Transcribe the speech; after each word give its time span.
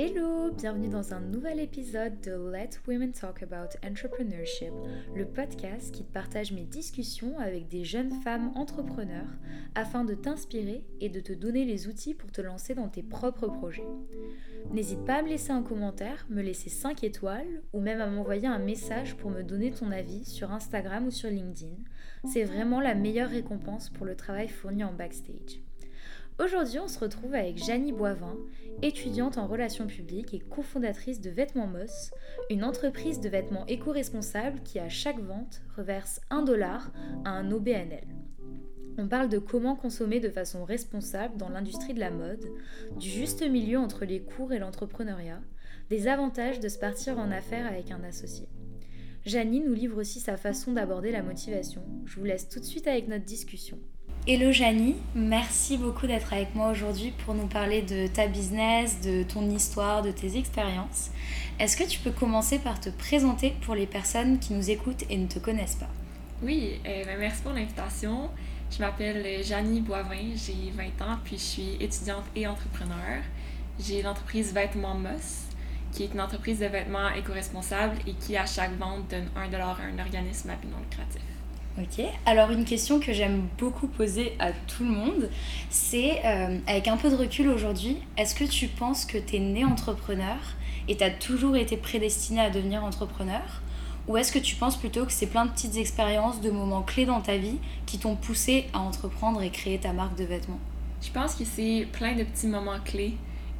Hello, 0.00 0.52
bienvenue 0.52 0.88
dans 0.88 1.12
un 1.12 1.18
nouvel 1.18 1.58
épisode 1.58 2.20
de 2.20 2.30
Let 2.30 2.70
Women 2.86 3.10
Talk 3.10 3.42
About 3.42 3.76
Entrepreneurship, 3.84 4.72
le 5.16 5.26
podcast 5.26 5.92
qui 5.92 6.04
partage 6.04 6.52
mes 6.52 6.62
discussions 6.62 7.36
avec 7.40 7.66
des 7.66 7.82
jeunes 7.82 8.12
femmes 8.22 8.52
entrepreneurs 8.54 9.26
afin 9.74 10.04
de 10.04 10.14
t'inspirer 10.14 10.84
et 11.00 11.08
de 11.08 11.18
te 11.18 11.32
donner 11.32 11.64
les 11.64 11.88
outils 11.88 12.14
pour 12.14 12.30
te 12.30 12.40
lancer 12.40 12.76
dans 12.76 12.88
tes 12.88 13.02
propres 13.02 13.48
projets. 13.48 13.88
N'hésite 14.70 15.04
pas 15.04 15.16
à 15.16 15.22
me 15.22 15.30
laisser 15.30 15.50
un 15.50 15.64
commentaire, 15.64 16.28
me 16.30 16.42
laisser 16.42 16.70
5 16.70 17.02
étoiles 17.02 17.64
ou 17.72 17.80
même 17.80 18.00
à 18.00 18.06
m'envoyer 18.06 18.46
un 18.46 18.60
message 18.60 19.16
pour 19.16 19.30
me 19.30 19.42
donner 19.42 19.72
ton 19.72 19.90
avis 19.90 20.24
sur 20.24 20.52
Instagram 20.52 21.08
ou 21.08 21.10
sur 21.10 21.28
LinkedIn. 21.28 21.74
C'est 22.24 22.44
vraiment 22.44 22.80
la 22.80 22.94
meilleure 22.94 23.30
récompense 23.30 23.90
pour 23.90 24.06
le 24.06 24.14
travail 24.14 24.46
fourni 24.46 24.84
en 24.84 24.92
backstage. 24.92 25.60
Aujourd'hui, 26.40 26.78
on 26.78 26.86
se 26.86 27.00
retrouve 27.00 27.34
avec 27.34 27.58
Janie 27.58 27.90
Boivin, 27.90 28.36
étudiante 28.80 29.38
en 29.38 29.48
relations 29.48 29.88
publiques 29.88 30.34
et 30.34 30.38
cofondatrice 30.38 31.20
de 31.20 31.30
Vêtements 31.30 31.66
Moss, 31.66 32.12
une 32.48 32.62
entreprise 32.62 33.18
de 33.18 33.28
vêtements 33.28 33.66
éco-responsables 33.66 34.62
qui, 34.62 34.78
à 34.78 34.88
chaque 34.88 35.18
vente, 35.18 35.62
reverse 35.76 36.20
1 36.30 36.42
dollar 36.42 36.92
à 37.24 37.30
un 37.30 37.50
OBNL. 37.50 38.06
On 38.98 39.08
parle 39.08 39.28
de 39.28 39.40
comment 39.40 39.74
consommer 39.74 40.20
de 40.20 40.30
façon 40.30 40.64
responsable 40.64 41.36
dans 41.36 41.48
l'industrie 41.48 41.94
de 41.94 41.98
la 41.98 42.12
mode, 42.12 42.46
du 42.96 43.08
juste 43.08 43.42
milieu 43.42 43.78
entre 43.78 44.04
les 44.04 44.22
cours 44.22 44.52
et 44.52 44.60
l'entrepreneuriat, 44.60 45.40
des 45.90 46.06
avantages 46.06 46.60
de 46.60 46.68
se 46.68 46.78
partir 46.78 47.18
en 47.18 47.32
affaires 47.32 47.66
avec 47.66 47.90
un 47.90 48.04
associé. 48.04 48.48
Janie 49.24 49.60
nous 49.60 49.74
livre 49.74 50.00
aussi 50.00 50.20
sa 50.20 50.36
façon 50.36 50.70
d'aborder 50.70 51.10
la 51.10 51.24
motivation. 51.24 51.82
Je 52.04 52.16
vous 52.16 52.24
laisse 52.24 52.48
tout 52.48 52.60
de 52.60 52.64
suite 52.64 52.86
avec 52.86 53.08
notre 53.08 53.24
discussion. 53.24 53.80
Hello 54.30 54.52
Janie, 54.52 54.94
merci 55.14 55.78
beaucoup 55.78 56.06
d'être 56.06 56.34
avec 56.34 56.54
moi 56.54 56.68
aujourd'hui 56.68 57.14
pour 57.24 57.32
nous 57.32 57.46
parler 57.46 57.80
de 57.80 58.08
ta 58.08 58.26
business, 58.26 59.00
de 59.00 59.22
ton 59.22 59.48
histoire, 59.48 60.02
de 60.02 60.10
tes 60.10 60.36
expériences. 60.36 61.10
Est-ce 61.58 61.78
que 61.78 61.88
tu 61.88 61.98
peux 61.98 62.10
commencer 62.10 62.58
par 62.58 62.78
te 62.78 62.90
présenter 62.90 63.54
pour 63.62 63.74
les 63.74 63.86
personnes 63.86 64.38
qui 64.38 64.52
nous 64.52 64.68
écoutent 64.68 65.04
et 65.08 65.16
ne 65.16 65.26
te 65.26 65.38
connaissent 65.38 65.76
pas? 65.76 65.88
Oui, 66.42 66.78
euh, 66.86 67.06
ben, 67.06 67.18
merci 67.18 67.40
pour 67.40 67.54
l'invitation. 67.54 68.28
Je 68.70 68.80
m'appelle 68.80 69.42
Janie 69.42 69.80
Boivin, 69.80 70.34
j'ai 70.34 70.74
20 70.76 71.06
ans, 71.06 71.16
puis 71.24 71.38
je 71.38 71.42
suis 71.42 71.76
étudiante 71.80 72.24
et 72.36 72.46
entrepreneur. 72.46 73.22
J'ai 73.80 74.02
l'entreprise 74.02 74.52
Vêtements 74.52 74.92
Moss, 74.92 75.46
qui 75.90 76.02
est 76.02 76.12
une 76.12 76.20
entreprise 76.20 76.58
de 76.58 76.66
vêtements 76.66 77.08
éco-responsables 77.16 77.96
et 78.06 78.12
qui, 78.12 78.36
à 78.36 78.44
chaque 78.44 78.76
vente, 78.78 79.08
donne 79.08 79.30
1$ 79.38 79.54
à 79.54 79.76
un 79.90 79.98
organisme 79.98 80.50
à 80.50 80.56
but 80.56 80.70
non 80.70 80.80
lucratif. 80.82 81.22
Ok, 81.80 82.04
alors 82.26 82.50
une 82.50 82.64
question 82.64 82.98
que 82.98 83.12
j'aime 83.12 83.46
beaucoup 83.56 83.86
poser 83.86 84.32
à 84.40 84.50
tout 84.50 84.82
le 84.82 84.90
monde, 84.90 85.30
c'est 85.70 86.20
euh, 86.24 86.58
avec 86.66 86.88
un 86.88 86.96
peu 86.96 87.08
de 87.08 87.14
recul 87.14 87.48
aujourd'hui, 87.48 87.98
est-ce 88.16 88.34
que 88.34 88.42
tu 88.42 88.66
penses 88.66 89.04
que 89.04 89.16
tu 89.16 89.36
es 89.36 89.38
né 89.38 89.64
entrepreneur 89.64 90.38
et 90.88 90.96
tu 90.96 91.04
as 91.04 91.10
toujours 91.10 91.56
été 91.56 91.76
prédestiné 91.76 92.40
à 92.40 92.50
devenir 92.50 92.82
entrepreneur? 92.82 93.62
Ou 94.08 94.16
est-ce 94.16 94.32
que 94.32 94.40
tu 94.40 94.56
penses 94.56 94.76
plutôt 94.76 95.04
que 95.06 95.12
c'est 95.12 95.28
plein 95.28 95.44
de 95.44 95.52
petites 95.52 95.76
expériences, 95.76 96.40
de 96.40 96.50
moments 96.50 96.82
clés 96.82 97.06
dans 97.06 97.20
ta 97.20 97.36
vie 97.36 97.58
qui 97.86 97.98
t'ont 97.98 98.16
poussé 98.16 98.66
à 98.72 98.80
entreprendre 98.80 99.40
et 99.40 99.50
créer 99.50 99.78
ta 99.78 99.92
marque 99.92 100.18
de 100.18 100.24
vêtements? 100.24 100.58
Je 101.00 101.12
pense 101.12 101.36
que 101.36 101.44
c'est 101.44 101.86
plein 101.92 102.16
de 102.16 102.24
petits 102.24 102.48
moments 102.48 102.80
clés 102.84 103.14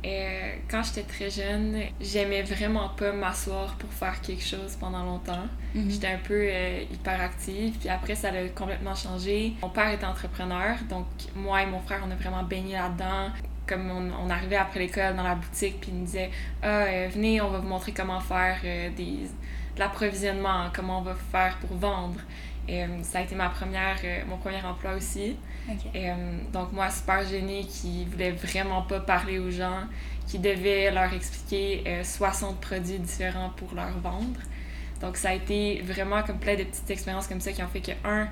euh, 0.04 0.52
quand 0.70 0.82
j'étais 0.84 1.02
très 1.02 1.28
jeune, 1.28 1.76
j'aimais 2.00 2.42
vraiment 2.42 2.90
pas 2.90 3.12
m'asseoir 3.12 3.74
pour 3.76 3.92
faire 3.92 4.20
quelque 4.20 4.44
chose 4.44 4.76
pendant 4.78 5.02
longtemps. 5.02 5.46
Mhm. 5.74 5.90
J'étais 5.90 6.06
un 6.06 6.18
peu 6.18 6.48
euh, 6.48 6.84
hyperactive, 6.92 7.76
puis 7.78 7.88
après 7.88 8.14
ça 8.14 8.28
a 8.28 8.48
complètement 8.54 8.94
changé. 8.94 9.54
Mon 9.60 9.70
père 9.70 9.90
était 9.90 10.06
entrepreneur, 10.06 10.76
donc 10.88 11.06
moi 11.34 11.62
et 11.62 11.66
mon 11.66 11.80
frère, 11.80 12.02
on 12.06 12.10
a 12.10 12.14
vraiment 12.14 12.44
baigné 12.44 12.74
là-dedans. 12.74 13.30
Comme 13.66 13.90
on, 13.90 14.30
arrivait 14.30 14.56
après 14.56 14.80
l'école 14.80 15.14
dans 15.14 15.24
la 15.24 15.34
boutique, 15.34 15.80
puis 15.80 15.90
il 15.92 15.98
nous 15.98 16.06
disait 16.06 16.30
Ah, 16.62 16.84
euh, 16.84 17.08
venez, 17.12 17.40
on 17.40 17.50
va 17.50 17.58
vous 17.58 17.68
montrer 17.68 17.92
comment 17.92 18.20
faire 18.20 18.56
des, 18.62 19.26
de 19.74 19.80
l'approvisionnement, 19.80 20.70
comment 20.72 21.00
on 21.00 21.02
va 21.02 21.14
faire 21.32 21.58
pour 21.58 21.76
vendre. 21.76 22.20
Et, 22.68 22.84
ça 23.02 23.18
a 23.18 23.22
été 23.22 23.34
ma 23.34 23.48
première, 23.48 23.96
mon 24.28 24.36
premier 24.36 24.62
emploi 24.62 24.94
aussi. 24.94 25.36
Et, 25.94 26.10
euh, 26.10 26.14
donc, 26.52 26.72
moi, 26.72 26.90
super 26.90 27.26
gênée, 27.26 27.64
qui 27.64 28.04
voulait 28.04 28.32
vraiment 28.32 28.82
pas 28.82 29.00
parler 29.00 29.38
aux 29.38 29.50
gens, 29.50 29.84
qui 30.26 30.38
devait 30.38 30.90
leur 30.90 31.12
expliquer 31.12 32.02
60 32.02 32.50
euh, 32.50 32.54
produits 32.60 32.98
différents 32.98 33.50
pour 33.50 33.74
leur 33.74 33.90
vendre. 33.98 34.40
Donc, 35.00 35.16
ça 35.16 35.30
a 35.30 35.34
été 35.34 35.80
vraiment 35.82 36.22
comme 36.22 36.38
plein 36.38 36.56
de 36.56 36.64
petites 36.64 36.90
expériences 36.90 37.26
comme 37.26 37.40
ça 37.40 37.52
qui 37.52 37.62
ont 37.62 37.68
fait 37.68 37.80
que, 37.80 37.92
un, 38.04 38.28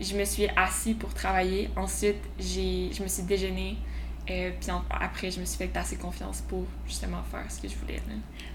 je 0.00 0.16
me 0.16 0.24
suis 0.24 0.48
assise 0.56 0.96
pour 0.96 1.12
travailler. 1.12 1.70
Ensuite, 1.76 2.22
j'ai, 2.38 2.90
je 2.92 3.02
me 3.02 3.08
suis 3.08 3.22
déjeunée. 3.22 3.76
Et 4.28 4.52
puis 4.60 4.70
après, 4.90 5.30
je 5.30 5.40
me 5.40 5.44
suis 5.44 5.58
fait 5.58 5.76
assez 5.76 5.96
confiance 5.96 6.42
pour 6.48 6.64
justement 6.86 7.22
faire 7.30 7.50
ce 7.50 7.60
que 7.60 7.68
je 7.68 7.74
voulais. 7.76 8.00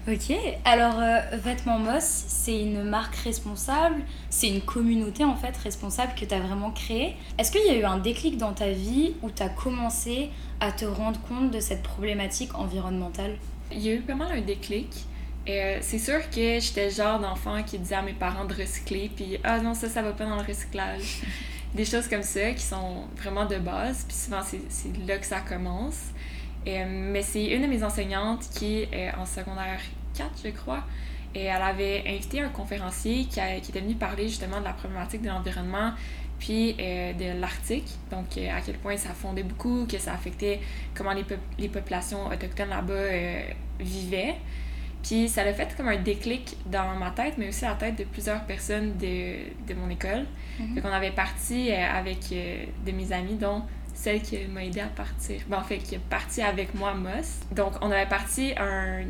Ok, 0.08 0.34
alors 0.64 0.98
euh, 0.98 1.20
Vêtements 1.36 1.78
Moss, 1.78 2.04
c'est 2.04 2.60
une 2.60 2.82
marque 2.84 3.16
responsable, 3.16 4.02
c'est 4.30 4.48
une 4.48 4.62
communauté 4.62 5.24
en 5.24 5.36
fait 5.36 5.56
responsable 5.56 6.14
que 6.14 6.24
tu 6.24 6.34
as 6.34 6.40
vraiment 6.40 6.70
créée. 6.70 7.16
Est-ce 7.38 7.50
qu'il 7.52 7.66
y 7.66 7.70
a 7.70 7.78
eu 7.78 7.84
un 7.84 7.98
déclic 7.98 8.38
dans 8.38 8.52
ta 8.52 8.70
vie 8.70 9.14
où 9.22 9.30
tu 9.30 9.42
as 9.42 9.48
commencé 9.48 10.30
à 10.60 10.72
te 10.72 10.84
rendre 10.84 11.20
compte 11.22 11.50
de 11.50 11.60
cette 11.60 11.82
problématique 11.82 12.54
environnementale? 12.54 13.36
Il 13.72 13.80
y 13.80 13.90
a 13.90 13.94
eu 13.94 14.00
pas 14.00 14.14
mal 14.14 14.32
un 14.32 14.40
déclic. 14.40 14.88
Euh, 15.48 15.78
c'est 15.80 15.98
sûr 15.98 16.28
que 16.30 16.58
j'étais 16.58 16.86
le 16.86 16.94
genre 16.94 17.20
d'enfant 17.20 17.62
qui 17.62 17.78
disait 17.78 17.94
à 17.94 18.02
mes 18.02 18.12
parents 18.12 18.46
de 18.46 18.54
recycler, 18.54 19.10
puis 19.14 19.38
ah 19.44 19.60
non, 19.60 19.74
ça, 19.74 19.88
ça 19.88 20.02
va 20.02 20.12
pas 20.12 20.24
dans 20.24 20.36
le 20.36 20.42
recyclage. 20.42 21.22
des 21.76 21.84
choses 21.84 22.08
comme 22.08 22.22
ça 22.22 22.50
qui 22.52 22.62
sont 22.62 23.04
vraiment 23.16 23.44
de 23.44 23.56
base. 23.56 24.04
Puis 24.08 24.16
souvent, 24.16 24.40
c'est 24.42 25.06
là 25.06 25.18
que 25.18 25.26
ça 25.26 25.40
commence. 25.40 26.00
Euh, 26.66 26.84
mais 26.88 27.22
c'est 27.22 27.44
une 27.44 27.62
de 27.62 27.68
mes 27.68 27.84
enseignantes 27.84 28.48
qui 28.50 28.80
est 28.90 29.12
en 29.16 29.24
secondaire 29.24 29.80
4, 30.16 30.30
je 30.44 30.50
crois. 30.50 30.82
Et 31.34 31.44
elle 31.44 31.62
avait 31.62 32.02
invité 32.06 32.40
un 32.40 32.48
conférencier 32.48 33.26
qui, 33.26 33.38
était 33.40 33.80
venu 33.80 33.94
parler 33.94 34.26
justement 34.28 34.58
de 34.58 34.64
la 34.64 34.72
problématique 34.72 35.22
de 35.22 35.28
l'environnement 35.28 35.92
puis 36.38 36.76
euh, 36.78 37.14
de 37.14 37.40
l'Arctique, 37.40 37.88
donc 38.10 38.36
euh, 38.36 38.50
à 38.54 38.60
quel 38.60 38.76
point 38.76 38.98
ça 38.98 39.08
fondait 39.10 39.42
beaucoup, 39.42 39.86
que 39.90 39.96
ça 39.96 40.12
affectait 40.12 40.60
comment 40.94 41.14
les, 41.14 41.24
les 41.58 41.68
populations 41.68 42.26
autochtones 42.26 42.68
là-bas 42.68 43.54
vivaient. 43.80 44.34
Puis 45.06 45.28
ça 45.28 45.44
l'a 45.44 45.54
fait 45.54 45.68
comme 45.76 45.86
un 45.86 46.02
déclic 46.02 46.56
dans 46.66 46.96
ma 46.96 47.12
tête, 47.12 47.34
mais 47.38 47.48
aussi 47.48 47.64
la 47.64 47.74
tête 47.74 47.96
de 47.96 48.02
plusieurs 48.02 48.42
personnes 48.44 48.96
de, 48.96 49.36
de 49.68 49.74
mon 49.74 49.88
école. 49.88 50.26
Mm 50.58 50.80
On 50.82 50.88
avait 50.88 51.12
parti 51.12 51.70
euh, 51.70 51.98
avec 52.00 52.32
euh, 52.32 52.64
de 52.84 52.90
mes 52.90 53.12
amis, 53.12 53.36
dont 53.36 53.62
celle 53.94 54.20
qui 54.20 54.36
m'a 54.48 54.64
aidé 54.64 54.80
à 54.80 54.88
partir. 54.88 55.40
Ben, 55.48 55.58
en 55.58 55.62
fait, 55.62 55.78
qui 55.78 55.94
est 55.94 56.00
partie 56.10 56.42
avec 56.42 56.74
moi, 56.74 56.92
Moss. 56.94 57.38
Donc, 57.52 57.74
on 57.82 57.90
avait 57.92 58.08
parti 58.08 58.52
un 58.58 59.04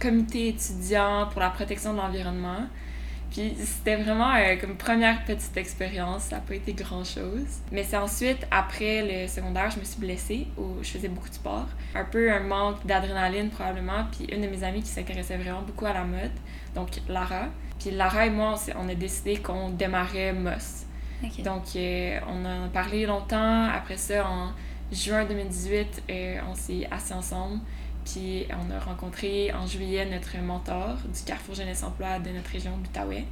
comité 0.00 0.48
étudiant 0.48 1.28
pour 1.30 1.40
la 1.40 1.50
protection 1.50 1.92
de 1.92 1.98
l'environnement. 1.98 2.62
Puis 3.30 3.54
c'était 3.58 3.96
vraiment 3.96 4.34
euh, 4.34 4.56
comme 4.60 4.76
première 4.76 5.24
petite 5.24 5.56
expérience, 5.56 6.24
ça 6.24 6.36
n'a 6.36 6.42
pas 6.42 6.54
été 6.56 6.72
grand 6.72 7.04
chose. 7.04 7.60
Mais 7.70 7.84
c'est 7.84 7.96
ensuite, 7.96 8.46
après 8.50 9.02
le 9.02 9.28
secondaire, 9.28 9.70
je 9.70 9.78
me 9.78 9.84
suis 9.84 10.00
blessée, 10.00 10.48
où 10.58 10.82
je 10.82 10.88
faisais 10.88 11.08
beaucoup 11.08 11.28
de 11.28 11.34
sport. 11.34 11.66
Un 11.94 12.04
peu 12.04 12.32
un 12.32 12.40
manque 12.40 12.84
d'adrénaline 12.86 13.50
probablement, 13.50 14.04
puis 14.10 14.24
une 14.34 14.42
de 14.42 14.48
mes 14.48 14.64
amies 14.64 14.82
qui 14.82 14.88
s'intéressait 14.88 15.36
vraiment 15.36 15.62
beaucoup 15.62 15.86
à 15.86 15.92
la 15.92 16.04
mode, 16.04 16.32
donc 16.74 16.88
Lara. 17.08 17.46
Puis 17.78 17.92
Lara 17.92 18.26
et 18.26 18.30
moi, 18.30 18.56
on, 18.76 18.88
a 18.88 18.94
décidé 18.94 19.36
qu'on 19.36 19.70
démarrait 19.70 20.32
Moss. 20.32 20.86
Donc 21.44 21.64
euh, 21.76 22.18
on 22.28 22.44
en 22.44 22.64
a 22.64 22.68
parlé 22.68 23.06
longtemps. 23.06 23.64
Après 23.64 23.96
ça, 23.96 24.26
en 24.28 24.52
juin 24.92 25.24
2018, 25.24 26.02
euh, 26.10 26.38
on 26.50 26.54
s'est 26.54 26.86
assis 26.90 27.12
ensemble. 27.12 27.60
Puis 28.04 28.46
on 28.50 28.70
a 28.70 28.80
rencontré 28.80 29.52
en 29.52 29.66
juillet 29.66 30.06
notre 30.06 30.36
mentor 30.38 30.96
du 31.12 31.22
Carrefour 31.24 31.54
Jeunesse 31.54 31.82
Emploi 31.82 32.18
de 32.18 32.30
notre 32.30 32.50
région 32.50 32.76
d'Outaouais. 32.78 33.24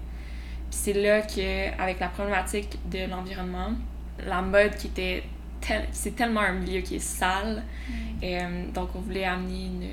Puis 0.71 0.81
c'est 0.83 0.93
là 0.93 1.23
que, 1.23 1.81
avec 1.81 2.01
la 2.01 2.09
problématique 2.09 2.79
de 2.91 3.11
l'environnement, 3.11 3.71
la 4.27 4.43
mode 4.43 4.75
qui 4.77 4.89
était 4.89 5.25
c'est 5.93 6.15
tellement 6.15 6.41
un 6.41 6.53
milieu 6.53 6.81
qui 6.81 6.97
est 6.97 7.01
sale, 7.01 7.63
et, 8.23 8.39
euh, 8.39 8.65
donc 8.73 8.91
on 8.95 9.01
voulait 9.01 9.25
amener 9.25 9.67
une, 9.67 9.89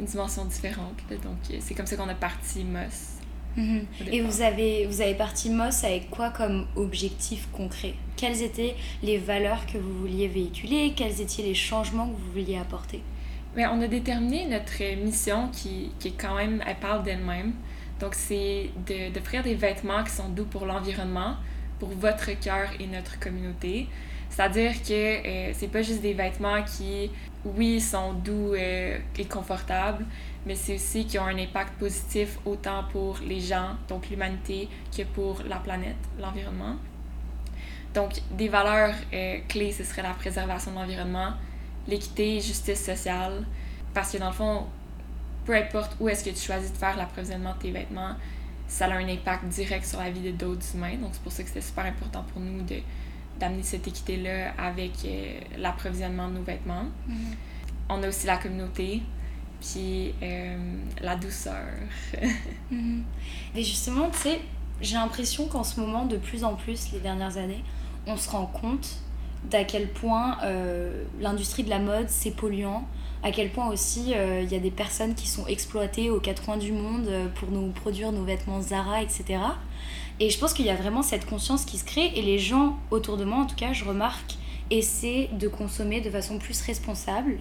une 0.00 0.06
dimension 0.06 0.44
différente. 0.44 0.96
donc 1.22 1.36
euh, 1.50 1.56
c'est 1.60 1.74
comme 1.74 1.86
ça 1.86 1.96
qu'on 1.96 2.08
a 2.08 2.14
parti 2.14 2.64
Moss. 2.64 3.12
Mhm. 3.56 3.86
Et 4.12 4.20
vous 4.20 4.42
avez, 4.42 4.86
vous 4.86 5.00
avez 5.00 5.14
parti 5.14 5.48
Moss 5.48 5.84
avec 5.84 6.10
quoi 6.10 6.30
comme 6.30 6.66
objectif 6.76 7.48
concret? 7.52 7.94
Quelles 8.16 8.42
étaient 8.42 8.76
les 9.02 9.18
valeurs 9.18 9.64
que 9.66 9.78
vous 9.78 9.98
vouliez 9.98 10.28
véhiculer? 10.28 10.92
Quels 10.94 11.20
étaient 11.20 11.42
les 11.42 11.54
changements 11.54 12.06
que 12.06 12.16
vous 12.16 12.32
vouliez 12.32 12.58
apporter? 12.58 13.02
Mais 13.56 13.66
on 13.66 13.80
a 13.80 13.88
déterminé 13.88 14.46
notre 14.46 14.82
mission 15.02 15.48
qui, 15.48 15.90
qui 15.98 16.08
est 16.08 16.20
quand 16.20 16.36
même, 16.36 16.62
elle 16.66 16.76
parle 16.76 17.02
d'elle-même. 17.02 17.52
Donc, 17.98 18.14
c'est 18.14 18.70
d'offrir 19.14 19.42
des 19.42 19.54
vêtements 19.54 20.04
qui 20.04 20.10
sont 20.10 20.28
doux 20.28 20.44
pour 20.44 20.66
l'environnement, 20.66 21.36
pour 21.78 21.88
votre 21.88 22.38
cœur 22.38 22.68
et 22.78 22.86
notre 22.86 23.18
communauté. 23.18 23.88
C'est-à-dire 24.28 24.72
que 24.82 24.92
euh, 24.92 25.52
c'est 25.54 25.68
pas 25.68 25.80
juste 25.80 26.02
des 26.02 26.12
vêtements 26.12 26.62
qui, 26.62 27.10
oui, 27.44 27.80
sont 27.80 28.12
doux 28.12 28.52
euh, 28.52 28.98
et 29.16 29.24
confortables, 29.24 30.04
mais 30.44 30.54
c'est 30.54 30.74
aussi 30.74 31.06
qui 31.06 31.18
ont 31.18 31.24
un 31.24 31.38
impact 31.38 31.78
positif 31.78 32.38
autant 32.44 32.84
pour 32.92 33.18
les 33.26 33.40
gens, 33.40 33.76
donc 33.88 34.10
l'humanité, 34.10 34.68
que 34.94 35.02
pour 35.04 35.42
la 35.48 35.56
planète, 35.56 35.96
l'environnement. 36.20 36.76
Donc, 37.94 38.20
des 38.32 38.48
valeurs 38.48 38.94
euh, 39.14 39.38
clés, 39.48 39.72
ce 39.72 39.84
serait 39.84 40.02
la 40.02 40.12
préservation 40.12 40.72
de 40.72 40.76
l'environnement, 40.76 41.32
l'équité, 41.88 42.40
justice 42.40 42.84
sociale, 42.84 43.44
parce 43.94 44.12
que 44.12 44.18
dans 44.18 44.28
le 44.28 44.34
fond, 44.34 44.66
peu 45.44 45.54
importe 45.54 45.96
où 46.00 46.08
est-ce 46.08 46.24
que 46.24 46.30
tu 46.30 46.40
choisis 46.40 46.72
de 46.72 46.76
faire 46.76 46.96
l'approvisionnement 46.96 47.54
de 47.54 47.58
tes 47.58 47.70
vêtements, 47.70 48.14
ça 48.68 48.86
a 48.86 48.96
un 48.96 49.08
impact 49.08 49.44
direct 49.46 49.86
sur 49.86 50.00
la 50.00 50.10
vie 50.10 50.32
d'autres 50.32 50.66
humains. 50.74 50.96
Donc, 50.96 51.10
c'est 51.12 51.22
pour 51.22 51.32
ça 51.32 51.42
que 51.42 51.48
c'était 51.48 51.60
super 51.60 51.86
important 51.86 52.24
pour 52.32 52.40
nous 52.40 52.62
de, 52.62 52.76
d'amener 53.38 53.62
cette 53.62 53.86
équité-là 53.86 54.52
avec 54.58 54.92
euh, 55.04 55.40
l'approvisionnement 55.56 56.28
de 56.28 56.34
nos 56.34 56.42
vêtements. 56.42 56.86
Mhm. 57.06 57.16
On 57.88 58.02
a 58.02 58.08
aussi 58.08 58.26
la 58.26 58.38
communauté, 58.38 59.02
puis 59.60 60.14
euh, 60.22 60.56
la 61.00 61.16
douceur. 61.16 61.66
Mhm. 62.68 63.04
Mais 63.54 63.62
justement, 63.62 64.10
tu 64.10 64.18
sais, 64.18 64.40
j'ai 64.80 64.96
l'impression 64.96 65.46
qu'en 65.46 65.62
ce 65.62 65.78
moment, 65.78 66.04
de 66.04 66.16
plus 66.16 66.42
en 66.42 66.56
plus, 66.56 66.90
les 66.92 66.98
dernières 66.98 67.36
années, 67.36 67.62
on 68.08 68.16
se 68.16 68.28
rend 68.28 68.46
compte 68.46 68.96
d'à 69.50 69.64
quel 69.64 69.88
point 69.88 70.38
euh, 70.42 71.04
l'industrie 71.20 71.62
de 71.62 71.70
la 71.70 71.78
mode, 71.78 72.08
c'est 72.08 72.32
polluant, 72.32 72.86
à 73.22 73.30
quel 73.30 73.50
point 73.50 73.68
aussi 73.68 74.12
euh, 74.14 74.42
il 74.42 74.52
y 74.52 74.56
a 74.56 74.58
des 74.58 74.70
personnes 74.70 75.14
qui 75.14 75.28
sont 75.28 75.46
exploitées 75.46 76.10
aux 76.10 76.20
quatre 76.20 76.44
coins 76.44 76.56
du 76.56 76.72
monde 76.72 77.06
euh, 77.08 77.28
pour 77.34 77.50
nous 77.50 77.70
produire 77.70 78.12
nos 78.12 78.24
vêtements 78.24 78.60
Zara, 78.60 79.02
etc. 79.02 79.40
Et 80.20 80.30
je 80.30 80.38
pense 80.38 80.52
qu'il 80.52 80.66
y 80.66 80.70
a 80.70 80.76
vraiment 80.76 81.02
cette 81.02 81.26
conscience 81.26 81.64
qui 81.64 81.78
se 81.78 81.84
crée 81.84 82.12
et 82.14 82.22
les 82.22 82.38
gens 82.38 82.78
autour 82.90 83.16
de 83.16 83.24
moi, 83.24 83.38
en 83.38 83.46
tout 83.46 83.56
cas, 83.56 83.72
je 83.72 83.84
remarque, 83.84 84.36
essaient 84.70 85.28
de 85.32 85.48
consommer 85.48 86.00
de 86.00 86.10
façon 86.10 86.38
plus 86.38 86.60
responsable. 86.62 87.38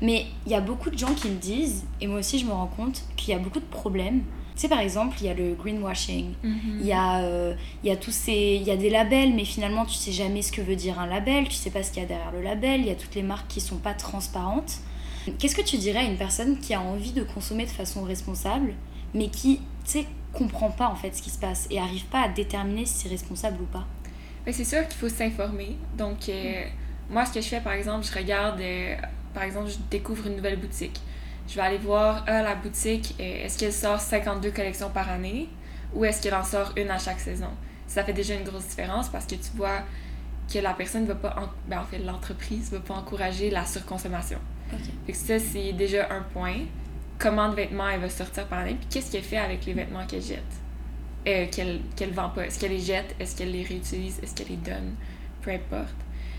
Mais 0.00 0.26
il 0.46 0.52
y 0.52 0.54
a 0.54 0.60
beaucoup 0.60 0.90
de 0.90 0.98
gens 0.98 1.14
qui 1.14 1.28
me 1.28 1.36
disent, 1.36 1.84
et 2.00 2.06
moi 2.06 2.20
aussi 2.20 2.38
je 2.38 2.46
me 2.46 2.52
rends 2.52 2.66
compte, 2.66 3.04
qu'il 3.16 3.30
y 3.30 3.36
a 3.36 3.38
beaucoup 3.38 3.60
de 3.60 3.64
problèmes. 3.64 4.22
Tu 4.54 4.60
sais, 4.60 4.68
par 4.68 4.78
exemple, 4.78 5.16
il 5.20 5.26
y 5.26 5.28
a 5.28 5.34
le 5.34 5.54
greenwashing, 5.54 6.34
il 6.80 6.86
y, 6.86 6.92
a, 6.92 7.22
euh, 7.22 7.54
y 7.82 7.90
a 7.90 7.96
tous 7.96 8.12
ces... 8.12 8.58
Il 8.60 8.62
y 8.62 8.70
a 8.70 8.76
des 8.76 8.88
labels, 8.88 9.34
mais 9.34 9.44
finalement, 9.44 9.84
tu 9.84 9.94
sais 9.94 10.12
jamais 10.12 10.42
ce 10.42 10.52
que 10.52 10.60
veut 10.60 10.76
dire 10.76 11.00
un 11.00 11.06
label, 11.06 11.48
tu 11.48 11.56
sais 11.56 11.70
pas 11.70 11.82
ce 11.82 11.90
qu'il 11.90 12.02
y 12.02 12.04
a 12.04 12.08
derrière 12.08 12.30
le 12.30 12.40
label, 12.40 12.80
il 12.80 12.86
y 12.86 12.90
a 12.90 12.94
toutes 12.94 13.16
les 13.16 13.24
marques 13.24 13.48
qui 13.48 13.60
sont 13.60 13.78
pas 13.78 13.94
transparentes. 13.94 14.74
Qu'est-ce 15.38 15.56
que 15.56 15.62
tu 15.62 15.76
dirais 15.76 16.00
à 16.00 16.02
une 16.04 16.16
personne 16.16 16.58
qui 16.58 16.72
a 16.72 16.80
envie 16.80 17.12
de 17.12 17.24
consommer 17.24 17.64
de 17.64 17.70
façon 17.70 18.04
responsable, 18.04 18.74
mais 19.12 19.28
qui, 19.28 19.56
tu 19.84 19.90
sais, 19.90 20.06
comprend 20.32 20.70
pas 20.70 20.88
en 20.88 20.94
fait 20.94 21.16
ce 21.16 21.22
qui 21.22 21.30
se 21.30 21.38
passe 21.38 21.66
et 21.70 21.80
arrive 21.80 22.04
pas 22.06 22.22
à 22.22 22.28
déterminer 22.28 22.86
si 22.86 22.94
c'est 22.94 23.08
responsable 23.08 23.60
ou 23.62 23.66
pas? 23.66 23.86
Mais 24.46 24.52
c'est 24.52 24.64
sûr 24.64 24.86
qu'il 24.86 24.98
faut 24.98 25.08
s'informer. 25.08 25.76
Donc, 25.96 26.28
euh, 26.28 26.64
moi, 27.10 27.24
ce 27.24 27.32
que 27.32 27.40
je 27.40 27.48
fais, 27.48 27.60
par 27.60 27.72
exemple, 27.72 28.06
je 28.06 28.16
regarde, 28.16 28.60
euh, 28.60 28.94
par 29.32 29.42
exemple, 29.42 29.70
je 29.70 29.76
découvre 29.90 30.26
une 30.26 30.36
nouvelle 30.36 30.58
boutique. 30.60 31.00
Je 31.46 31.56
vais 31.56 31.60
aller 31.60 31.78
voir, 31.78 32.24
ah, 32.26 32.42
la 32.42 32.54
boutique, 32.54 33.14
euh, 33.20 33.44
est-ce 33.44 33.58
qu'elle 33.58 33.72
sort 33.72 34.00
52 34.00 34.50
collections 34.50 34.90
par 34.90 35.10
année 35.10 35.48
ou 35.94 36.04
est-ce 36.04 36.22
qu'elle 36.22 36.34
en 36.34 36.44
sort 36.44 36.72
une 36.76 36.90
à 36.90 36.98
chaque 36.98 37.20
saison? 37.20 37.50
Ça 37.86 38.02
fait 38.02 38.12
déjà 38.12 38.34
une 38.34 38.44
grosse 38.44 38.66
différence 38.66 39.08
parce 39.08 39.26
que 39.26 39.34
tu 39.34 39.50
vois 39.54 39.82
que 40.52 40.58
la 40.58 40.72
personne 40.74 41.02
ne 41.02 41.08
va 41.08 41.14
pas, 41.14 41.36
en... 41.38 41.48
ben, 41.68 41.80
en 41.80 41.84
fait, 41.84 41.98
l'entreprise 41.98 42.70
va 42.70 42.80
pas 42.80 42.94
encourager 42.94 43.50
la 43.50 43.64
surconsommation. 43.64 44.38
Fait 45.06 45.12
que 45.12 45.18
ça, 45.18 45.38
c'est 45.38 45.72
déjà 45.72 46.08
un 46.10 46.22
point. 46.22 46.56
Comment 47.18 47.48
de 47.48 47.54
vêtements 47.54 47.88
elle 47.88 48.00
va 48.00 48.10
sortir 48.10 48.46
par 48.46 48.60
année, 48.60 48.74
puis 48.74 48.88
qu'est-ce 48.90 49.12
qu'elle 49.12 49.22
fait 49.22 49.36
avec 49.36 49.64
les 49.66 49.72
vêtements 49.72 50.04
qu'elle 50.04 50.22
jette, 50.22 50.42
euh, 51.28 51.46
qu'elle 51.46 51.80
qu'elle 51.94 52.10
vend 52.10 52.30
pas. 52.30 52.46
Est-ce 52.46 52.58
qu'elle 52.58 52.72
les 52.72 52.80
jette, 52.80 53.14
est-ce 53.20 53.36
qu'elle 53.36 53.52
les 53.52 53.62
réutilise, 53.62 54.18
est-ce 54.20 54.34
qu'elle 54.34 54.48
les 54.48 54.56
donne, 54.56 54.94
peu 55.40 55.52
importe. 55.52 55.94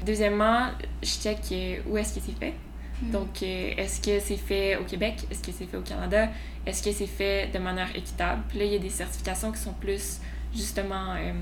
Deuxièmement, 0.05 0.67
je 1.01 1.09
check 1.09 1.39
euh, 1.51 1.77
où 1.87 1.97
est-ce 1.97 2.15
que 2.15 2.25
c'est 2.25 2.37
fait. 2.37 2.53
Donc, 3.01 3.43
euh, 3.43 3.73
est-ce 3.77 3.99
que 4.01 4.19
c'est 4.19 4.37
fait 4.37 4.77
au 4.77 4.83
Québec? 4.83 5.15
Est-ce 5.29 5.41
que 5.43 5.51
c'est 5.51 5.65
fait 5.65 5.77
au 5.77 5.81
Canada? 5.81 6.29
Est-ce 6.65 6.81
que 6.81 6.91
c'est 6.91 7.07
fait 7.07 7.47
de 7.53 7.59
manière 7.59 7.93
équitable? 7.95 8.41
Puis 8.49 8.59
là, 8.59 8.65
il 8.65 8.71
y 8.71 8.75
a 8.75 8.79
des 8.79 8.89
certifications 8.89 9.51
qui 9.51 9.59
sont 9.59 9.73
plus, 9.73 10.19
justement, 10.55 11.13
euh, 11.15 11.33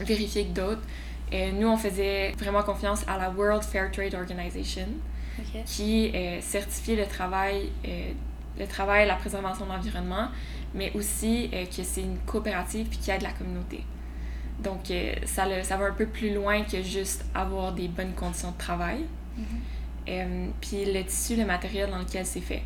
vérifiées 0.00 0.46
que 0.46 0.52
d'autres. 0.52 0.82
Et 1.30 1.52
nous, 1.52 1.68
on 1.68 1.76
faisait 1.76 2.32
vraiment 2.38 2.62
confiance 2.62 3.04
à 3.06 3.16
la 3.18 3.30
World 3.30 3.62
Fair 3.62 3.90
Trade 3.90 4.14
Organization, 4.14 4.86
qui 5.64 6.10
euh, 6.14 6.40
certifie 6.40 6.96
le 6.96 7.06
travail, 7.06 7.70
euh, 7.86 8.12
le 8.58 8.66
travail, 8.66 9.06
la 9.06 9.14
préservation 9.16 9.64
de 9.66 9.70
l'environnement, 9.70 10.28
mais 10.74 10.90
aussi 10.94 11.48
euh, 11.54 11.64
que 11.66 11.82
c'est 11.82 12.02
une 12.02 12.18
coopérative 12.26 12.86
puis 12.88 12.98
qu'il 12.98 13.08
y 13.08 13.12
a 13.12 13.18
de 13.18 13.24
la 13.24 13.32
communauté. 13.32 13.82
Donc, 14.62 14.90
euh, 14.90 15.14
ça, 15.24 15.46
le- 15.46 15.62
ça 15.62 15.76
va 15.76 15.86
un 15.86 15.92
peu 15.92 16.06
plus 16.06 16.34
loin 16.34 16.62
que 16.64 16.82
juste 16.82 17.24
avoir 17.34 17.72
des 17.72 17.88
bonnes 17.88 18.12
conditions 18.12 18.50
de 18.50 18.58
travail. 18.58 19.04
Euh, 20.08 20.48
puis 20.60 20.84
le 20.84 21.04
tissu, 21.04 21.36
le 21.36 21.44
matériel 21.44 21.90
dans 21.90 21.98
lequel 21.98 22.26
c'est 22.26 22.40
fait. 22.40 22.62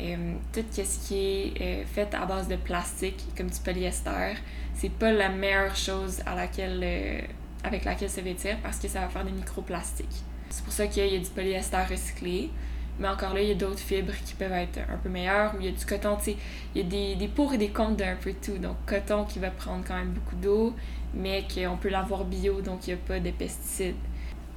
Euh, 0.00 0.34
tout 0.52 0.64
ce 0.72 1.06
qui 1.06 1.16
est 1.16 1.60
euh, 1.60 1.84
fait 1.86 2.12
à 2.14 2.26
base 2.26 2.48
de 2.48 2.56
plastique, 2.56 3.24
comme 3.36 3.48
du 3.48 3.60
polyester, 3.60 4.34
c'est 4.74 4.90
pas 4.90 5.12
la 5.12 5.28
meilleure 5.28 5.76
chose 5.76 6.22
à 6.26 6.34
laquelle, 6.34 6.80
euh, 6.82 7.20
avec 7.62 7.84
laquelle 7.84 8.10
se 8.10 8.20
vêtir 8.20 8.56
parce 8.62 8.78
que 8.78 8.88
ça 8.88 9.00
va 9.00 9.08
faire 9.08 9.24
des 9.24 9.30
microplastiques. 9.30 10.22
C'est 10.50 10.64
pour 10.64 10.72
ça 10.72 10.86
qu'il 10.86 11.06
y 11.06 11.16
a 11.16 11.18
du 11.18 11.30
polyester 11.30 11.84
recyclé. 11.88 12.50
Mais 12.98 13.08
encore 13.08 13.32
là, 13.32 13.40
il 13.40 13.48
y 13.48 13.52
a 13.52 13.54
d'autres 13.54 13.78
fibres 13.78 14.12
qui 14.24 14.34
peuvent 14.34 14.52
être 14.52 14.78
un 14.78 14.98
peu 14.98 15.08
meilleures. 15.08 15.54
Ou 15.54 15.60
il 15.60 15.66
y 15.66 15.68
a 15.68 15.72
du 15.72 15.84
coton, 15.84 16.16
tu 16.16 16.24
sais, 16.24 16.36
il 16.74 16.82
y 16.82 16.84
a 16.84 16.88
des, 16.88 17.14
des 17.14 17.28
pour 17.28 17.54
et 17.54 17.58
des 17.58 17.68
contre 17.68 17.96
d'un 17.96 18.16
peu 18.16 18.34
tout. 18.34 18.58
Donc, 18.58 18.76
coton 18.86 19.24
qui 19.24 19.38
va 19.38 19.50
prendre 19.50 19.82
quand 19.86 19.94
même 19.96 20.10
beaucoup 20.10 20.36
d'eau, 20.36 20.74
mais 21.14 21.46
qu'on 21.52 21.76
peut 21.76 21.88
l'avoir 21.88 22.24
bio, 22.24 22.60
donc 22.60 22.86
il 22.86 22.94
n'y 22.94 23.00
a 23.00 23.02
pas 23.02 23.18
de 23.18 23.30
pesticides. 23.30 23.96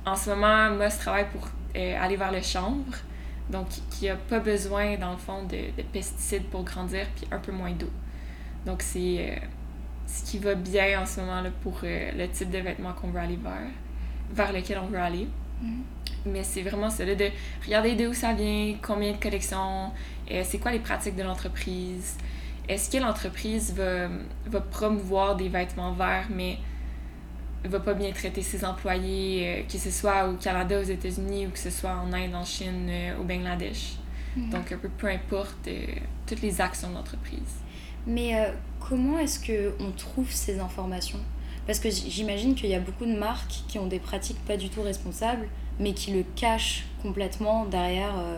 En 0.05 0.15
ce 0.15 0.31
moment, 0.31 0.69
moi, 0.71 0.89
je 0.89 0.97
travaille 0.97 1.27
pour 1.31 1.47
euh, 1.75 2.01
aller 2.01 2.15
vers 2.15 2.31
le 2.31 2.41
chanvre, 2.41 2.97
donc 3.49 3.67
qui 3.91 4.05
n'a 4.05 4.15
pas 4.15 4.39
besoin, 4.39 4.97
dans 4.97 5.11
le 5.11 5.17
fond, 5.17 5.43
de, 5.43 5.75
de 5.77 5.83
pesticides 5.91 6.45
pour 6.45 6.63
grandir, 6.63 7.05
puis 7.15 7.27
un 7.31 7.39
peu 7.39 7.51
moins 7.51 7.71
d'eau. 7.71 7.91
Donc, 8.65 8.81
c'est 8.81 9.17
euh, 9.19 9.35
ce 10.07 10.23
qui 10.23 10.39
va 10.39 10.55
bien 10.55 11.01
en 11.01 11.05
ce 11.05 11.19
moment 11.19 11.41
là, 11.41 11.49
pour 11.61 11.79
euh, 11.83 12.11
le 12.17 12.27
type 12.29 12.49
de 12.49 12.59
vêtements 12.59 12.93
qu'on 12.93 13.09
veut 13.09 13.19
aller 13.19 13.37
vers, 13.37 13.69
vers 14.33 14.53
lequel 14.53 14.79
on 14.79 14.87
veut 14.87 14.99
aller. 14.99 15.27
Mais 16.25 16.43
c'est 16.43 16.63
vraiment 16.63 16.89
cela 16.89 17.15
de 17.15 17.29
regarder 17.63 17.95
d'où 17.95 18.13
ça 18.13 18.33
vient, 18.33 18.75
combien 18.81 19.11
de 19.11 19.17
collections, 19.17 19.91
c'est 20.43 20.57
quoi 20.57 20.71
les 20.71 20.79
pratiques 20.79 21.15
de 21.15 21.23
l'entreprise. 21.23 22.17
Est-ce 22.67 22.89
que 22.89 22.97
l'entreprise 22.97 23.73
va, 23.73 24.09
va 24.47 24.61
promouvoir 24.61 25.35
des 25.35 25.49
vêtements 25.49 25.93
verts, 25.93 26.27
mais 26.29 26.57
va 27.69 27.79
pas 27.79 27.93
bien 27.93 28.11
traiter 28.11 28.41
ses 28.41 28.63
employés, 28.65 29.47
euh, 29.47 29.63
que 29.71 29.77
ce 29.77 29.91
soit 29.91 30.27
au 30.29 30.33
Canada, 30.35 30.79
aux 30.79 30.83
États-Unis 30.83 31.47
ou 31.47 31.49
que 31.51 31.59
ce 31.59 31.69
soit 31.69 31.91
en 31.95 32.11
Inde, 32.13 32.35
en 32.35 32.45
Chine, 32.45 32.87
euh, 32.89 33.19
au 33.19 33.23
Bangladesh. 33.23 33.93
Donc, 34.37 34.71
un 34.73 34.77
peu 34.77 34.89
peu 34.89 35.07
importe 35.07 35.67
euh, 35.67 35.85
toutes 36.27 36.41
les 36.41 36.59
actions 36.59 36.89
de 36.89 36.95
l'entreprise. 36.95 37.39
Mais 38.05 38.33
comment 38.79 39.17
est-ce 39.17 39.39
que 39.39 39.73
on 39.79 39.91
trouve 39.91 40.29
ces 40.31 40.59
informations? 40.59 41.19
Parce 41.65 41.79
que 41.79 41.89
j'imagine 41.89 42.53
qu'il 42.53 42.69
y 42.69 42.75
a 42.75 42.79
beaucoup 42.79 43.05
de 43.05 43.15
marques 43.17 43.63
qui 43.67 43.79
ont 43.79 43.87
des 43.87 43.97
pratiques 43.99 44.37
pas 44.45 44.57
du 44.57 44.69
tout 44.69 44.81
responsables, 44.83 45.47
mais 45.79 45.93
qui 45.93 46.11
le 46.11 46.23
cachent 46.35 46.85
complètement 47.01 47.65
derrière 47.65 48.13
euh, 48.17 48.37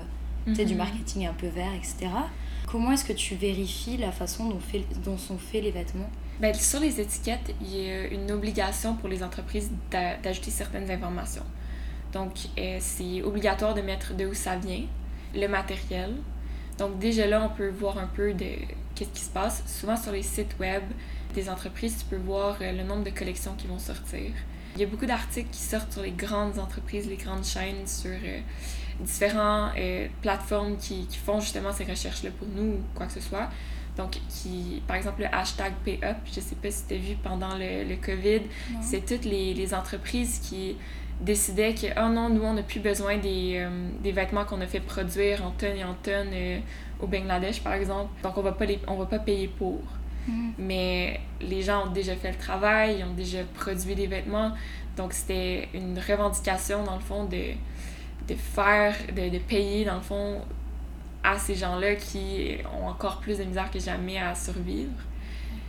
du 0.53 0.65
Mhm. 0.73 0.77
marketing 0.77 1.25
un 1.27 1.33
peu 1.33 1.47
vert, 1.47 1.73
etc. 1.75 2.07
Comment 2.67 2.91
est-ce 2.91 3.03
que 3.03 3.13
tu 3.13 3.35
vérifies 3.35 3.97
la 3.97 4.11
façon 4.11 4.47
dont, 4.49 4.59
fait- 4.59 4.85
dont 5.03 5.17
sont 5.17 5.37
faits 5.37 5.63
les 5.63 5.71
vêtements? 5.71 6.09
Ben, 6.39 6.53
sur 6.53 6.79
les 6.79 6.99
étiquettes, 7.01 7.53
il 7.61 7.75
y 7.75 7.89
a 7.91 8.07
une 8.07 8.31
obligation 8.31 8.95
pour 8.95 9.09
les 9.09 9.23
entreprises 9.23 9.71
d'a- 9.89 10.17
d'ajouter 10.17 10.51
certaines 10.51 10.89
informations. 10.91 11.45
Donc, 12.13 12.33
euh, 12.57 12.77
c'est 12.79 13.23
obligatoire 13.23 13.73
de 13.73 13.81
mettre 13.81 14.13
de 14.15 14.25
où 14.27 14.33
ça 14.33 14.55
vient, 14.55 14.83
le 15.35 15.47
matériel. 15.47 16.13
Donc, 16.77 16.99
déjà 16.99 17.25
là, 17.25 17.41
on 17.43 17.49
peut 17.55 17.69
voir 17.69 17.97
un 17.97 18.05
peu 18.07 18.33
de 18.33 18.45
qu'est-ce 18.93 19.09
qui 19.09 19.21
se 19.21 19.29
passe. 19.31 19.63
Souvent, 19.65 19.97
sur 19.97 20.11
les 20.11 20.21
sites 20.21 20.55
web 20.59 20.83
des 21.33 21.49
entreprises, 21.49 21.97
tu 21.99 22.05
peux 22.05 22.21
voir 22.23 22.57
euh, 22.61 22.71
le 22.71 22.83
nombre 22.83 23.03
de 23.03 23.09
collections 23.09 23.53
qui 23.57 23.65
vont 23.67 23.79
sortir. 23.79 24.31
Il 24.75 24.81
y 24.81 24.83
a 24.83 24.87
beaucoup 24.87 25.07
d'articles 25.07 25.49
qui 25.51 25.59
sortent 25.61 25.91
sur 25.91 26.03
les 26.03 26.11
grandes 26.11 26.59
entreprises, 26.59 27.07
les 27.07 27.17
grandes 27.17 27.43
chaînes, 27.45 27.87
sur 27.87 28.11
euh, 28.11 28.39
différentes 28.99 29.73
plateformes 30.21 30.77
qui 30.77 31.07
font 31.25 31.39
justement 31.39 31.73
ces 31.73 31.83
recherches-là 31.83 32.29
pour 32.37 32.47
nous 32.55 32.73
ou 32.73 32.79
quoi 32.95 33.07
que 33.07 33.13
ce 33.13 33.21
soit. 33.21 33.49
Donc, 33.97 34.19
qui, 34.29 34.81
par 34.87 34.95
exemple, 34.95 35.21
le 35.21 35.35
hashtag 35.35 35.73
PayUp, 35.83 36.17
je 36.25 36.39
sais 36.39 36.55
pas 36.55 36.69
si 36.69 36.85
tu 36.87 36.93
as 36.93 36.97
vu 36.97 37.15
pendant 37.15 37.55
le, 37.57 37.83
le 37.83 37.95
COVID, 37.95 38.41
c'est 38.81 39.05
toutes 39.05 39.25
les, 39.25 39.53
les 39.55 39.73
entreprises 39.73 40.39
qui 40.39 40.75
décidaient 41.19 41.73
que, 41.73 41.87
oh 41.99 42.09
non, 42.09 42.29
nous, 42.29 42.43
on 42.43 42.53
n'a 42.53 42.61
plus 42.61 42.79
besoin 42.79 43.17
des, 43.17 43.53
euh, 43.55 43.89
des 44.03 44.11
vêtements 44.11 44.45
qu'on 44.45 44.61
a 44.61 44.67
fait 44.67 44.81
produire 44.81 45.43
en 45.43 45.49
tonnes 45.51 45.77
et 45.77 45.83
en 45.83 45.95
tonnes 45.95 46.29
euh, 46.31 46.59
au 46.99 47.07
Bangladesh, 47.07 47.61
par 47.61 47.73
exemple. 47.73 48.11
Donc, 48.21 48.37
on 48.37 48.41
va 48.43 48.51
pas, 48.51 48.65
les, 48.65 48.79
on 48.87 48.95
va 48.95 49.07
pas 49.07 49.19
payer 49.19 49.47
pour. 49.47 49.81
Mais 50.57 51.21
les 51.39 51.61
gens 51.61 51.87
ont 51.87 51.91
déjà 51.91 52.13
fait 52.15 52.31
le 52.31 52.37
travail, 52.37 52.97
ils 52.99 53.03
ont 53.05 53.13
déjà 53.13 53.39
produit 53.55 53.95
des 53.95 54.07
vêtements. 54.07 54.51
Donc, 54.97 55.13
c'était 55.13 55.69
une 55.73 55.97
revendication, 55.97 56.83
dans 56.83 56.95
le 56.95 57.01
fond, 57.01 57.23
de, 57.23 57.53
de 58.27 58.35
faire, 58.35 58.93
de, 59.15 59.29
de 59.29 59.37
payer, 59.39 59.85
dans 59.85 59.95
le 59.95 60.01
fond, 60.01 60.41
à 61.27 61.37
ces 61.37 61.55
gens-là 61.55 61.95
qui 61.95 62.57
ont 62.79 62.87
encore 62.87 63.19
plus 63.19 63.37
de 63.37 63.43
misère 63.43 63.69
que 63.69 63.79
jamais 63.79 64.17
à 64.17 64.33
survivre. 64.33 64.93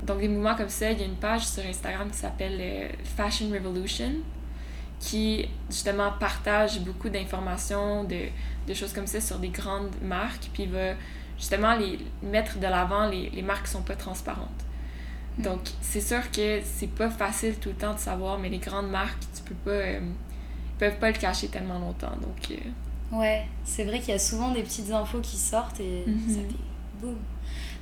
Donc, 0.04 0.20
des 0.20 0.28
mouvements 0.28 0.54
comme 0.54 0.68
ça, 0.68 0.92
il 0.92 1.00
y 1.00 1.02
a 1.02 1.06
une 1.06 1.16
page 1.16 1.46
sur 1.46 1.64
Instagram 1.64 2.08
qui 2.10 2.18
s'appelle 2.18 2.58
euh, 2.60 2.88
Fashion 3.16 3.50
Revolution, 3.50 4.12
qui 5.00 5.48
justement 5.68 6.12
partage 6.12 6.80
beaucoup 6.80 7.08
d'informations, 7.08 8.04
de, 8.04 8.26
de, 8.68 8.74
choses 8.74 8.92
comme 8.92 9.08
ça 9.08 9.20
sur 9.20 9.38
des 9.40 9.48
grandes 9.48 9.90
marques, 10.00 10.48
puis 10.52 10.66
va 10.66 10.94
justement 11.36 11.74
les 11.74 11.98
mettre 12.22 12.58
de 12.58 12.66
l'avant 12.66 13.08
les, 13.08 13.30
les, 13.30 13.42
marques 13.42 13.66
qui 13.66 13.72
sont 13.72 13.82
pas 13.82 13.96
transparentes. 13.96 14.64
Mm. 15.38 15.42
Donc, 15.42 15.60
c'est 15.80 16.00
sûr 16.00 16.30
que 16.30 16.60
c'est 16.62 16.94
pas 16.94 17.10
facile 17.10 17.56
tout 17.56 17.70
le 17.70 17.74
temps 17.74 17.94
de 17.94 17.98
savoir, 17.98 18.38
mais 18.38 18.48
les 18.48 18.58
grandes 18.58 18.90
marques, 18.90 19.22
tu 19.34 19.42
peux 19.42 19.54
pas. 19.56 19.70
Euh, 19.70 20.00
peuvent 20.78 20.98
pas 21.00 21.10
le 21.10 21.18
cacher 21.18 21.48
tellement 21.48 21.80
longtemps. 21.80 22.16
Donc. 22.20 22.52
Euh... 22.52 22.70
Ouais, 23.12 23.46
c'est 23.64 23.84
vrai 23.84 24.00
qu'il 24.00 24.10
y 24.10 24.12
a 24.12 24.18
souvent 24.18 24.50
des 24.52 24.62
petites 24.62 24.90
infos 24.90 25.20
qui 25.20 25.36
sortent 25.36 25.80
et 25.80 26.04
-hmm. 26.06 26.28
ça 26.28 26.40
fait 26.40 27.00
boum. 27.00 27.16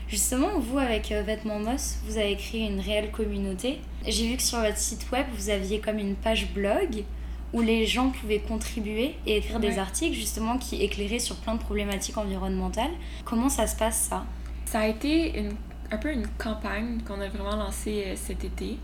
Justement, 0.09 0.61
vous, 0.61 0.79
avec 0.79 1.11
euh, 1.11 1.23
Vêtements 1.23 1.59
Moss, 1.59 1.97
vous 2.05 2.17
avez 2.17 2.37
créé 2.37 2.61
une 2.69 2.79
réelle 2.79 3.11
communauté. 3.11 3.81
J'ai 4.07 4.29
vu 4.29 4.37
que 4.37 4.43
sur 4.43 4.61
votre 4.61 4.77
site 4.77 5.11
web, 5.11 5.27
vous 5.35 5.51
aviez 5.51 5.81
comme 5.81 5.99
une 5.99 6.15
page 6.15 6.53
blog 6.53 7.05
où 7.53 7.61
les 7.61 7.87
gens 7.87 8.11
pouvaient 8.11 8.39
contribuer 8.41 9.15
et 9.27 9.39
écrire 9.39 9.57
ouais. 9.57 9.71
des 9.71 9.79
articles 9.79 10.15
justement 10.15 10.59
qui 10.59 10.83
éclairaient 10.83 11.19
sur 11.19 11.37
plein 11.37 11.55
de 11.55 11.61
problématiques 11.61 12.19
environnementales. 12.19 12.93
Comment 13.25 13.49
ça 13.49 13.67
se 13.67 13.77
passe 13.77 13.99
ça? 14.11 14.25
Ça 14.67 14.81
a 14.81 14.87
été 14.89 15.39
une, 15.39 15.55
un 15.91 15.97
peu 15.97 16.13
une 16.13 16.27
campagne 16.39 17.01
qu'on 17.07 17.21
a 17.21 17.29
vraiment 17.29 17.57
lancée 17.57 18.05
euh, 18.07 18.15
cet 18.17 18.45
été. 18.45 18.79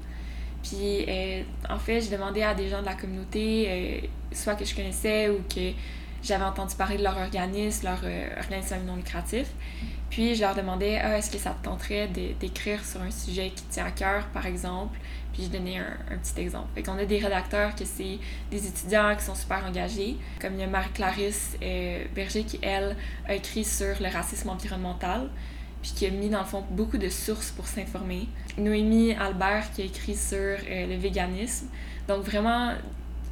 Puis 0.63 1.05
euh, 1.09 1.43
en 1.69 1.79
fait, 1.79 2.01
je 2.01 2.11
demandais 2.11 2.43
à 2.43 2.55
des 2.55 2.69
gens 2.69 2.81
de 2.81 2.87
la 2.87 2.95
communauté, 2.95 3.67
euh, 3.69 4.07
soit 4.33 4.55
que 4.55 4.65
je 4.65 4.75
connaissais 4.75 5.29
ou 5.29 5.39
que 5.53 5.73
j'avais 6.23 6.45
entendu 6.45 6.75
parler 6.77 6.97
de 6.97 7.03
leur 7.03 7.17
organisme, 7.17 7.87
leur 7.87 8.01
euh, 8.05 8.29
organisme 8.39 8.77
non 8.87 8.97
lucratif. 8.97 9.49
Puis 10.13 10.35
je 10.35 10.43
leur 10.43 10.55
demandais 10.55 10.99
ah, 11.03 11.17
est-ce 11.17 11.31
que 11.31 11.39
ça 11.39 11.51
te 11.51 11.65
tenterait 11.65 12.07
d'écrire 12.07 12.85
sur 12.85 13.01
un 13.01 13.11
sujet 13.11 13.51
qui 13.55 13.65
tient 13.65 13.87
à 13.87 13.91
cœur, 13.91 14.27
par 14.27 14.45
exemple? 14.47 14.99
Puis 15.33 15.45
je 15.45 15.49
donnais 15.49 15.79
un, 15.79 16.19
petit 16.19 16.39
exemple. 16.39 16.69
Fait 16.75 16.83
qu'on 16.83 16.99
a 16.99 17.07
des 17.07 17.19
rédacteurs 17.19 17.75
que 17.75 17.87
c'est 17.87 18.19
des 18.51 18.67
étudiants 18.67 19.17
qui 19.17 19.25
sont 19.25 19.35
super 19.35 19.65
engagés, 19.65 20.17
comme 20.39 20.55
il 20.55 20.61
y 20.61 20.67
Marie-Clarisse 20.67 21.57
euh, 21.63 22.05
Berger 22.15 22.45
qui, 22.45 22.59
elle, 22.61 22.95
a 23.27 23.35
écrit 23.35 23.65
sur 23.65 23.95
le 24.01 24.09
racisme 24.13 24.51
environnemental, 24.51 25.31
puis 25.81 25.93
qui 25.93 26.07
a 26.07 26.11
mis, 26.11 26.29
dans 26.29 26.41
le 26.41 26.45
fond, 26.45 26.63
beaucoup 26.71 26.99
de 26.99 27.09
sources 27.09 27.51
pour 27.51 27.67
s'informer. 27.67 28.29
Noémie 28.59 29.15
Albert 29.15 29.73
qui 29.73 29.81
a 29.81 29.85
écrit 29.87 30.15
sur 30.15 30.37
euh, 30.39 30.87
le 30.87 30.97
véganisme. 30.97 31.69
Donc 32.07 32.23
vraiment, 32.23 32.75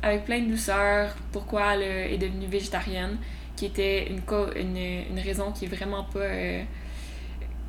avec 0.03 0.25
plein 0.25 0.41
de 0.41 0.51
douceur, 0.51 1.15
pourquoi 1.33 1.75
elle 1.75 2.13
est 2.13 2.19
devenue 2.19 2.47
végétarienne, 2.47 3.19
qui 3.57 3.67
était 3.67 4.09
une, 4.09 4.23
une, 4.57 4.77
une 4.77 5.19
raison 5.19 5.53
qui 5.53 5.67
est 5.67 5.69
vraiment 5.69 6.05
pas 6.05 6.21
euh, 6.21 6.63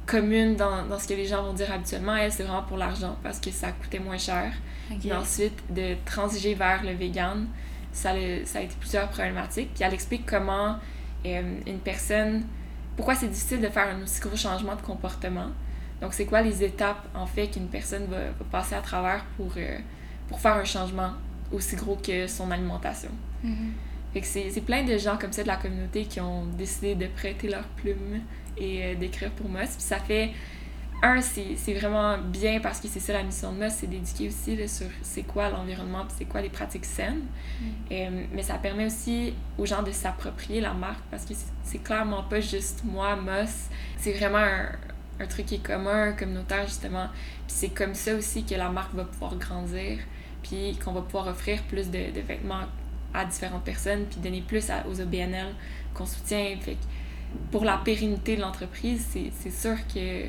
commune 0.06 0.56
dans, 0.56 0.86
dans, 0.86 0.98
ce 0.98 1.08
que 1.08 1.14
les 1.14 1.26
gens 1.26 1.44
vont 1.44 1.54
dire 1.54 1.72
habituellement. 1.72 2.16
Elle, 2.16 2.32
c'est 2.32 2.44
vraiment 2.44 2.64
pour 2.64 2.78
l'argent, 2.78 3.18
parce 3.24 3.40
que 3.40 3.52
ça 3.52 3.72
coûtait 3.72 4.00
moins 4.00 4.18
cher. 4.18 4.54
Okay. 4.92 5.10
Et 5.10 5.14
ensuite, 5.14 5.62
de 5.70 5.96
transiger 6.06 6.54
vers 6.54 6.84
le 6.84 6.94
vegan, 6.94 7.48
ça, 7.92 8.12
ça 8.46 8.60
a 8.60 8.62
été 8.62 8.76
plusieurs 8.80 9.10
problématiques. 9.10 9.74
Puis 9.74 9.84
elle 9.84 9.94
explique 9.94 10.26
comment 10.26 10.78
euh, 11.26 11.60
une 11.68 11.80
personne... 11.80 12.44
Pourquoi 12.96 13.16
c'est 13.16 13.28
difficile 13.28 13.62
de 13.62 13.68
faire 13.68 13.88
un 13.88 14.04
aussi 14.04 14.20
gros 14.20 14.36
changement 14.36 14.76
de 14.76 14.82
comportement. 14.82 15.48
Donc, 16.02 16.14
c'est 16.14 16.26
quoi 16.26 16.42
les 16.42 16.64
étapes, 16.64 17.08
en 17.14 17.26
fait, 17.26 17.48
qu'une 17.48 17.68
personne 17.68 18.06
va, 18.06 18.18
va, 18.18 18.46
passer 18.52 18.76
à 18.76 18.82
travers 18.82 19.24
pour, 19.38 19.54
euh, 19.58 19.78
pour 20.28 20.40
faire 20.40 20.56
un 20.56 20.64
changement 20.66 21.12
aussi 21.52 21.76
gros 21.76 21.96
que 21.96 22.28
son 22.28 22.52
alimentation. 22.52 23.12
Mm 23.44 23.52
-hmm. 23.52 23.72
Fait 24.14 24.22
que 24.22 24.28
c'est 24.28 24.66
plein 24.66 24.84
de 24.84 24.98
gens 24.98 25.18
comme 25.18 25.32
ça 25.32 25.42
de 25.42 25.48
la 25.48 25.56
communauté 25.56 26.04
qui 26.06 26.20
ont 26.20 26.46
décidé 26.58 26.96
de 26.96 27.08
prêter 27.08 27.48
leur 27.48 27.64
plume 27.80 28.22
et 28.58 28.84
euh, 28.84 28.96
d'écrire 28.96 29.32
pour 29.32 29.48
Moss. 29.50 29.70
Puis 29.70 29.88
ça 29.94 30.00
fait. 30.00 30.32
Un, 31.04 31.20
c'est 31.20 31.74
vraiment 31.74 32.20
bien 32.20 32.60
parce 32.60 32.80
que 32.80 32.88
c'est 32.88 33.00
ça 33.00 33.14
la 33.14 33.24
mission 33.24 33.52
de 33.54 33.58
Moss, 33.58 33.74
c'est 33.80 33.88
d'éduquer 33.88 34.28
aussi 34.28 34.56
là, 34.56 34.68
sur 34.68 34.86
c'est 35.02 35.24
quoi 35.24 35.50
l'environnement 35.50 36.06
c'est 36.16 36.26
quoi 36.26 36.42
les 36.42 36.50
pratiques 36.50 36.86
saines. 36.86 37.24
Mm. 37.60 37.66
Et, 37.94 38.10
mais 38.34 38.44
ça 38.44 38.56
permet 38.60 38.86
aussi 38.86 39.34
aux 39.58 39.66
gens 39.66 39.82
de 39.82 39.92
s'approprier 39.92 40.62
la 40.62 40.76
marque 40.76 41.04
parce 41.10 41.26
que 41.26 41.34
c'est 41.64 41.80
clairement 41.80 42.24
pas 42.32 42.40
juste 42.40 42.84
moi, 42.84 43.16
Moss. 43.16 43.56
C'est 43.98 44.14
vraiment 44.20 44.38
un, 44.38 44.70
un 45.22 45.28
truc 45.28 45.48
qui 45.48 45.56
est 45.56 45.66
commun, 45.66 46.12
communautaire 46.14 46.68
justement. 46.68 47.08
Puis 47.48 47.56
c'est 47.60 47.70
comme 47.70 47.96
ça 47.96 48.14
aussi 48.14 48.44
que 48.44 48.54
la 48.56 48.70
marque 48.70 48.94
va 48.94 49.06
pouvoir 49.06 49.36
grandir 49.38 49.98
puis 50.52 50.76
qu'on 50.84 50.92
va 50.92 51.02
pouvoir 51.02 51.28
offrir 51.28 51.64
plus 51.64 51.90
de, 51.90 52.20
vêtements 52.28 52.66
à 53.14 53.26
différentes 53.26 53.64
personnes, 53.64 54.06
puis 54.06 54.20
donner 54.20 54.42
plus 54.42 54.70
aux 54.90 55.00
OBNL 55.00 55.48
qu'on 55.94 56.06
soutient. 56.06 56.58
Pour 57.52 57.64
la 57.64 57.78
pérennité 57.78 58.36
de 58.36 58.42
l'entreprise, 58.42 59.08
c'est 59.40 59.52
sûr 59.52 59.76
que 59.94 60.26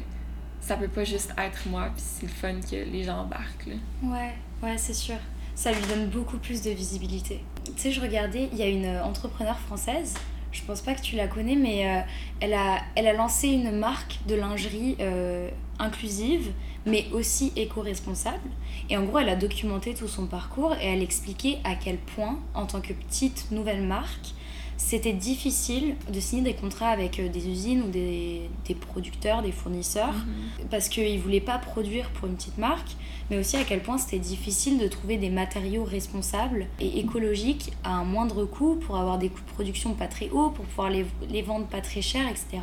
ça 0.61 0.77
peut 0.77 0.89
pas 0.89 1.03
juste 1.03 1.35
être 1.37 1.69
moi, 1.69 1.91
puis 1.95 2.05
c'est 2.05 2.27
le 2.27 2.33
fun 2.33 2.61
que 2.61 2.77
les 2.77 3.03
gens 3.03 3.19
embarquent. 3.19 3.71
Ouais, 4.03 4.35
ouais, 4.63 4.79
c'est 4.79 4.95
sûr. 4.95 5.17
Ça 5.57 5.73
lui 5.73 5.83
donne 5.89 6.09
beaucoup 6.09 6.39
plus 6.39 6.63
de 6.63 6.71
visibilité. 6.71 7.45
Tu 7.65 7.73
sais, 7.77 7.91
je 7.91 8.01
regardais, 8.01 8.49
il 8.53 8.59
y 8.59 8.63
a 8.63 8.69
une 8.69 8.99
entrepreneure 9.01 9.59
française, 9.59 10.15
je 10.53 10.63
pense 10.63 10.83
pas 10.83 10.95
que 10.95 11.01
tu 11.01 11.17
la 11.17 11.27
connais, 11.27 11.57
mais 11.57 11.89
euh, 11.89 12.01
elle, 12.41 12.55
a, 12.55 12.79
elle 12.95 13.09
a 13.09 13.13
lancé 13.13 13.49
une 13.49 13.77
marque 13.79 14.21
de 14.29 14.37
lingerie 14.37 14.97
euh, 15.01 15.49
inclusive, 15.83 16.53
mais 16.87 17.07
aussi 17.13 17.53
éco-responsable. 17.57 18.49
Et 18.89 18.97
en 18.97 19.05
gros, 19.05 19.19
elle 19.19 19.29
a 19.29 19.37
documenté 19.37 19.95
tout 19.95 20.09
son 20.09 20.27
parcours 20.27 20.75
et 20.81 20.87
elle 20.87 21.03
expliquait 21.03 21.59
à 21.65 21.75
quel 21.75 21.99
point, 21.99 22.39
en 22.55 22.67
tant 22.67 22.81
que 22.81 22.93
petite 22.93 23.51
nouvelle 23.51 23.83
marque, 23.83 24.35
c'était 24.77 25.13
difficile 25.13 25.95
de 26.13 26.21
signer 26.21 26.43
des 26.43 26.55
contrats 26.55 26.89
avec 26.89 27.19
euh, 27.19 27.29
des 27.29 27.49
usines 27.49 27.83
ou 27.83 27.91
des, 27.91 28.43
des 28.67 28.75
producteurs, 28.75 29.43
des 29.43 29.53
fournisseurs, 29.53 30.13
mmh. 30.13 30.69
parce 30.71 30.89
qu'ils 30.89 31.17
ne 31.17 31.23
voulaient 31.23 31.41
pas 31.41 31.59
produire 31.59 32.11
pour 32.11 32.29
une 32.29 32.35
petite 32.35 32.59
marque, 32.59 32.97
mais 33.31 33.39
aussi 33.39 33.57
à 33.57 33.65
quel 33.65 33.81
point 33.81 33.99
c'était 33.99 34.19
difficile 34.19 34.79
de 34.79 34.89
trouver 34.89 35.17
des 35.17 35.31
matériaux 35.31 35.85
responsables 35.85 36.67
et 36.81 36.99
écologiques 36.99 37.73
à 37.85 37.91
un 37.91 38.05
moindre 38.05 38.45
coût 38.45 38.77
pour 38.77 38.97
avoir 38.97 39.19
des 39.19 39.29
coûts 39.29 39.41
de 39.41 39.53
production 39.53 39.95
pas 39.95 40.09
très 40.09 40.29
hauts, 40.31 40.51
pour 40.51 40.65
pouvoir 40.65 40.91
les, 40.91 41.07
les 41.29 41.43
vendre 41.43 41.67
pas 41.67 41.81
très 41.81 42.03
cher, 42.03 42.29
etc. 42.29 42.63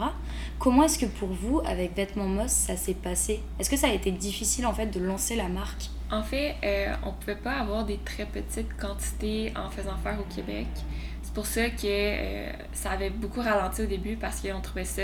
Comment 0.59 0.83
est-ce 0.83 0.99
que 0.99 1.05
pour 1.05 1.29
vous, 1.29 1.61
avec 1.65 1.95
Vêtements 1.95 2.27
Moss, 2.27 2.51
ça 2.51 2.75
s'est 2.75 2.93
passé? 2.93 3.39
Est-ce 3.59 3.69
que 3.69 3.77
ça 3.77 3.87
a 3.87 3.93
été 3.93 4.11
difficile 4.11 4.65
en 4.65 4.73
fait 4.73 4.87
de 4.87 4.99
lancer 4.99 5.35
la 5.35 5.47
marque? 5.47 5.89
En 6.11 6.23
fait, 6.23 6.55
euh, 6.63 6.93
on 7.05 7.11
pouvait 7.11 7.35
pas 7.35 7.53
avoir 7.53 7.85
des 7.85 7.97
très 7.97 8.25
petites 8.25 8.75
quantités 8.77 9.53
en 9.55 9.69
faisant 9.69 9.95
faire 10.03 10.17
au 10.19 10.33
Québec. 10.33 10.67
C'est 11.29 11.35
pour 11.35 11.45
ça 11.45 11.69
que 11.69 11.85
euh, 11.85 12.51
ça 12.73 12.89
avait 12.89 13.11
beaucoup 13.11 13.39
ralenti 13.39 13.83
au 13.83 13.85
début 13.85 14.15
parce 14.15 14.41
qu'on 14.41 14.61
trouvait 14.61 14.83
ça, 14.83 15.03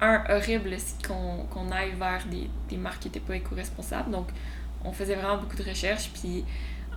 un, 0.00 0.24
horrible 0.28 0.70
qu'on 1.06 1.46
qu 1.48 1.72
aille 1.72 1.92
vers 1.92 2.26
des, 2.28 2.50
des 2.68 2.76
marques 2.76 2.98
qui 2.98 3.08
n'étaient 3.08 3.20
pas 3.20 3.36
éco-responsables. 3.36 4.10
Donc, 4.10 4.26
on 4.84 4.90
faisait 4.90 5.14
vraiment 5.14 5.36
beaucoup 5.36 5.54
de 5.54 5.62
recherches. 5.62 6.10
Puis, 6.14 6.44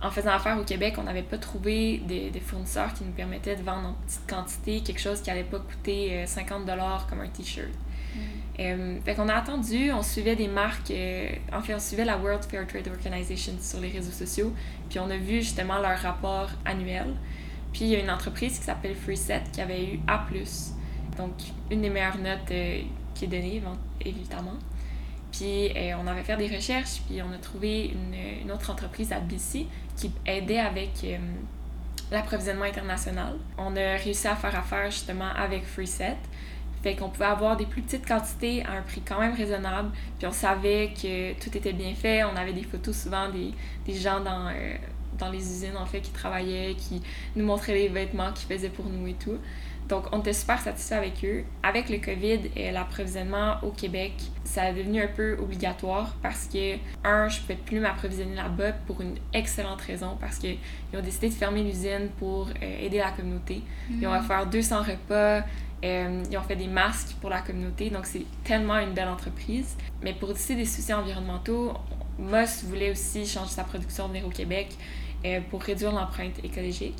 en 0.02 0.10
faisant 0.10 0.32
affaire 0.32 0.58
au 0.58 0.64
Québec, 0.64 0.96
on 0.98 1.04
n'avait 1.04 1.22
pas 1.22 1.38
trouvé 1.38 1.98
des, 2.08 2.30
des, 2.30 2.40
fournisseurs 2.40 2.92
qui 2.92 3.04
nous 3.04 3.12
permettaient 3.12 3.54
de 3.54 3.62
vendre 3.62 3.90
en 3.90 3.92
petite 4.04 4.28
quantité 4.28 4.80
quelque 4.80 5.00
chose 5.00 5.22
qui 5.22 5.30
n'allait 5.30 5.44
pas 5.44 5.60
coûter 5.60 6.24
50$ 6.26 6.68
euh, 6.68 6.98
comme 7.08 7.20
un 7.20 7.28
t-shirt. 7.28 7.68
Mm. 7.68 8.18
Euh, 8.58 8.98
fait 9.04 9.14
qu'on 9.14 9.28
a 9.28 9.34
attendu, 9.34 9.92
on 9.92 10.02
suivait 10.02 10.34
des 10.34 10.48
marques, 10.48 10.90
euh, 10.90 11.28
en 11.52 11.62
fait, 11.62 11.72
on 11.72 11.78
suivait 11.78 12.04
la 12.04 12.18
World 12.18 12.42
Fair 12.42 12.66
Trade 12.66 12.88
Organization 12.88 13.52
sur 13.60 13.78
les 13.78 13.90
réseaux 13.90 14.10
sociaux, 14.10 14.52
puis 14.90 14.98
on 14.98 15.08
a 15.08 15.16
vu 15.16 15.36
justement 15.36 15.78
leur 15.78 15.96
rapport 16.00 16.50
annuel. 16.64 17.14
Puis 17.76 17.84
il 17.84 17.90
y 17.90 17.96
a 17.96 17.98
une 17.98 18.10
entreprise 18.10 18.58
qui 18.58 18.64
s'appelle 18.64 18.94
FreeSet 18.94 19.42
qui 19.52 19.60
avait 19.60 19.84
eu 19.84 20.00
A, 20.08 20.26
donc 21.18 21.32
une 21.70 21.82
des 21.82 21.90
meilleures 21.90 22.16
notes 22.16 22.50
euh, 22.50 22.80
qui 23.14 23.26
est 23.26 23.28
donnée, 23.28 23.62
évidemment. 24.00 24.56
Puis 25.30 25.68
euh, 25.76 25.92
on 26.02 26.06
avait 26.06 26.22
fait 26.22 26.38
des 26.38 26.48
recherches, 26.48 27.02
puis 27.06 27.20
on 27.20 27.30
a 27.34 27.36
trouvé 27.36 27.92
une, 28.42 28.50
autre 28.50 28.70
entreprise 28.70 29.12
à 29.12 29.20
BC 29.20 29.66
qui 29.94 30.10
aidait 30.24 30.58
avec 30.58 30.88
euh, 31.04 31.18
l'approvisionnement 32.10 32.64
international. 32.64 33.34
On 33.58 33.76
a 33.76 33.96
réussi 34.02 34.26
à 34.26 34.36
faire 34.36 34.58
affaire 34.58 34.90
justement 34.90 35.28
avec 35.36 35.66
FreeSet. 35.66 36.16
Fait 36.82 36.96
qu'on 36.96 37.10
pouvait 37.10 37.26
avoir 37.26 37.58
des 37.58 37.66
plus 37.66 37.82
petites 37.82 38.08
quantités 38.08 38.64
à 38.64 38.72
un 38.72 38.82
prix 38.82 39.02
quand 39.02 39.20
même 39.20 39.34
raisonnable. 39.34 39.90
Puis 40.18 40.26
on 40.26 40.32
savait 40.32 40.94
que 40.94 41.34
tout 41.34 41.54
était 41.54 41.74
bien 41.74 41.94
fait. 41.94 42.24
On 42.24 42.36
avait 42.36 42.54
des 42.54 42.62
photos 42.62 42.96
souvent 42.96 43.28
des, 43.28 43.52
des 43.84 43.98
gens 43.98 44.20
dans, 44.20 44.50
dans 45.18 45.30
les 45.30 45.38
usines 45.38 45.76
en 45.76 45.86
fait 45.86 46.00
qui 46.00 46.10
travaillaient, 46.10 46.74
qui 46.74 47.02
nous 47.34 47.44
montraient 47.44 47.74
les 47.74 47.88
vêtements 47.88 48.32
qu'ils 48.32 48.54
faisaient 48.54 48.68
pour 48.68 48.86
nous 48.86 49.06
et 49.06 49.14
tout. 49.14 49.38
Donc 49.88 50.06
on 50.12 50.20
était 50.20 50.32
super 50.32 50.60
satisfait 50.60 50.96
avec 50.96 51.24
eux. 51.24 51.44
Avec 51.62 51.88
le 51.88 51.98
COVID 51.98 52.50
et 52.56 52.72
l'approvisionnement 52.72 53.56
au 53.62 53.70
Québec, 53.70 54.12
ça 54.44 54.68
est 54.68 54.74
devenu 54.74 55.02
un 55.02 55.08
peu 55.08 55.36
obligatoire 55.40 56.16
parce 56.22 56.46
que, 56.46 56.74
un, 57.04 57.28
je 57.28 57.36
ne 57.36 57.42
pouvais 57.42 57.58
plus 57.64 57.80
m'approvisionner 57.80 58.34
là-bas 58.34 58.72
pour 58.86 59.00
une 59.00 59.14
excellente 59.32 59.80
raison 59.82 60.16
parce 60.20 60.38
qu'ils 60.38 60.58
ont 60.94 61.02
décidé 61.02 61.28
de 61.28 61.34
fermer 61.34 61.62
l'usine 61.62 62.08
pour 62.18 62.48
euh, 62.48 62.84
aider 62.84 62.98
la 62.98 63.12
communauté. 63.12 63.62
Ils 63.90 64.06
ont 64.06 64.14
offert 64.14 64.46
200 64.46 64.82
repas, 64.82 65.42
euh, 65.84 66.22
ils 66.30 66.36
ont 66.36 66.42
fait 66.42 66.56
des 66.56 66.68
masques 66.68 67.14
pour 67.20 67.30
la 67.30 67.40
communauté, 67.40 67.90
donc 67.90 68.06
c'est 68.06 68.24
tellement 68.44 68.78
une 68.78 68.92
belle 68.92 69.08
entreprise. 69.08 69.76
Mais 70.02 70.14
pour 70.14 70.30
aussi 70.30 70.56
des 70.56 70.64
soucis 70.64 70.94
environnementaux, 70.94 71.74
Moss 72.18 72.64
voulait 72.64 72.90
aussi 72.90 73.26
changer 73.26 73.50
sa 73.50 73.64
production, 73.64 74.08
venir 74.08 74.26
au 74.26 74.30
Québec 74.30 74.68
euh, 75.24 75.40
pour 75.50 75.62
réduire 75.62 75.92
l'empreinte 75.92 76.42
écologique. 76.44 76.98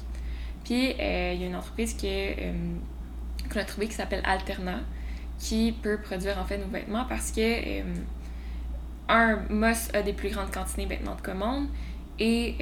Puis, 0.64 0.94
euh, 0.98 1.32
il 1.34 1.40
y 1.40 1.44
a 1.44 1.46
une 1.46 1.56
entreprise 1.56 1.96
euh, 2.04 2.52
qu'on 3.50 3.60
a 3.60 3.64
trouvée 3.64 3.86
qui 3.86 3.94
s'appelle 3.94 4.22
Alterna, 4.24 4.80
qui 5.38 5.72
peut 5.82 5.98
produire 5.98 6.38
en 6.38 6.44
fait 6.44 6.58
nos 6.58 6.66
vêtements 6.66 7.04
parce 7.08 7.30
que 7.30 7.82
un, 9.08 9.36
Moss 9.50 9.90
a 9.94 10.02
des 10.02 10.14
plus 10.14 10.30
grandes 10.30 10.50
quantités 10.50 10.86
maintenant 10.86 11.14
de 11.14 11.20
commandes 11.20 11.68
et 12.18 12.54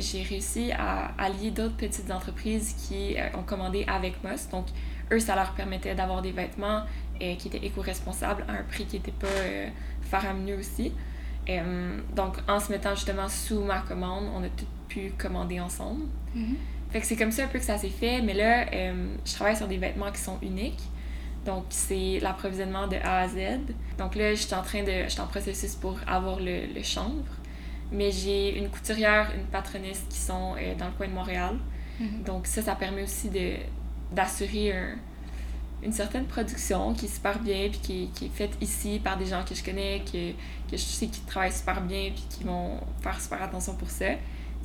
j'ai 0.00 0.24
réussi 0.24 0.72
à 0.72 1.12
allier 1.18 1.52
d'autres 1.52 1.76
petites 1.76 2.10
entreprises 2.10 2.74
qui 2.88 3.14
ont 3.38 3.44
commandé 3.44 3.84
avec 3.86 4.22
Moss. 4.24 4.48
Donc, 4.48 4.66
eux, 5.12 5.20
ça 5.20 5.36
leur 5.36 5.52
permettait 5.52 5.94
d'avoir 5.94 6.20
des 6.20 6.32
vêtements 6.32 6.82
qui 7.20 7.46
étaient 7.46 7.64
éco-responsables 7.64 8.44
à 8.48 8.54
un 8.54 8.64
prix 8.64 8.86
qui 8.86 8.96
n'était 8.96 9.12
pas 9.12 9.28
faramineux 10.02 10.58
aussi. 10.58 10.92
Donc, 12.14 12.36
en 12.48 12.58
se 12.60 12.72
mettant 12.72 12.94
justement 12.94 13.28
sous 13.28 13.60
ma 13.62 13.78
commande, 13.80 14.24
on 14.34 14.42
a 14.42 14.48
tout 14.48 14.66
pu 14.88 15.12
commander 15.16 15.60
ensemble. 15.60 16.04
Mhm. 16.34 16.56
Fait 16.90 17.00
que 17.00 17.06
c'est 17.06 17.16
comme 17.16 17.32
ça 17.32 17.44
un 17.44 17.48
peu 17.48 17.58
que 17.58 17.64
ça 17.64 17.78
s'est 17.78 17.88
fait. 17.88 18.20
Mais 18.22 18.34
là, 18.34 18.66
je 19.24 19.32
travaille 19.34 19.56
sur 19.56 19.68
des 19.68 19.76
vêtements 19.78 20.10
qui 20.12 20.20
sont 20.20 20.38
uniques. 20.42 20.82
Donc, 21.44 21.64
c'est 21.70 22.18
l'approvisionnement 22.20 22.88
de 22.88 22.96
A 22.96 23.20
à 23.20 23.28
Z. 23.28 23.36
Donc 23.98 24.16
là, 24.16 24.34
je 24.34 24.40
suis 24.42 24.54
en 24.54 24.62
train 24.62 24.82
de... 24.82 25.04
Je 25.04 25.08
suis 25.10 25.20
en 25.20 25.26
processus 25.28 25.74
pour 25.76 25.96
avoir 26.06 26.38
le, 26.40 26.66
le 26.74 26.82
chanvre. 26.82 27.22
Mais 27.92 28.10
j'ai 28.10 28.58
une 28.58 28.68
couturière, 28.68 29.30
une 29.36 29.44
patroniste 29.46 30.08
qui 30.08 30.18
sont 30.18 30.54
euh, 30.58 30.74
dans 30.76 30.86
le 30.86 30.92
coin 30.92 31.06
de 31.06 31.12
Montréal. 31.12 31.54
Mhm. 32.00 32.24
Donc 32.24 32.46
ça, 32.48 32.62
ça 32.62 32.74
permet 32.74 33.04
aussi 33.04 33.28
de, 33.30 33.52
d'assurer 34.12 34.72
un- 34.72 34.96
une 35.82 35.92
certaine 35.92 36.24
production 36.24 36.94
qui 36.94 37.06
est 37.06 37.14
super 37.14 37.38
bien, 37.38 37.68
puis 37.70 37.78
qui, 37.80 38.10
qui 38.14 38.26
est 38.26 38.34
faite 38.34 38.56
ici 38.60 39.00
par 39.02 39.16
des 39.16 39.26
gens 39.26 39.44
que 39.44 39.54
je 39.54 39.62
connais, 39.62 40.02
que, 40.04 40.32
que 40.70 40.76
je 40.76 40.76
sais 40.76 41.06
qui 41.06 41.20
travaillent 41.20 41.52
super 41.52 41.80
bien, 41.80 42.10
puis 42.14 42.24
qui 42.30 42.44
vont 42.44 42.80
faire 43.02 43.20
super 43.20 43.42
attention 43.42 43.74
pour 43.74 43.90
ça. 43.90 44.06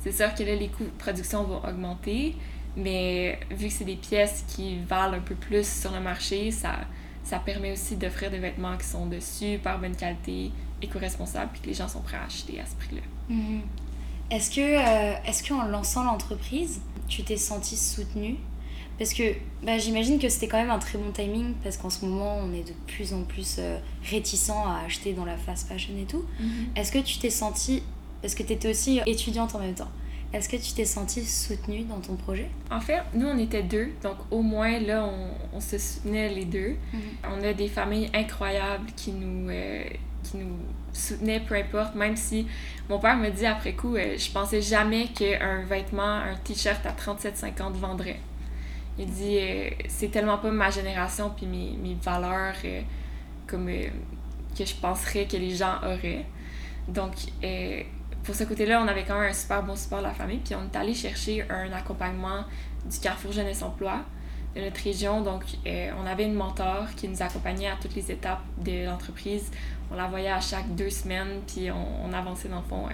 C'est 0.02 0.12
sûr 0.12 0.34
que 0.34 0.42
là, 0.42 0.56
les 0.56 0.68
coûts 0.68 0.84
de 0.84 0.90
production 0.90 1.44
vont 1.44 1.62
augmenter, 1.64 2.34
mais 2.76 3.38
vu 3.50 3.68
que 3.68 3.72
c'est 3.72 3.84
des 3.84 3.96
pièces 3.96 4.44
qui 4.48 4.78
valent 4.80 5.16
un 5.16 5.20
peu 5.20 5.34
plus 5.34 5.66
sur 5.66 5.92
le 5.92 6.00
marché, 6.00 6.50
ça, 6.50 6.80
ça 7.22 7.38
permet 7.38 7.72
aussi 7.72 7.96
d'offrir 7.96 8.30
des 8.30 8.38
vêtements 8.38 8.76
qui 8.76 8.86
sont 8.86 9.06
de 9.06 9.20
super 9.20 9.78
bonne 9.78 9.94
qualité, 9.94 10.50
éco-responsables, 10.80 11.50
puis 11.52 11.60
que 11.62 11.66
les 11.68 11.74
gens 11.74 11.88
sont 11.88 12.00
prêts 12.00 12.16
à 12.16 12.24
acheter 12.24 12.58
à 12.58 12.66
ce 12.66 12.74
prix-là. 12.74 13.02
Mhm. 13.28 13.62
Est-ce 14.30 14.50
que, 14.50 14.60
euh, 14.60 15.14
est-ce 15.26 15.46
qu'en 15.46 15.64
lançant 15.64 16.04
l'entreprise, 16.04 16.80
tu 17.06 17.22
t'es 17.22 17.36
sentie 17.36 17.76
soutenue? 17.76 18.36
Parce 19.02 19.14
que 19.14 19.34
bah, 19.64 19.78
j'imagine 19.78 20.20
que 20.20 20.28
c'était 20.28 20.46
quand 20.46 20.58
même 20.58 20.70
un 20.70 20.78
très 20.78 20.96
bon 20.96 21.10
timing, 21.10 21.54
parce 21.64 21.76
qu'en 21.76 21.90
ce 21.90 22.04
moment, 22.06 22.38
on 22.38 22.54
est 22.54 22.62
de 22.62 22.72
plus 22.86 23.12
en 23.12 23.24
plus 23.24 23.56
euh, 23.58 23.76
réticent 24.08 24.50
à 24.50 24.84
acheter 24.86 25.12
dans 25.12 25.24
la 25.24 25.36
fast 25.36 25.66
fashion 25.66 25.94
et 26.00 26.04
tout. 26.04 26.24
Est-ce 26.76 26.92
que 26.92 27.00
tu 27.00 27.18
t'es 27.18 27.28
sentie, 27.28 27.82
parce 28.20 28.36
que 28.36 28.44
tu 28.44 28.52
étais 28.52 28.70
aussi 28.70 29.00
étudiante 29.04 29.56
en 29.56 29.58
même 29.58 29.74
temps, 29.74 29.90
est-ce 30.32 30.48
que 30.48 30.54
tu 30.54 30.72
t'es 30.74 30.84
sentie 30.84 31.24
soutenue 31.24 31.82
dans 31.82 31.98
ton 31.98 32.14
projet? 32.14 32.48
En 32.70 32.80
fait, 32.80 33.02
nous, 33.12 33.26
on 33.26 33.38
était 33.38 33.64
deux, 33.64 33.88
donc 34.04 34.18
au 34.30 34.40
moins, 34.40 34.78
là, 34.78 35.04
on, 35.04 35.56
on 35.56 35.60
se 35.60 35.78
soutenait 35.78 36.28
les 36.28 36.44
deux. 36.44 36.76
Mhm. 36.92 37.00
On 37.24 37.42
a 37.42 37.52
des 37.54 37.66
familles 37.66 38.08
incroyables 38.14 38.86
qui 38.94 39.10
nous, 39.10 39.50
euh, 39.50 39.82
qui 40.22 40.36
nous 40.36 40.54
soutenaient, 40.92 41.40
peu 41.40 41.56
importe, 41.56 41.96
même 41.96 42.16
si 42.16 42.46
mon 42.88 43.00
père 43.00 43.16
me 43.16 43.30
dit 43.30 43.46
après 43.46 43.72
coup, 43.72 43.96
euh, 43.96 44.16
je 44.16 44.30
pensais 44.30 44.62
jamais 44.62 45.08
qu'un 45.08 45.64
vêtement, 45.64 46.02
un 46.02 46.36
t-shirt 46.44 46.86
à 46.86 46.92
37,50 46.92 47.72
vendrait. 47.72 48.20
Il 48.98 49.06
dit, 49.06 49.38
euh, 49.38 49.70
c'est 49.88 50.10
tellement 50.10 50.38
pas 50.38 50.50
ma 50.50 50.70
génération 50.70 51.32
puis 51.34 51.46
mes, 51.46 51.76
mes 51.82 51.94
valeurs 51.94 52.54
euh, 52.64 52.82
comme 53.46 53.68
euh, 53.68 53.88
que 54.56 54.64
je 54.64 54.74
penserais 54.74 55.26
que 55.26 55.36
les 55.36 55.54
gens 55.54 55.78
auraient. 55.82 56.26
Donc, 56.88 57.14
pour 58.24 58.34
ce 58.34 58.44
côté-là, 58.44 58.82
on 58.82 58.88
avait 58.88 59.04
quand 59.04 59.18
même 59.18 59.30
un 59.30 59.34
super 59.34 59.62
bon 59.62 59.76
support 59.76 60.00
de 60.00 60.04
la 60.04 60.14
famille. 60.14 60.38
Puis 60.38 60.54
on 60.54 60.64
est 60.64 60.76
allé 60.76 60.94
chercher 60.94 61.44
un 61.48 61.72
accompagnement 61.72 62.44
du 62.84 62.98
Carrefour 62.98 63.32
Jeunesse 63.32 63.62
Emploi 63.62 64.00
de 64.54 64.60
notre 64.60 64.82
région. 64.82 65.22
Donc, 65.22 65.44
on 65.64 66.06
avait 66.06 66.24
une 66.24 66.34
mentor 66.34 66.88
qui 66.96 67.08
nous 67.08 67.22
accompagnait 67.22 67.68
à 67.68 67.76
toutes 67.80 67.94
les 67.94 68.10
étapes 68.10 68.42
de 68.58 68.84
l'entreprise. 68.84 69.50
On 69.90 69.94
la 69.94 70.08
voyait 70.08 70.30
à 70.30 70.40
chaque 70.40 70.74
deux 70.74 70.90
semaines, 70.90 71.40
puis 71.46 71.70
on, 71.70 72.04
on 72.04 72.12
avançait 72.12 72.48
dans 72.48 72.60
le 72.60 72.66
fond 72.66 72.88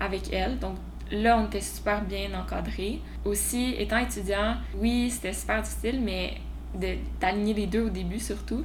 avec 0.00 0.32
elle. 0.32 0.58
Donc, 0.58 0.76
là, 1.10 1.38
on 1.38 1.46
était 1.46 1.60
super 1.60 2.02
bien 2.02 2.32
encadrés. 2.34 3.00
Aussi, 3.24 3.74
étant 3.78 3.98
étudiant, 3.98 4.56
oui, 4.76 5.10
c'était 5.10 5.32
super 5.32 5.62
difficile, 5.62 6.00
mais 6.02 6.34
de- 6.74 6.96
d'aligner 7.20 7.54
les 7.54 7.66
deux 7.66 7.86
au 7.86 7.90
début 7.90 8.18
surtout. 8.20 8.64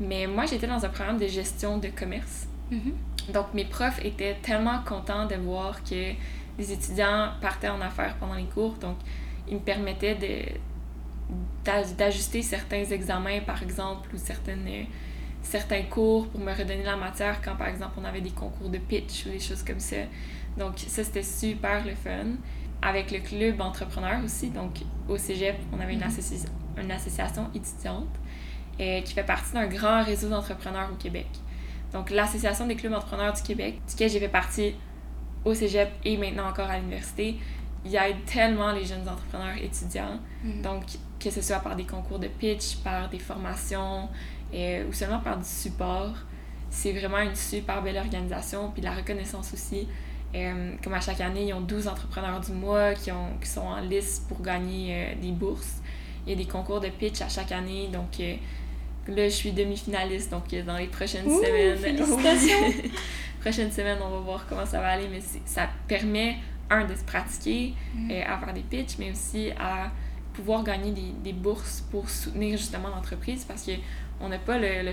Mais 0.00 0.26
moi, 0.26 0.46
j'étais 0.46 0.66
dans 0.66 0.84
un 0.84 0.88
programme 0.88 1.18
de 1.18 1.26
gestion 1.26 1.78
de 1.78 1.88
commerce. 1.88 2.46
Mhm. 2.70 2.92
Donc, 3.32 3.46
mes 3.54 3.64
profs 3.64 4.04
étaient 4.04 4.36
tellement 4.42 4.80
contents 4.84 5.26
de 5.26 5.34
voir 5.36 5.82
que 5.84 6.12
les 6.58 6.72
étudiants 6.72 7.30
partaient 7.40 7.68
en 7.68 7.80
affaires 7.80 8.16
pendant 8.18 8.34
les 8.34 8.44
cours. 8.44 8.74
Donc, 8.74 8.96
ils 9.48 9.54
me 9.54 9.60
permettaient 9.60 10.16
d'ajuster 11.64 12.42
certains 12.42 12.84
examens, 12.84 13.40
par 13.46 13.62
exemple, 13.62 14.08
ou 14.14 14.18
certaines, 14.18 14.66
euh, 14.66 14.82
certains 15.42 15.82
cours 15.82 16.28
pour 16.28 16.40
me 16.40 16.52
redonner 16.52 16.82
la 16.84 16.96
matière 16.96 17.40
quand, 17.42 17.56
par 17.56 17.68
exemple, 17.68 17.92
on 18.00 18.04
avait 18.04 18.20
des 18.20 18.30
concours 18.30 18.68
de 18.68 18.78
pitch 18.78 19.26
ou 19.26 19.30
des 19.30 19.40
choses 19.40 19.62
comme 19.62 19.80
ça. 19.80 19.96
Donc, 20.58 20.74
ça, 20.78 21.02
c'était 21.04 21.22
super 21.22 21.84
le 21.84 21.94
fun. 21.94 22.32
Avec 22.84 23.10
le 23.12 23.20
club 23.20 23.60
entrepreneur 23.60 24.22
aussi, 24.24 24.50
donc 24.50 24.80
au 25.08 25.16
cégep, 25.16 25.56
on 25.72 25.78
avait 25.80 25.92
une, 25.94 26.00
Mhm. 26.00 26.08
associ- 26.08 26.48
une 26.82 26.90
association 26.90 27.48
étudiante 27.54 28.08
euh, 28.80 29.00
qui 29.02 29.12
fait 29.14 29.22
partie 29.22 29.52
d'un 29.52 29.66
grand 29.66 30.02
réseau 30.02 30.28
d'entrepreneurs 30.28 30.88
au 30.92 30.96
Québec. 30.96 31.28
Donc, 31.92 32.10
l'Association 32.10 32.66
des 32.66 32.74
clubs 32.74 32.92
entrepreneurs 32.94 33.34
du 33.34 33.42
Québec, 33.42 33.80
duquel 33.88 34.10
j'ai 34.10 34.18
fait 34.18 34.28
partie 34.28 34.74
au 35.44 35.54
cégep 35.54 35.90
et 36.04 36.16
maintenant 36.16 36.48
encore 36.48 36.68
à 36.70 36.78
l'université, 36.78 37.36
il 37.84 37.94
aide 37.94 38.24
tellement 38.24 38.72
les 38.72 38.84
jeunes 38.84 39.06
entrepreneurs 39.08 39.56
étudiants. 39.62 40.18
Mhm. 40.42 40.62
Donc, 40.62 40.84
que 41.20 41.30
ce 41.30 41.40
soit 41.42 41.58
par 41.60 41.76
des 41.76 41.84
concours 41.84 42.18
de 42.18 42.28
pitch, 42.28 42.76
par 42.78 43.08
des 43.10 43.18
formations 43.20 44.08
euh, 44.54 44.88
ou 44.88 44.92
seulement 44.92 45.20
par 45.20 45.36
du 45.38 45.44
support, 45.44 46.14
c'est 46.70 46.92
vraiment 46.92 47.18
une 47.20 47.34
super 47.36 47.80
belle 47.82 47.98
organisation. 47.98 48.70
Puis 48.72 48.82
la 48.82 48.92
reconnaissance 48.92 49.52
aussi. 49.52 49.86
Euh, 50.34 50.72
comme 50.82 50.94
à 50.94 51.00
chaque 51.00 51.20
année, 51.20 51.48
ils 51.48 51.52
ont 51.54 51.60
12 51.60 51.88
entrepreneurs 51.88 52.40
du 52.40 52.52
mois 52.52 52.94
qui, 52.94 53.12
ont, 53.12 53.36
qui 53.40 53.48
sont 53.48 53.60
en 53.60 53.80
liste 53.80 54.26
pour 54.28 54.40
gagner 54.40 54.94
euh, 54.94 55.14
des 55.20 55.32
bourses. 55.32 55.80
Il 56.26 56.30
y 56.30 56.32
a 56.34 56.36
des 56.36 56.48
concours 56.48 56.80
de 56.80 56.88
pitch 56.88 57.20
à 57.20 57.28
chaque 57.28 57.52
année. 57.52 57.88
Donc 57.92 58.18
euh, 58.20 58.34
là, 59.08 59.28
je 59.28 59.34
suis 59.34 59.52
demi-finaliste. 59.52 60.30
Donc 60.30 60.54
dans 60.64 60.76
les 60.76 60.86
prochaines 60.86 61.26
Ouh, 61.26 61.42
semaines. 61.42 61.78
félicitations! 61.78 62.90
Prochaines 63.40 63.72
semaines, 63.72 63.98
on 64.00 64.08
va 64.08 64.18
voir 64.20 64.46
comment 64.48 64.64
ça 64.64 64.80
va 64.80 64.90
aller. 64.90 65.08
Mais 65.10 65.20
ça 65.44 65.68
permet, 65.88 66.36
un, 66.70 66.86
de 66.86 66.94
se 66.94 67.02
pratiquer 67.04 67.74
euh, 68.10 68.22
à 68.26 68.38
faire 68.38 68.54
des 68.54 68.60
pitchs, 68.62 68.96
mais 68.98 69.10
aussi 69.10 69.50
à 69.58 69.90
pouvoir 70.32 70.62
gagner 70.64 70.92
des, 70.92 71.12
des 71.22 71.32
bourses 71.32 71.84
pour 71.90 72.08
soutenir 72.08 72.56
justement 72.56 72.88
l'entreprise 72.88 73.44
parce 73.44 73.64
que 73.64 73.72
on 74.22 74.28
n'a 74.28 74.38
pas 74.38 74.56
le, 74.58 74.82
le 74.82 74.92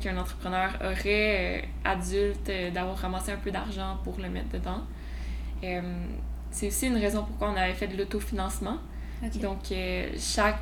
qu'un 0.00 0.16
entrepreneur 0.16 0.70
aurait 0.80 1.62
euh, 1.62 1.66
adulte 1.84 2.48
euh, 2.48 2.70
d'avoir 2.70 2.96
ramassé 2.96 3.30
un 3.32 3.36
peu 3.36 3.50
d'argent 3.50 3.98
pour 4.02 4.18
le 4.18 4.28
mettre 4.28 4.48
dedans. 4.48 4.82
Euh, 5.62 5.80
c'est 6.50 6.68
aussi 6.68 6.86
une 6.86 6.96
raison 6.96 7.24
pourquoi 7.24 7.50
on 7.50 7.56
avait 7.56 7.74
fait 7.74 7.88
de 7.88 7.96
l'autofinancement. 7.96 8.78
Donc, 9.40 9.72
chaque 10.18 10.58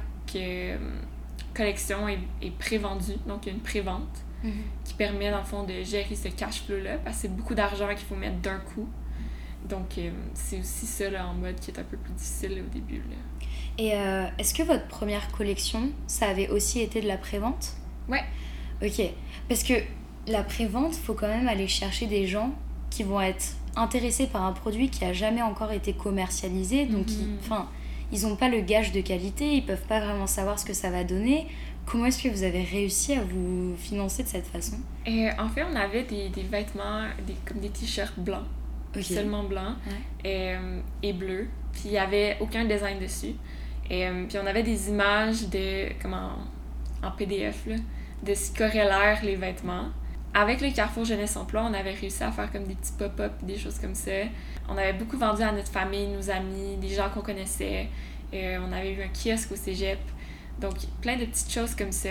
collection 1.55 2.09
est, 2.09 2.19
est 2.43 2.51
pré-vendue, 2.59 3.17
donc 3.27 3.47
il 3.47 3.49
y 3.49 3.53
a 3.53 3.55
une 3.55 3.62
pré-vente 3.62 4.25
Mhm. 4.45 4.53
qui 4.85 4.93
permet 4.95 5.31
dans 5.31 5.38
le 5.38 5.45
fond 5.45 5.62
de 5.62 5.83
gérer 5.83 6.14
ce 6.14 6.29
cash 6.29 6.64
flow-là 6.64 6.99
parce 6.99 7.17
que 7.17 7.23
c'est 7.23 7.35
beaucoup 7.35 7.55
d'argent 7.55 7.88
qu'il 7.88 8.07
faut 8.07 8.14
mettre 8.14 8.37
d'un 8.40 8.59
coup. 8.59 8.87
Donc, 9.67 9.99
c'est 10.35 10.59
aussi 10.61 10.85
ça 10.87 11.09
là, 11.09 11.27
en 11.27 11.33
mode 11.33 11.59
qui 11.59 11.71
est 11.71 11.79
un 11.81 11.85
peu 11.85 11.97
plus 11.97 12.12
difficile 12.12 12.57
là, 12.57 12.61
au 12.61 12.69
début. 12.71 12.99
Là. 12.99 13.17
Et 13.79 13.93
euh, 13.95 14.27
est-ce 14.39 14.55
que 14.55 14.63
votre 14.63 14.87
première 14.87 15.31
collection, 15.33 15.91
ça 16.07 16.29
avait 16.29 16.49
aussi 16.49 16.81
été 16.81 17.01
de 17.01 17.09
la 17.09 17.17
prévente? 17.17 17.73
Ouais. 18.09 18.23
Ok. 18.83 19.03
Parce 19.49 19.63
que 19.65 19.75
la 20.27 20.43
prévente, 20.43 20.95
faut 20.95 21.15
quand 21.15 21.29
même 21.29 21.49
aller 21.49 21.69
chercher 21.69 22.07
des 22.07 22.27
gens 22.27 22.51
qui 22.91 23.03
vont 23.03 23.21
être 23.21 23.45
intéressés 23.77 24.27
par 24.29 24.45
un 24.45 24.53
produit 24.53 24.89
qui 24.91 25.05
a 25.05 25.13
jamais 25.13 25.43
encore 25.43 25.73
été 25.73 25.93
commercialisé. 25.93 26.87
Donc, 26.87 27.11
ils- 27.11 27.27
Mhm. 27.27 27.37
enfin, 27.41 27.69
ils 28.13 28.23
n'ont 28.23 28.37
pas 28.37 28.49
le 28.49 28.61
gage 28.61 28.93
de 28.93 29.01
qualité, 29.01 29.55
ils 29.57 29.67
peuvent 29.67 29.87
pas 29.89 29.99
vraiment 30.01 30.29
savoir 30.29 30.59
ce 30.59 30.65
que 30.65 30.73
ça 30.75 30.91
va 30.91 31.03
donner. 31.03 31.49
Comment 31.87 32.07
est-ce 32.07 32.23
que 32.23 32.29
vous 32.29 32.45
avez 32.45 32.63
réussi 32.63 33.13
à 33.15 33.23
vous 33.25 33.75
financer 33.77 34.23
de 34.23 34.29
cette 34.29 34.47
façon? 34.47 34.77
Et 35.05 35.29
en 35.39 35.49
fait, 35.49 35.65
on 35.71 35.75
avait 35.77 36.05
des, 36.05 36.29
des 36.29 36.43
vêtements, 36.43 37.03
des, 37.27 37.35
comme 37.45 37.61
des 37.61 37.69
t-shirts 37.71 38.19
blancs, 38.19 38.47
Ok. 38.97 39.03
seulement 39.03 39.43
blancs 39.43 39.77
et, 40.25 40.55
euh, 40.55 40.81
et 41.03 41.13
bleus. 41.13 41.49
Puis 41.73 41.83
il 41.87 41.91
n'y 41.91 41.99
avait 41.99 42.37
aucun 42.41 42.65
design 42.65 43.01
dessus. 43.01 43.35
Et 43.90 44.07
euh, 44.07 44.25
puis 44.29 44.38
on 44.42 44.47
avait 44.47 44.62
des 44.62 44.88
images 44.88 45.49
de, 45.49 45.88
comment, 46.01 46.33
en 47.03 47.11
PDF, 47.11 47.66
là, 47.66 47.77
de 48.23 48.35
ce 48.35 48.53
l'air 48.75 49.20
les 49.23 49.37
vêtements. 49.37 49.87
Avec 50.33 50.61
le 50.61 50.70
Carrefour 50.70 51.05
Jeunesse 51.05 51.37
Emploi, 51.37 51.62
on 51.62 51.75
avait 51.75 51.92
réussi 51.92 52.23
à 52.25 52.33
faire 52.33 52.51
comme 52.51 52.64
des 52.64 52.75
petits 52.75 52.92
pop-up, 52.99 53.33
des 53.42 53.57
choses 53.57 53.79
comme 53.79 53.94
ça. 53.94 54.11
On 54.68 54.77
avait 54.77 54.94
beaucoup 54.94 55.16
vendu 55.16 55.42
à 55.42 55.53
notre 55.53 55.70
famille, 55.70 56.09
nos 56.09 56.29
amis, 56.29 56.77
des 56.79 56.88
gens 56.88 57.09
qu'on 57.11 57.20
connaissait. 57.20 57.88
Euh, 58.33 58.59
on 58.66 58.73
avait 58.73 58.94
eu 58.94 59.03
un 59.03 59.09
kiosque 59.09 59.53
au 59.53 59.57
cégep. 59.57 59.99
Donc, 60.61 60.75
plein 61.01 61.16
de 61.16 61.25
petites 61.25 61.53
choses 61.53 61.75
comme 61.75 61.92
ça. 61.92 62.11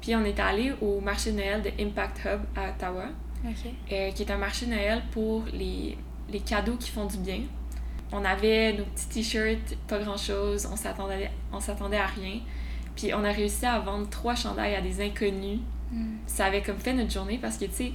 Puis 0.00 0.16
on 0.16 0.24
est 0.24 0.40
allé 0.40 0.72
au 0.80 1.00
marché 1.00 1.30
de 1.30 1.36
Noël 1.36 1.62
de 1.62 1.70
Impact 1.80 2.20
Hub 2.24 2.40
à 2.56 2.70
Ottawa, 2.70 3.04
euh, 3.44 4.10
qui 4.10 4.22
est 4.22 4.30
un 4.30 4.38
marché 4.38 4.66
de 4.66 4.70
Noël 4.70 5.02
pour 5.12 5.44
les, 5.52 5.96
les 6.30 6.40
cadeaux 6.40 6.76
qui 6.76 6.90
font 6.90 7.04
du 7.04 7.18
bien. 7.18 7.40
On 8.12 8.24
avait 8.24 8.72
nos 8.72 8.84
petits 8.84 9.08
t-shirts, 9.08 9.76
pas 9.86 9.98
grand-chose, 9.98 10.68
on 10.72 10.76
s'attendait, 10.76 11.30
on 11.52 11.60
s'attendait 11.60 11.98
à 11.98 12.06
rien. 12.06 12.40
Puis 12.96 13.14
on 13.14 13.24
a 13.24 13.30
réussi 13.32 13.64
à 13.66 13.78
vendre 13.78 14.08
trois 14.10 14.34
chandails 14.34 14.74
à 14.74 14.80
des 14.80 15.00
inconnus. 15.00 15.60
Mhm. 15.92 16.18
Ça 16.26 16.46
avait 16.46 16.62
comme 16.62 16.78
fait 16.78 16.92
notre 16.92 17.10
journée 17.12 17.38
parce 17.40 17.56
que, 17.56 17.64
tu 17.66 17.72
sais, 17.72 17.92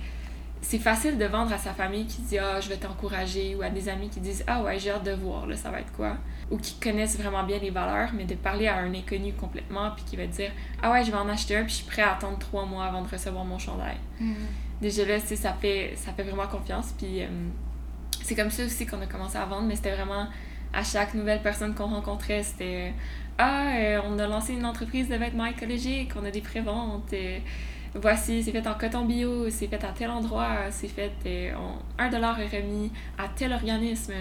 c'est 0.62 0.80
facile 0.80 1.18
de 1.18 1.26
vendre 1.26 1.54
à 1.54 1.58
sa 1.60 1.74
famille 1.74 2.06
qui 2.08 2.22
dit 2.24 2.40
ah 2.40 2.60
je 2.60 2.70
vais 2.70 2.78
t'encourager 2.78 3.56
ou 3.56 3.62
à 3.62 3.70
des 3.70 3.88
amis 3.88 4.10
qui 4.10 4.20
disent 4.20 4.44
ah 4.48 4.64
ouais 4.64 4.80
j'ai 4.80 4.90
hâte 4.90 5.04
de 5.04 5.12
voir 5.12 5.46
là 5.46 5.56
ça 5.56 5.70
va 5.70 5.80
être 5.82 5.92
quoi? 5.92 6.18
Ou 6.50 6.58
qui 6.58 6.80
connaissent 6.80 7.20
vraiment 7.20 7.44
bien 7.44 7.60
les 7.60 7.70
valeurs 7.70 8.10
mais 8.16 8.24
de 8.26 8.34
parler 8.34 8.66
à 8.68 8.78
un 8.80 8.92
inconnu 8.96 9.34
complètement 9.34 9.92
puis 9.96 10.04
qui 10.06 10.16
va 10.16 10.26
dire 10.26 10.50
ah 10.82 10.92
ouais 10.92 11.04
je 11.04 11.12
vais 11.12 11.18
en 11.18 11.30
acheter 11.30 11.56
un 11.56 11.62
puis 11.66 11.70
je 11.72 11.76
suis 11.76 11.86
prêt 11.86 12.02
à 12.02 12.14
attendre 12.14 12.40
trois 12.40 12.66
mois 12.66 12.86
avant 12.86 13.04
de 13.04 13.08
recevoir 13.08 13.46
mon 13.46 13.60
chandail 13.60 13.98
Mhm. 14.20 14.34
déjà 14.82 15.06
là 15.06 15.20
tu 15.22 15.28
sais, 15.28 15.36
ça 15.36 15.54
fait 15.54 15.94
ça 15.98 16.14
fait 16.14 16.24
vraiment 16.24 16.48
confiance 16.48 16.96
puis 16.98 17.22
euh, 17.22 17.28
c'est 18.26 18.36
comme 18.36 18.50
ça 18.52 18.64
aussi 18.66 18.86
qu'on 18.86 19.02
a 19.02 19.06
commencé 19.08 19.38
à 19.38 19.46
vendre 19.46 19.68
mais 19.68 19.76
c'était 19.76 19.96
vraiment 19.96 20.28
à 20.74 20.84
chaque 20.84 21.14
nouvelle 21.14 21.42
personne 21.42 21.74
qu'on 21.76 21.88
rencontrait 21.88 22.44
c'était 22.44 22.94
ah 23.38 23.68
euh, 23.78 24.00
on 24.06 24.18
a 24.20 24.28
lancé 24.28 24.54
une 24.54 24.66
entreprise 24.66 25.08
de 25.10 25.16
vêtements 25.16 25.46
écologiques 25.46 26.12
on 26.20 26.26
a 26.26 26.32
des 26.32 26.42
préventes 26.42 27.12
euh, 27.14 27.38
voici, 27.94 28.44
c'est 28.44 28.52
fait 28.52 28.68
en 28.68 28.74
coton 28.74 29.06
bio, 29.06 29.50
c'est 29.50 29.68
fait 29.68 29.82
à 29.84 29.94
tel 29.98 30.10
endroit, 30.10 30.50
c'est 30.70 30.90
fait, 30.90 31.14
euh, 31.26 31.54
on- 31.58 32.04
un 32.04 32.10
dollar 32.10 32.38
est 32.42 32.48
remis 32.58 32.92
à 33.18 33.30
tel 33.34 33.54
organisme. 33.54 34.12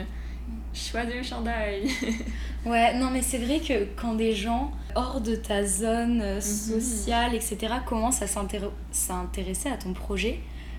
Choisis 0.73 1.15
un 1.19 1.23
chandail. 1.23 1.89
Ouais, 2.67 2.95
non, 2.95 3.11
mais 3.11 3.21
c'est 3.21 3.39
vrai 3.39 3.59
que 3.61 3.85
quand 4.01 4.15
des 4.15 4.33
gens 4.33 4.71
hors 4.95 5.21
de 5.21 5.35
ta 5.35 5.67
zone 5.67 6.21
euh, 6.23 6.41
sociale, 6.41 7.35
etc., 7.35 7.57
commencent 7.85 8.23
à 8.23 8.27
s'intér- 8.27 8.71
s'intéresser 8.93 9.69
à 9.69 9.77
ton 9.77 9.93
projet, 9.93 10.39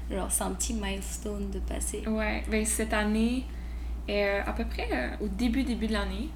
genre 0.10 0.32
c'est 0.32 0.44
un 0.44 0.52
petit 0.52 0.74
milestone 0.74 1.50
de 1.52 1.60
passer. 1.60 2.04
ouais, 2.08 2.44
ben 2.50 2.66
cette 2.66 2.94
année, 2.94 3.46
euh, 4.10 4.42
à 4.46 4.54
peu 4.54 4.66
près 4.66 4.88
euh, 4.92 5.26
au 5.26 5.28
début, 5.28 5.64
début 5.64 5.88
de 5.88 5.94
l'année, 5.94 6.30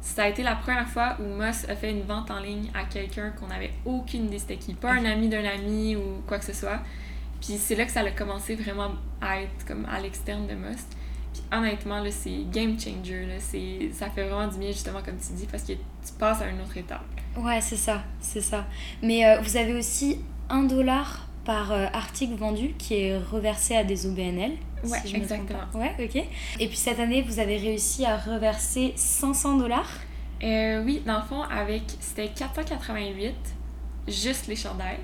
ça 0.00 0.24
a 0.24 0.28
été 0.28 0.42
la 0.42 0.54
première 0.54 0.88
fois 0.88 1.16
où 1.18 1.24
Moss 1.24 1.66
a 1.68 1.74
fait 1.74 1.90
une 1.90 2.02
vente 2.02 2.30
en 2.30 2.38
ligne 2.38 2.70
à 2.74 2.84
quelqu'un 2.84 3.30
qu'on 3.30 3.46
n'avait 3.46 3.72
aucune 3.84 4.26
idée 4.26 4.38
c'était 4.38 4.56
qui. 4.56 4.74
Pas 4.74 4.92
un 4.92 5.04
ami 5.06 5.28
d'un 5.28 5.44
ami 5.44 5.96
ou 5.96 6.22
quoi 6.26 6.38
que 6.38 6.44
ce 6.44 6.52
soit. 6.52 6.80
Puis 7.40 7.56
c'est 7.58 7.74
là 7.74 7.84
que 7.84 7.90
ça 7.90 8.00
a 8.00 8.10
commencé 8.10 8.54
vraiment 8.54 8.90
à 9.20 9.40
être 9.40 9.66
comme 9.66 9.86
à 9.86 10.00
l'externe 10.00 10.46
de 10.46 10.54
Moss. 10.54 10.86
Puis 11.32 11.42
honnêtement, 11.52 12.00
là, 12.00 12.10
c'est 12.10 12.48
game 12.52 12.78
changer. 12.78 13.26
Là. 13.26 13.34
C'est, 13.38 13.90
ça 13.92 14.08
fait 14.08 14.28
vraiment 14.28 14.46
du 14.46 14.58
bien, 14.58 14.68
justement, 14.68 15.02
comme 15.02 15.16
tu 15.16 15.32
dis, 15.32 15.46
parce 15.46 15.64
que 15.64 15.72
tu 15.72 16.12
passes 16.18 16.40
à 16.40 16.48
une 16.48 16.60
autre 16.60 16.76
étape. 16.76 17.04
Ouais, 17.36 17.60
c'est 17.60 17.76
ça, 17.76 18.04
c'est 18.20 18.40
ça. 18.40 18.66
Mais 19.02 19.26
euh, 19.26 19.40
vous 19.40 19.56
avez 19.56 19.74
aussi 19.74 20.20
un 20.48 20.62
dollar 20.62 21.26
par 21.44 21.72
euh, 21.72 21.86
article 21.92 22.34
vendu 22.34 22.74
qui 22.78 22.94
est 22.94 23.18
reversé 23.18 23.76
à 23.76 23.84
des 23.84 24.06
OBNL. 24.06 24.52
Ouais, 24.84 24.98
si 25.02 25.08
je 25.08 25.16
exactement. 25.16 25.60
Ouais, 25.74 25.94
ok. 25.98 26.16
Et 26.60 26.68
puis 26.68 26.76
cette 26.76 27.00
année, 27.00 27.22
vous 27.22 27.38
avez 27.38 27.56
réussi 27.56 28.04
à 28.04 28.16
reverser 28.16 28.92
500 28.96 29.58
dollars? 29.58 29.90
Euh, 30.42 30.82
oui, 30.84 31.02
dans 31.06 31.18
le 31.18 31.24
fond, 31.24 31.42
avec, 31.42 31.82
c'était 32.00 32.28
488, 32.28 33.34
juste 34.08 34.46
les 34.46 34.56
chandails. 34.56 34.98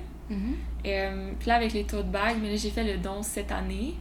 Euh, 0.85 1.31
puis 1.39 1.47
là, 1.49 1.55
avec 1.55 1.73
les 1.73 1.83
tote 1.83 2.09
bags, 2.09 2.37
mais 2.41 2.51
là, 2.51 2.55
j'ai 2.55 2.69
fait 2.69 2.83
le 2.83 2.97
don 2.97 3.21
cette 3.21 3.51
année. 3.51 3.95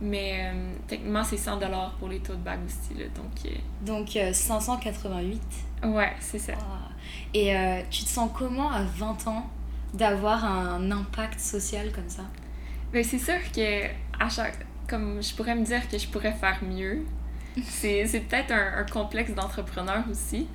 Mais 0.00 0.50
euh, 0.52 0.72
techniquement, 0.86 1.24
c'est 1.24 1.36
100 1.36 1.58
pour 1.98 2.08
les 2.08 2.20
tote 2.20 2.42
bags 2.42 2.60
aussi. 2.64 2.98
Là, 2.98 3.06
donc, 3.14 3.54
Donc 3.84 4.16
euh, 4.16 4.32
588. 4.32 5.40
ouais, 5.84 6.12
c'est 6.20 6.38
ça. 6.38 6.54
Ah. 6.58 6.88
Et 7.34 7.54
euh, 7.54 7.82
tu 7.90 8.04
te 8.04 8.08
sens 8.08 8.30
comment 8.34 8.70
à 8.70 8.82
20 8.82 9.26
ans? 9.28 9.46
D'avoir 9.94 10.44
un 10.44 10.90
impact 10.90 11.40
social 11.40 11.92
comme 11.92 12.08
ça? 12.08 12.22
Ben, 12.92 13.04
c'est 13.04 13.18
sûr 13.18 13.40
que 13.54 13.86
à 14.18 14.28
chaque 14.28 14.66
comme 14.90 15.22
je 15.22 15.32
pourrais 15.34 15.54
me 15.54 15.64
dire 15.64 15.88
que 15.88 15.96
je 15.96 16.08
pourrais 16.08 16.32
faire 16.32 16.58
mieux. 16.62 17.04
C'est, 17.64 18.06
c'est 18.06 18.20
peut-être 18.20 18.52
un, 18.52 18.78
un 18.78 18.84
complexe 18.84 19.32
d'entrepreneur 19.32 20.04
aussi. 20.08 20.46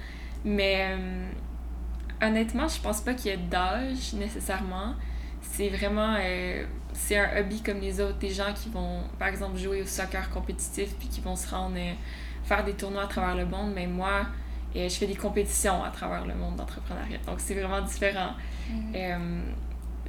Mais 0.45 0.95
euh, 0.97 1.27
honnêtement, 2.21 2.69
je 2.69 2.79
pense 2.79 3.01
pas 3.01 3.13
qu'il 3.13 3.31
y 3.31 3.33
ait 3.33 3.37
d'âge 3.37 4.13
nécessairement. 4.13 4.93
C'est 5.41 5.69
vraiment 5.69 6.15
euh, 6.19 6.63
c'est 6.93 7.17
un 7.17 7.37
hobby 7.37 7.61
comme 7.61 7.79
les 7.81 7.99
autres. 7.99 8.17
Des 8.17 8.29
gens 8.29 8.53
qui 8.53 8.69
vont, 8.69 9.01
par 9.19 9.27
exemple, 9.27 9.57
jouer 9.57 9.81
au 9.81 9.85
soccer 9.85 10.29
compétitif 10.29 10.95
puis 10.97 11.09
qui 11.09 11.19
vont 11.19 11.35
se 11.35 11.49
rendre 11.49 11.75
euh, 11.77 11.93
faire 12.45 12.63
des 12.63 12.73
tournois 12.73 13.03
à 13.03 13.07
travers 13.07 13.35
le 13.35 13.45
monde. 13.45 13.73
Mais 13.75 13.87
moi, 13.87 14.25
euh, 14.75 14.89
je 14.89 14.95
fais 14.95 15.07
des 15.07 15.15
compétitions 15.15 15.83
à 15.83 15.89
travers 15.89 16.25
le 16.25 16.35
monde 16.35 16.55
d'entrepreneuriat. 16.55 17.19
Donc 17.25 17.39
c'est 17.39 17.53
vraiment 17.53 17.81
différent. 17.81 18.31
Euh, 18.95 19.41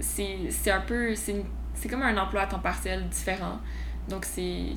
c'est 0.01 0.51
c'est 0.51 0.71
un 0.71 0.81
peu 0.81 1.15
c'est 1.15 1.45
comme 1.89 2.03
un 2.03 2.17
emploi 2.17 2.43
à 2.43 2.47
temps 2.47 2.59
partiel 2.59 3.09
différent. 3.09 3.59
Donc 4.09 4.25
c'est 4.25 4.75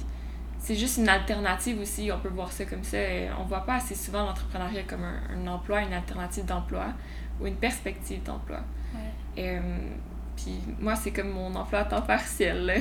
c'est 0.59 0.75
juste 0.75 0.97
une 0.97 1.09
alternative 1.09 1.79
aussi. 1.79 2.11
On 2.11 2.19
peut 2.19 2.29
voir 2.29 2.51
ça 2.51 2.65
comme 2.65 2.83
ça. 2.83 2.97
Euh, 2.97 3.29
on 3.39 3.43
voit 3.43 3.65
pas 3.65 3.75
assez 3.75 3.95
souvent 3.95 4.25
l'entrepreneuriat 4.25 4.83
comme 4.83 5.03
un, 5.03 5.21
un 5.33 5.47
emploi 5.47 5.81
une 5.81 5.93
alternative 5.93 6.45
d'emploi 6.45 6.87
ou 7.39 7.47
une 7.47 7.55
perspective 7.55 8.21
d'emploi. 8.23 8.59
Euh, 9.37 9.59
puis 10.43 10.53
moi 10.79 10.95
c'est 10.95 11.11
comme 11.11 11.29
mon 11.29 11.53
emploi 11.55 11.79
à 11.79 11.85
temps 11.85 12.01
partiel 12.01 12.65
là. 12.65 12.75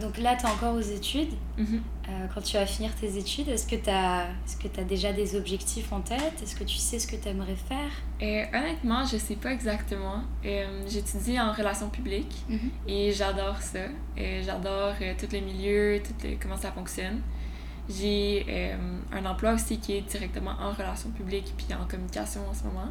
Donc 0.00 0.18
là, 0.18 0.34
tu 0.36 0.44
es 0.44 0.48
encore 0.48 0.74
aux 0.74 0.80
études. 0.80 1.32
Mhm. 1.56 1.82
Euh, 2.08 2.26
quand 2.34 2.40
tu 2.42 2.56
vas 2.56 2.66
finir 2.66 2.94
tes 2.96 3.16
études, 3.16 3.48
est-ce 3.48 3.66
que 3.66 3.76
tu 3.76 3.90
as, 3.90 4.84
déjà 4.84 5.12
des 5.12 5.36
objectifs 5.36 5.92
en 5.92 6.00
tête? 6.00 6.34
Est-ce 6.42 6.54
que 6.56 6.64
tu 6.64 6.76
sais 6.76 6.98
ce 6.98 7.06
que 7.06 7.16
tu 7.16 7.28
aimerais 7.28 7.54
faire? 7.56 7.90
Euh, 8.22 8.44
honnêtement 8.58 9.04
je 9.04 9.16
sais 9.16 9.36
pas 9.36 9.52
exactement 9.52 10.22
Euh, 10.44 10.82
j'étudie 10.88 11.38
en 11.40 11.52
relations 11.52 11.88
publiques 11.90 12.44
Et 12.88 13.12
j'adore 13.12 13.60
ça. 13.60 13.78
Euh, 14.18 14.42
j'adore 14.44 14.94
tous 15.18 15.32
les 15.32 15.40
milieux, 15.40 16.02
tout 16.04 16.26
le- 16.26 16.36
comment 16.40 16.56
ça 16.56 16.72
fonctionne. 16.72 17.20
J'ai 17.88 18.46
un 19.12 19.26
emploi 19.26 19.52
aussi 19.52 19.78
qui 19.78 19.92
est 19.96 20.00
directement 20.00 20.52
en 20.60 20.72
relations 20.72 21.10
publiques 21.10 21.52
puis 21.56 21.66
en 21.74 21.84
communication 21.86 22.40
en 22.48 22.54
ce 22.54 22.64
moment. 22.64 22.88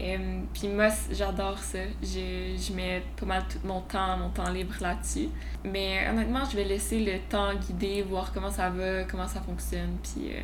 Euh, 0.00 0.40
puis 0.54 0.68
moi, 0.68 0.88
j'adore 1.12 1.58
ça. 1.58 1.78
Je, 2.02 2.56
je 2.56 2.72
mets 2.72 3.02
pas 3.18 3.26
mal 3.26 3.44
tout 3.48 3.58
mon 3.66 3.80
temps, 3.82 4.16
mon 4.16 4.30
temps 4.30 4.50
libre 4.50 4.74
là-dessus. 4.80 5.28
Mais 5.64 6.08
honnêtement, 6.08 6.44
je 6.50 6.56
vais 6.56 6.64
laisser 6.64 7.00
le 7.04 7.18
temps 7.28 7.54
guider, 7.54 8.02
voir 8.02 8.32
comment 8.32 8.50
ça 8.50 8.70
va, 8.70 9.04
comment 9.04 9.28
ça 9.28 9.40
fonctionne. 9.40 9.96
Puis 10.02 10.32
euh, 10.32 10.40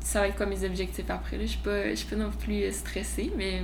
ça 0.00 0.20
va 0.20 0.28
être 0.28 0.36
quoi 0.36 0.46
mes 0.46 0.64
objectifs 0.64 1.08
après. 1.10 1.36
là. 1.36 1.44
Je 1.44 1.50
suis 1.50 1.58
pas, 1.60 1.90
je 1.90 1.94
suis 1.94 2.06
pas 2.08 2.16
non 2.16 2.30
plus 2.30 2.62
euh, 2.62 2.72
stressée, 2.72 3.30
mais 3.36 3.62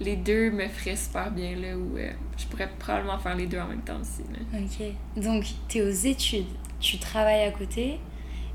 les 0.00 0.16
deux 0.16 0.50
me 0.50 0.66
feraient 0.68 0.96
super 0.96 1.30
bien 1.30 1.56
là 1.56 1.76
où 1.76 1.96
euh, 1.96 2.10
je 2.36 2.44
pourrais 2.46 2.68
probablement 2.78 3.18
faire 3.18 3.34
les 3.34 3.46
deux 3.46 3.58
en 3.58 3.66
même 3.68 3.82
temps 3.82 3.98
aussi 4.00 4.22
là. 4.30 4.58
Ok. 4.60 5.22
Donc, 5.22 5.44
tu 5.68 5.78
es 5.78 5.82
aux 5.82 5.90
études, 5.90 6.46
tu 6.80 6.98
travailles 6.98 7.44
à 7.44 7.50
côté, 7.50 7.98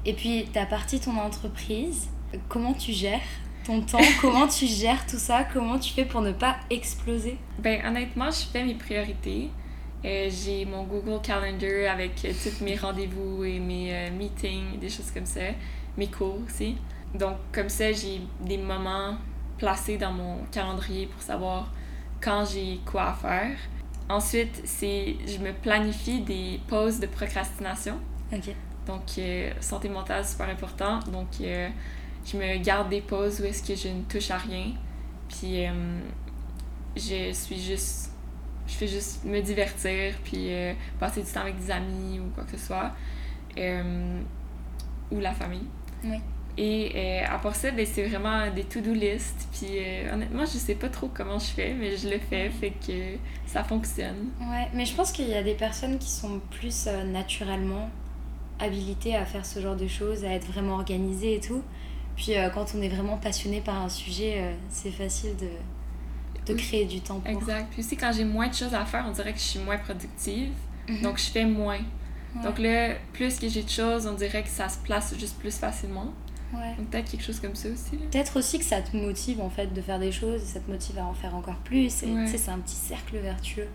et 0.05 0.13
puis 0.13 0.45
tu 0.51 0.59
as 0.59 0.65
parti 0.65 0.99
ton 0.99 1.17
entreprise. 1.17 2.09
Comment 2.47 2.73
tu 2.73 2.91
gères 2.91 3.19
ton 3.63 3.81
temps 3.81 3.99
Comment 4.21 4.47
tu 4.47 4.65
gères 4.65 5.05
tout 5.05 5.17
ça 5.17 5.43
Comment 5.43 5.79
tu 5.79 5.93
fais 5.93 6.05
pour 6.05 6.21
ne 6.21 6.31
pas 6.31 6.57
exploser? 6.69 7.37
Ben 7.59 7.85
honnêtement 7.85 8.29
je 8.31 8.45
fais 8.51 8.63
mes 8.63 8.75
priorités. 8.75 9.49
Euh, 10.03 10.29
j'ai 10.29 10.65
mon 10.65 10.83
Google 10.83 11.21
Calendar 11.21 11.93
avec 11.93 12.25
euh, 12.25 12.31
tous 12.43 12.63
mes 12.63 12.75
rendez-vous 12.75 13.43
et 13.43 13.59
mes 13.59 13.93
euh, 13.93 14.11
meetings 14.11 14.79
des 14.79 14.89
choses 14.89 15.11
comme 15.11 15.27
ça 15.27 15.41
mes 15.97 16.07
cours 16.07 16.39
aussi. 16.47 16.75
Donc 17.13 17.37
comme 17.51 17.69
ça 17.69 17.91
j'ai 17.91 18.21
des 18.41 18.57
moments 18.57 19.17
placés 19.57 19.97
dans 19.97 20.11
mon 20.11 20.37
calendrier 20.51 21.05
pour 21.05 21.21
savoir 21.21 21.71
quand 22.19 22.45
j'ai 22.45 22.79
quoi 22.85 23.09
à 23.09 23.13
faire. 23.13 23.57
Ensuite 24.09 24.61
c'est 24.65 25.17
je 25.27 25.37
me 25.37 25.53
planifie 25.53 26.21
des 26.21 26.59
pauses 26.67 26.99
de 26.99 27.07
procrastination. 27.07 27.99
Ok. 28.33 28.55
Donc, 28.87 29.03
santé 29.59 29.89
mentale, 29.89 30.25
super 30.25 30.49
important. 30.49 30.99
Donc, 31.11 31.27
je 32.25 32.37
me 32.37 32.57
garde 32.57 32.89
des 32.89 33.01
pauses 33.01 33.41
où 33.41 33.45
est-ce 33.45 33.63
que 33.63 33.75
je 33.75 33.87
ne 33.87 34.03
touche 34.03 34.31
à 34.31 34.37
rien. 34.37 34.73
Puis, 35.27 35.65
euh, 35.65 35.99
je 36.95 37.31
suis 37.33 37.59
juste. 37.59 38.11
Je 38.67 38.73
fais 38.73 38.87
juste 38.87 39.25
me 39.25 39.41
divertir, 39.41 40.13
puis 40.23 40.53
euh, 40.53 40.73
passer 40.97 41.21
du 41.21 41.29
temps 41.29 41.41
avec 41.41 41.59
des 41.59 41.71
amis 41.71 42.19
ou 42.19 42.29
quoi 42.33 42.45
que 42.45 42.57
ce 42.57 42.65
soit. 42.67 42.91
Euh, 43.57 44.21
ou 45.11 45.19
la 45.19 45.33
famille. 45.33 45.67
Oui. 46.03 46.17
Et 46.57 47.21
à 47.21 47.37
part 47.39 47.55
ça, 47.55 47.71
ben, 47.71 47.85
c'est 47.85 48.05
vraiment 48.07 48.49
des 48.51 48.63
to-do 48.63 48.93
list. 48.93 49.47
Puis, 49.51 49.79
honnêtement, 50.11 50.45
je 50.45 50.57
sais 50.57 50.75
pas 50.75 50.89
trop 50.89 51.09
comment 51.13 51.39
je 51.39 51.47
fais, 51.47 51.73
mais 51.73 51.97
je 51.97 52.09
le 52.09 52.19
fais, 52.19 52.49
fait 52.49 52.71
que 52.71 53.17
ça 53.45 53.63
fonctionne. 53.63 54.29
Ouais, 54.39 54.67
mais 54.73 54.85
je 54.85 54.93
pense 54.93 55.11
qu'il 55.11 55.29
y 55.29 55.33
a 55.33 55.43
des 55.43 55.55
personnes 55.55 55.97
qui 55.97 56.09
sont 56.09 56.39
plus 56.51 56.87
naturellement 57.07 57.89
habilitées 58.59 59.15
à 59.15 59.25
faire 59.25 59.45
ce 59.45 59.59
genre 59.59 59.75
de 59.75 59.87
choses, 59.87 60.23
à 60.23 60.29
être 60.33 60.45
vraiment 60.47 60.73
organisées 60.73 61.35
et 61.35 61.39
tout. 61.39 61.63
Puis 62.21 62.37
euh, 62.37 62.49
quand 62.51 62.65
on 62.75 62.81
est 62.83 62.87
vraiment 62.87 63.17
passionné 63.17 63.61
par 63.61 63.81
un 63.81 63.89
sujet, 63.89 64.35
euh, 64.37 64.53
c'est 64.69 64.91
facile 64.91 65.35
de, 65.37 65.49
de 66.45 66.55
créer 66.55 66.85
du 66.85 67.01
temps 67.01 67.19
pour. 67.19 67.31
Exact. 67.31 67.67
Puis 67.71 67.81
aussi, 67.81 67.97
quand 67.97 68.11
j'ai 68.15 68.25
moins 68.25 68.47
de 68.47 68.53
choses 68.53 68.75
à 68.75 68.85
faire, 68.85 69.05
on 69.07 69.11
dirait 69.11 69.33
que 69.33 69.39
je 69.39 69.43
suis 69.43 69.59
moins 69.59 69.79
productive. 69.79 70.51
Mhm. 70.87 71.01
Donc, 71.01 71.17
je 71.17 71.31
fais 71.31 71.45
moins. 71.45 71.79
Ouais. 72.35 72.43
Donc 72.43 72.59
là, 72.59 72.89
plus 73.11 73.39
que 73.39 73.49
j'ai 73.49 73.63
de 73.63 73.69
choses, 73.69 74.05
on 74.05 74.13
dirait 74.13 74.43
que 74.43 74.49
ça 74.49 74.69
se 74.69 74.77
place 74.77 75.15
juste 75.17 75.39
plus 75.39 75.57
facilement. 75.57 76.13
Ouais. 76.53 76.75
Donc, 76.77 76.91
peut-être 76.91 77.09
quelque 77.09 77.23
chose 77.23 77.39
comme 77.39 77.55
ça 77.55 77.69
aussi. 77.69 77.97
Peut-être 77.97 78.37
aussi 78.37 78.59
que 78.59 78.65
ça 78.65 78.83
te 78.83 78.95
motive 78.95 79.41
en 79.41 79.49
fait 79.49 79.73
de 79.73 79.81
faire 79.81 79.97
des 79.97 80.11
choses, 80.11 80.43
et 80.43 80.45
ça 80.45 80.59
te 80.59 80.69
motive 80.69 80.99
à 80.99 81.05
en 81.05 81.15
faire 81.15 81.33
encore 81.33 81.57
plus. 81.63 82.03
Ouais. 82.03 82.25
tu 82.25 82.31
sais, 82.33 82.37
c'est 82.37 82.51
un 82.51 82.59
petit 82.59 82.75
cercle 82.75 83.17
vertueux. 83.17 83.67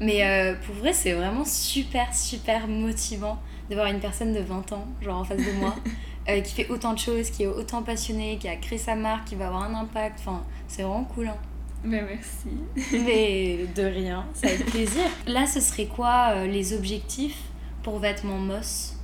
Mais 0.00 0.24
euh, 0.24 0.54
pour 0.66 0.74
vrai, 0.76 0.92
c'est 0.92 1.12
vraiment 1.12 1.44
super, 1.44 2.14
super 2.14 2.66
motivant 2.66 3.38
de 3.70 3.74
voir 3.74 3.86
une 3.86 4.00
personne 4.00 4.32
de 4.32 4.40
20 4.40 4.72
ans, 4.72 4.86
genre 5.00 5.20
en 5.20 5.24
face 5.24 5.38
de 5.38 5.52
moi, 5.60 5.74
euh, 6.28 6.40
qui 6.40 6.54
fait 6.54 6.68
autant 6.70 6.94
de 6.94 6.98
choses, 6.98 7.30
qui 7.30 7.42
est 7.42 7.46
autant 7.46 7.82
passionnée, 7.82 8.38
qui 8.38 8.48
a 8.48 8.56
créé 8.56 8.78
sa 8.78 8.94
marque, 8.94 9.26
qui 9.26 9.34
va 9.34 9.48
avoir 9.48 9.64
un 9.64 9.74
impact. 9.74 10.20
Enfin, 10.20 10.42
c'est 10.68 10.82
vraiment 10.82 11.04
cool. 11.04 11.28
Hein. 11.28 11.36
Ben, 11.84 12.06
merci. 12.08 12.48
Mais 12.92 13.66
de 13.76 13.82
rien, 13.82 14.26
ça 14.32 14.48
fait 14.48 14.64
plaisir. 14.64 15.04
Là, 15.26 15.46
ce 15.46 15.60
serait 15.60 15.86
quoi 15.86 16.30
euh, 16.30 16.46
les 16.46 16.72
objectifs 16.72 17.42
pour 17.82 17.98
vêtements 17.98 18.38
Moss? 18.38 18.96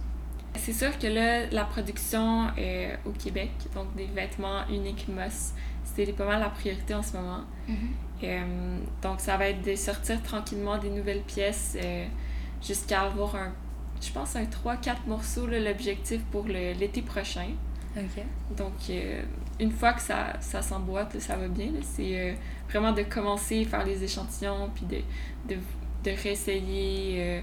C'est 0.57 0.73
sûr 0.73 0.99
que 0.99 1.07
là, 1.07 1.47
la 1.51 1.65
production 1.65 2.49
euh, 2.59 2.97
au 3.05 3.11
Québec, 3.11 3.51
donc 3.75 3.95
des 3.97 4.07
vêtements 4.07 4.67
uniques 4.69 5.07
Moss, 5.09 5.53
c'est 5.85 6.07
pas 6.17 6.25
mal 6.25 6.41
la 6.41 6.49
priorité 6.49 6.95
en 6.95 7.03
ce 7.03 7.17
moment. 7.17 7.41
Mhm. 7.69 7.77
Euh, 8.23 8.79
donc, 9.03 9.21
ça 9.21 9.37
va 9.37 9.49
être 9.49 9.63
de 9.63 9.75
sortir 9.75 10.23
tranquillement 10.23 10.79
des 10.79 10.91
nouvelles 10.91 11.23
pièces 11.23 11.77
jusqu'à 12.63 13.03
avoir 13.03 13.37
un, 13.37 13.53
je 14.01 14.11
pense, 14.13 14.37
un 14.37 14.45
3-4 14.45 15.07
morceaux, 15.07 15.47
l'objectif 15.47 16.23
pour 16.31 16.47
l'été 16.47 17.03
prochain. 17.03 17.49
Ok. 17.97 18.23
Donc, 18.57 18.73
euh, 18.91 19.23
une 19.59 19.73
fois 19.73 19.93
que 19.93 20.01
ça, 20.01 20.35
ça 20.41 20.63
s'emboîte, 20.63 21.19
ça 21.21 21.37
va 21.37 21.49
bien. 21.49 21.69
C'est 21.83 22.19
euh, 22.19 22.35
vraiment 22.69 22.93
de 22.93 23.03
commencer 23.03 23.65
faire 23.65 23.85
les 23.85 24.03
échantillons, 24.03 24.71
puis 24.75 24.87
de, 24.87 25.55
de, 25.55 25.61
de 26.05 26.17
réessayer. 26.23 27.17
euh, 27.19 27.41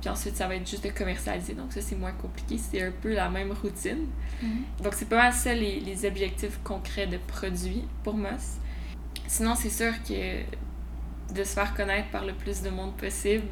puis 0.00 0.08
ensuite, 0.08 0.34
ça 0.34 0.48
va 0.48 0.56
être 0.56 0.68
juste 0.68 0.82
de 0.84 0.88
commercialiser. 0.90 1.52
Donc, 1.52 1.72
ça, 1.74 1.82
c'est 1.82 1.96
moins 1.96 2.12
compliqué. 2.12 2.56
C'est 2.56 2.82
un 2.82 2.90
peu 2.90 3.12
la 3.12 3.28
même 3.28 3.52
routine. 3.52 4.06
Mhm. 4.42 4.62
Donc, 4.82 4.94
c'est 4.94 5.08
pas 5.08 5.16
mal 5.16 5.32
ça 5.34 5.52
les, 5.54 5.78
les 5.80 6.06
objectifs 6.06 6.58
concrets 6.64 7.06
de 7.06 7.18
produits 7.18 7.84
pour 8.02 8.14
Moss. 8.14 8.56
Sinon, 9.26 9.54
c'est 9.54 9.68
sûr 9.70 9.92
que 10.02 10.40
de 11.34 11.44
se 11.44 11.52
faire 11.52 11.74
connaître 11.74 12.08
par 12.08 12.24
le 12.24 12.32
plus 12.32 12.62
de 12.62 12.70
monde 12.70 12.96
possible 12.96 13.44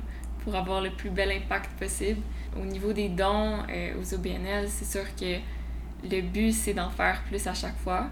pour 0.42 0.56
avoir 0.56 0.80
le 0.80 0.90
plus 0.90 1.10
bel 1.10 1.30
impact 1.30 1.70
possible. 1.78 2.20
Au 2.56 2.64
niveau 2.64 2.92
des 2.92 3.08
dons 3.08 3.58
euh, 3.70 3.94
aux 4.00 4.14
OBNL, 4.14 4.68
c'est 4.68 4.84
sûr 4.84 5.04
que 5.14 5.38
le 6.08 6.20
but, 6.22 6.52
c'est 6.52 6.74
d'en 6.74 6.90
faire 6.90 7.22
plus 7.28 7.46
à 7.46 7.54
chaque 7.54 7.76
fois. 7.78 8.08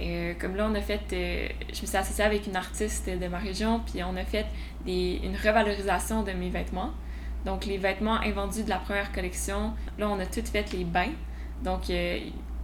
Euh, 0.00 0.34
comme 0.38 0.56
là, 0.56 0.68
on 0.70 0.74
a 0.74 0.80
fait, 0.80 1.00
euh, 1.12 1.48
je 1.72 1.82
me 1.82 1.86
suis 1.86 1.96
associée 1.96 2.24
avec 2.24 2.46
une 2.46 2.56
artiste 2.56 3.08
de 3.08 3.26
ma 3.28 3.38
région, 3.38 3.80
puis 3.80 4.02
on 4.02 4.16
a 4.16 4.24
fait 4.24 4.46
des, 4.84 5.20
une 5.24 5.36
revalorisation 5.36 6.22
de 6.22 6.32
mes 6.32 6.50
vêtements. 6.50 6.90
Donc, 7.44 7.66
les 7.66 7.78
vêtements 7.78 8.20
invendus 8.20 8.64
de 8.64 8.70
la 8.70 8.78
première 8.78 9.12
collection, 9.12 9.72
là, 9.98 10.08
on 10.08 10.18
a 10.18 10.26
toutes 10.26 10.48
fait 10.48 10.70
les 10.72 10.84
bains. 10.84 11.12
Donc, 11.62 11.88
euh, 11.90 12.18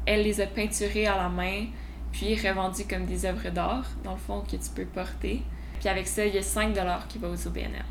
elle 0.07 0.23
les 0.23 0.41
a 0.41 0.47
peinturés 0.47 1.07
à 1.07 1.17
la 1.17 1.29
main, 1.29 1.67
puis 2.13 2.35
revendus 2.35 2.85
comme 2.89 3.07
des 3.07 3.25
œuvres 3.25 3.51
d'art, 3.51 3.87
dans 4.05 4.13
le 4.13 4.19
fond, 4.19 4.43
que 4.43 4.57
tu 4.57 4.71
peux 4.75 4.87
porter. 4.87 5.43
Puis 5.79 5.89
avec 5.89 6.07
ça, 6.07 6.27
il 6.27 6.35
y 6.35 6.39
a 6.39 6.43
5 6.43 6.77
qui 7.09 7.19
va 7.19 7.29
aux 7.29 7.47
OBNL. 7.47 7.85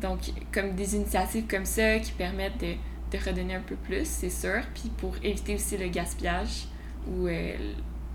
Donc, 0.00 0.20
comme 0.52 0.74
des 0.74 0.96
initiatives 0.96 1.46
comme 1.46 1.64
ça 1.64 1.98
qui 1.98 2.12
permettent 2.12 2.58
de, 2.60 2.74
de 3.16 3.24
redonner 3.24 3.54
un 3.54 3.60
peu 3.60 3.76
plus, 3.76 4.06
c'est 4.06 4.30
sûr. 4.30 4.60
Puis 4.74 4.90
pour 4.96 5.14
éviter 5.22 5.54
aussi 5.54 5.76
le 5.76 5.88
gaspillage 5.88 6.66
ou 7.08 7.26
euh, 7.26 7.54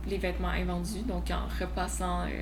les 0.07 0.17
vêtements 0.17 0.49
invendus, 0.49 1.01
donc 1.07 1.29
en 1.31 1.47
repassant, 1.59 2.21
euh, 2.21 2.41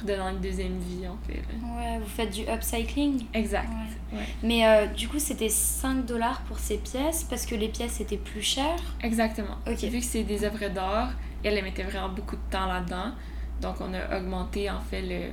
redonnant 0.00 0.30
une 0.30 0.40
deuxième 0.40 0.78
vie, 0.78 1.06
en 1.08 1.16
fait. 1.26 1.34
là. 1.38 1.76
Ouais, 1.76 1.98
vous 1.98 2.08
faites 2.08 2.30
du 2.30 2.42
upcycling 2.42 3.26
Exact. 3.34 3.68
Ouais. 4.12 4.18
Ouais. 4.18 4.24
Mais 4.42 4.66
euh, 4.66 4.86
du 4.86 5.08
coup, 5.08 5.18
c'était 5.18 5.48
5 5.48 6.06
dollars 6.06 6.40
pour 6.42 6.58
ces 6.58 6.78
pièces 6.78 7.24
parce 7.24 7.46
que 7.46 7.54
les 7.54 7.68
pièces 7.68 8.00
étaient 8.00 8.16
plus 8.16 8.42
chères? 8.42 8.94
Exactement. 9.02 9.56
Vu 9.66 9.98
que 9.98 10.04
c'est 10.04 10.24
des 10.24 10.44
œuvres 10.44 10.68
d'art, 10.68 11.12
elle, 11.44 11.58
elle 11.58 11.64
mettait 11.64 11.82
vraiment 11.84 12.08
beaucoup 12.08 12.36
de 12.36 12.50
temps 12.50 12.66
là-dedans. 12.66 13.12
Donc, 13.60 13.76
on 13.80 13.92
a 13.94 14.18
augmenté, 14.18 14.70
en 14.70 14.80
fait, 14.80 15.02
le 15.02 15.30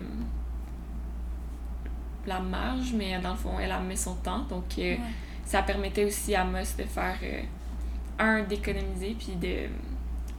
la 2.27 2.39
marge, 2.39 2.93
mais 2.93 3.19
dans 3.19 3.31
le 3.31 3.37
fond, 3.37 3.59
elle 3.59 3.71
a 3.71 3.79
mis 3.79 3.97
son 3.97 4.15
temps. 4.15 4.43
Donc, 4.49 4.65
euh, 4.77 4.81
Ouais. 4.95 4.99
ça 5.45 5.61
permettait 5.63 6.05
aussi 6.05 6.35
à 6.35 6.43
Moss 6.43 6.75
de 6.77 6.83
faire, 6.83 7.17
euh, 7.23 7.41
un, 8.19 8.43
d'économiser, 8.43 9.15
puis 9.17 9.35
de... 9.35 9.69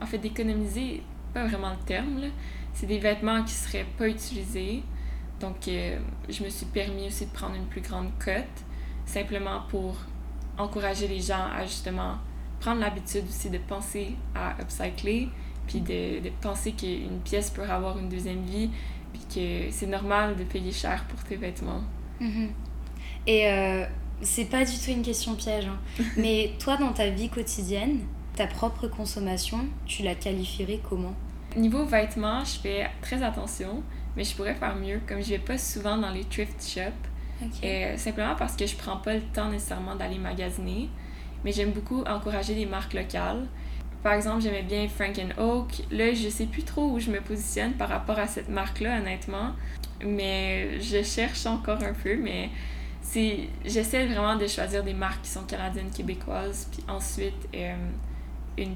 En 0.01 0.05
fait, 0.05 0.17
d'économiser, 0.17 1.03
pas 1.33 1.45
vraiment 1.45 1.71
le 1.71 1.85
terme, 1.85 2.19
là. 2.21 2.27
C'est 2.73 2.85
des 2.85 2.99
vêtements 2.99 3.43
qui 3.43 3.53
seraient 3.53 3.85
pas 3.97 4.07
utilisés. 4.07 4.83
Donc, 5.39 5.67
euh, 5.67 5.97
je 6.29 6.43
me 6.43 6.49
suis 6.49 6.65
permis 6.67 7.07
aussi 7.07 7.25
de 7.25 7.31
prendre 7.31 7.55
une 7.55 7.65
plus 7.65 7.81
grande 7.81 8.09
cote, 8.23 8.45
simplement 9.05 9.61
pour 9.69 9.95
encourager 10.57 11.07
les 11.07 11.19
gens 11.21 11.47
à 11.55 11.65
justement 11.65 12.15
prendre 12.59 12.81
l'habitude 12.81 13.23
aussi 13.27 13.49
de 13.49 13.57
penser 13.57 14.15
à 14.35 14.55
upcycler, 14.61 15.29
puis 15.67 15.79
de, 15.81 16.19
de 16.21 16.29
penser 16.41 16.73
qu'une 16.73 17.19
pièce 17.23 17.49
peut 17.49 17.63
avoir 17.63 17.97
une 17.97 18.09
deuxième 18.09 18.41
vie, 18.43 18.69
puis 19.13 19.21
que 19.33 19.71
c'est 19.71 19.87
normal 19.87 20.35
de 20.35 20.43
payer 20.43 20.71
cher 20.71 21.05
pour 21.05 21.23
tes 21.23 21.35
vêtements. 21.35 21.81
Mhm. 22.19 22.49
Et 23.27 23.47
euh, 23.47 23.85
c'est 24.21 24.45
pas 24.45 24.65
du 24.65 24.71
tout 24.77 24.91
une 24.91 25.01
question 25.01 25.35
piège, 25.35 25.65
hein. 25.65 25.77
mais 26.17 26.51
toi, 26.59 26.77
dans 26.77 26.91
ta 26.93 27.09
vie 27.09 27.29
quotidienne, 27.29 27.99
ta 28.35 28.47
propre 28.47 28.87
consommation, 28.87 29.59
tu 29.85 30.03
la 30.03 30.15
qualifierais 30.15 30.79
comment? 30.87 31.13
Niveau 31.55 31.85
vêtements, 31.85 32.43
je 32.45 32.59
fais 32.59 32.87
très 33.01 33.21
attention, 33.23 33.83
mais 34.15 34.23
je 34.23 34.35
pourrais 34.35 34.55
faire 34.55 34.75
mieux, 34.75 35.01
comme 35.07 35.21
je 35.21 35.29
vais 35.29 35.39
pas 35.39 35.57
souvent 35.57 35.97
dans 35.97 36.11
les 36.11 36.23
thrift 36.25 36.61
shops, 36.61 36.91
Ok. 37.43 37.63
euh, 37.63 37.97
simplement 37.97 38.35
parce 38.35 38.55
que 38.55 38.65
je 38.67 38.75
prends 38.75 38.97
pas 38.97 39.15
le 39.15 39.21
temps 39.33 39.49
nécessairement 39.49 39.95
d'aller 39.95 40.17
magasiner, 40.17 40.89
mais 41.43 41.51
j'aime 41.51 41.71
beaucoup 41.71 42.03
encourager 42.03 42.53
les 42.53 42.65
marques 42.65 42.93
locales. 42.93 43.47
Par 44.03 44.13
exemple, 44.13 44.41
j'aimais 44.41 44.63
bien 44.63 44.87
Frank 44.87 45.19
Oak. 45.37 45.83
Là, 45.91 46.13
je 46.13 46.29
sais 46.29 46.45
plus 46.45 46.63
trop 46.63 46.91
où 46.91 46.99
je 46.99 47.11
me 47.11 47.19
positionne 47.19 47.73
par 47.73 47.89
rapport 47.89 48.17
à 48.17 48.27
cette 48.27 48.49
marque-là, 48.49 48.99
honnêtement, 48.99 49.51
mais 50.05 50.79
je 50.79 51.03
cherche 51.03 51.45
encore 51.45 51.83
un 51.83 51.93
peu, 51.93 52.15
mais 52.15 52.49
c'est 53.01 53.49
j'essaie 53.65 54.05
vraiment 54.05 54.35
de 54.35 54.47
choisir 54.47 54.83
des 54.83 54.93
marques 54.93 55.23
qui 55.23 55.29
sont 55.29 55.43
canadiennes, 55.43 55.89
québécoises, 55.89 56.69
puis 56.71 56.83
ensuite 56.87 57.49
euh, 57.55 57.75
une 58.57 58.75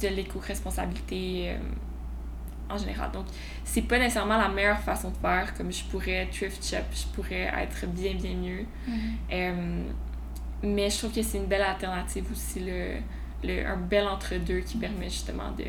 de 0.00 0.08
l'éco-responsabilité 0.08 1.50
euh, 1.50 1.58
en 2.68 2.76
général. 2.76 3.10
Donc, 3.12 3.26
c'est 3.64 3.82
pas 3.82 3.98
nécessairement 3.98 4.38
la 4.38 4.48
meilleure 4.48 4.80
façon 4.80 5.10
de 5.10 5.16
faire, 5.16 5.54
comme 5.56 5.72
je 5.72 5.84
pourrais 5.84 6.26
thrift 6.32 6.64
shop, 6.64 6.84
je 6.92 7.06
pourrais 7.14 7.52
être 7.62 7.86
bien, 7.86 8.14
bien 8.14 8.34
mieux. 8.34 8.66
Mhm. 8.86 8.96
Euh, 9.32 9.82
mais 10.62 10.90
je 10.90 10.98
trouve 10.98 11.12
que 11.12 11.22
c'est 11.22 11.38
une 11.38 11.46
belle 11.46 11.62
alternative 11.62 12.24
aussi, 12.32 12.60
le, 12.60 12.94
le, 13.44 13.66
un 13.66 13.76
bel 13.76 14.06
entre-deux 14.06 14.60
qui 14.60 14.76
permet 14.78 15.08
justement 15.08 15.50
de 15.56 15.64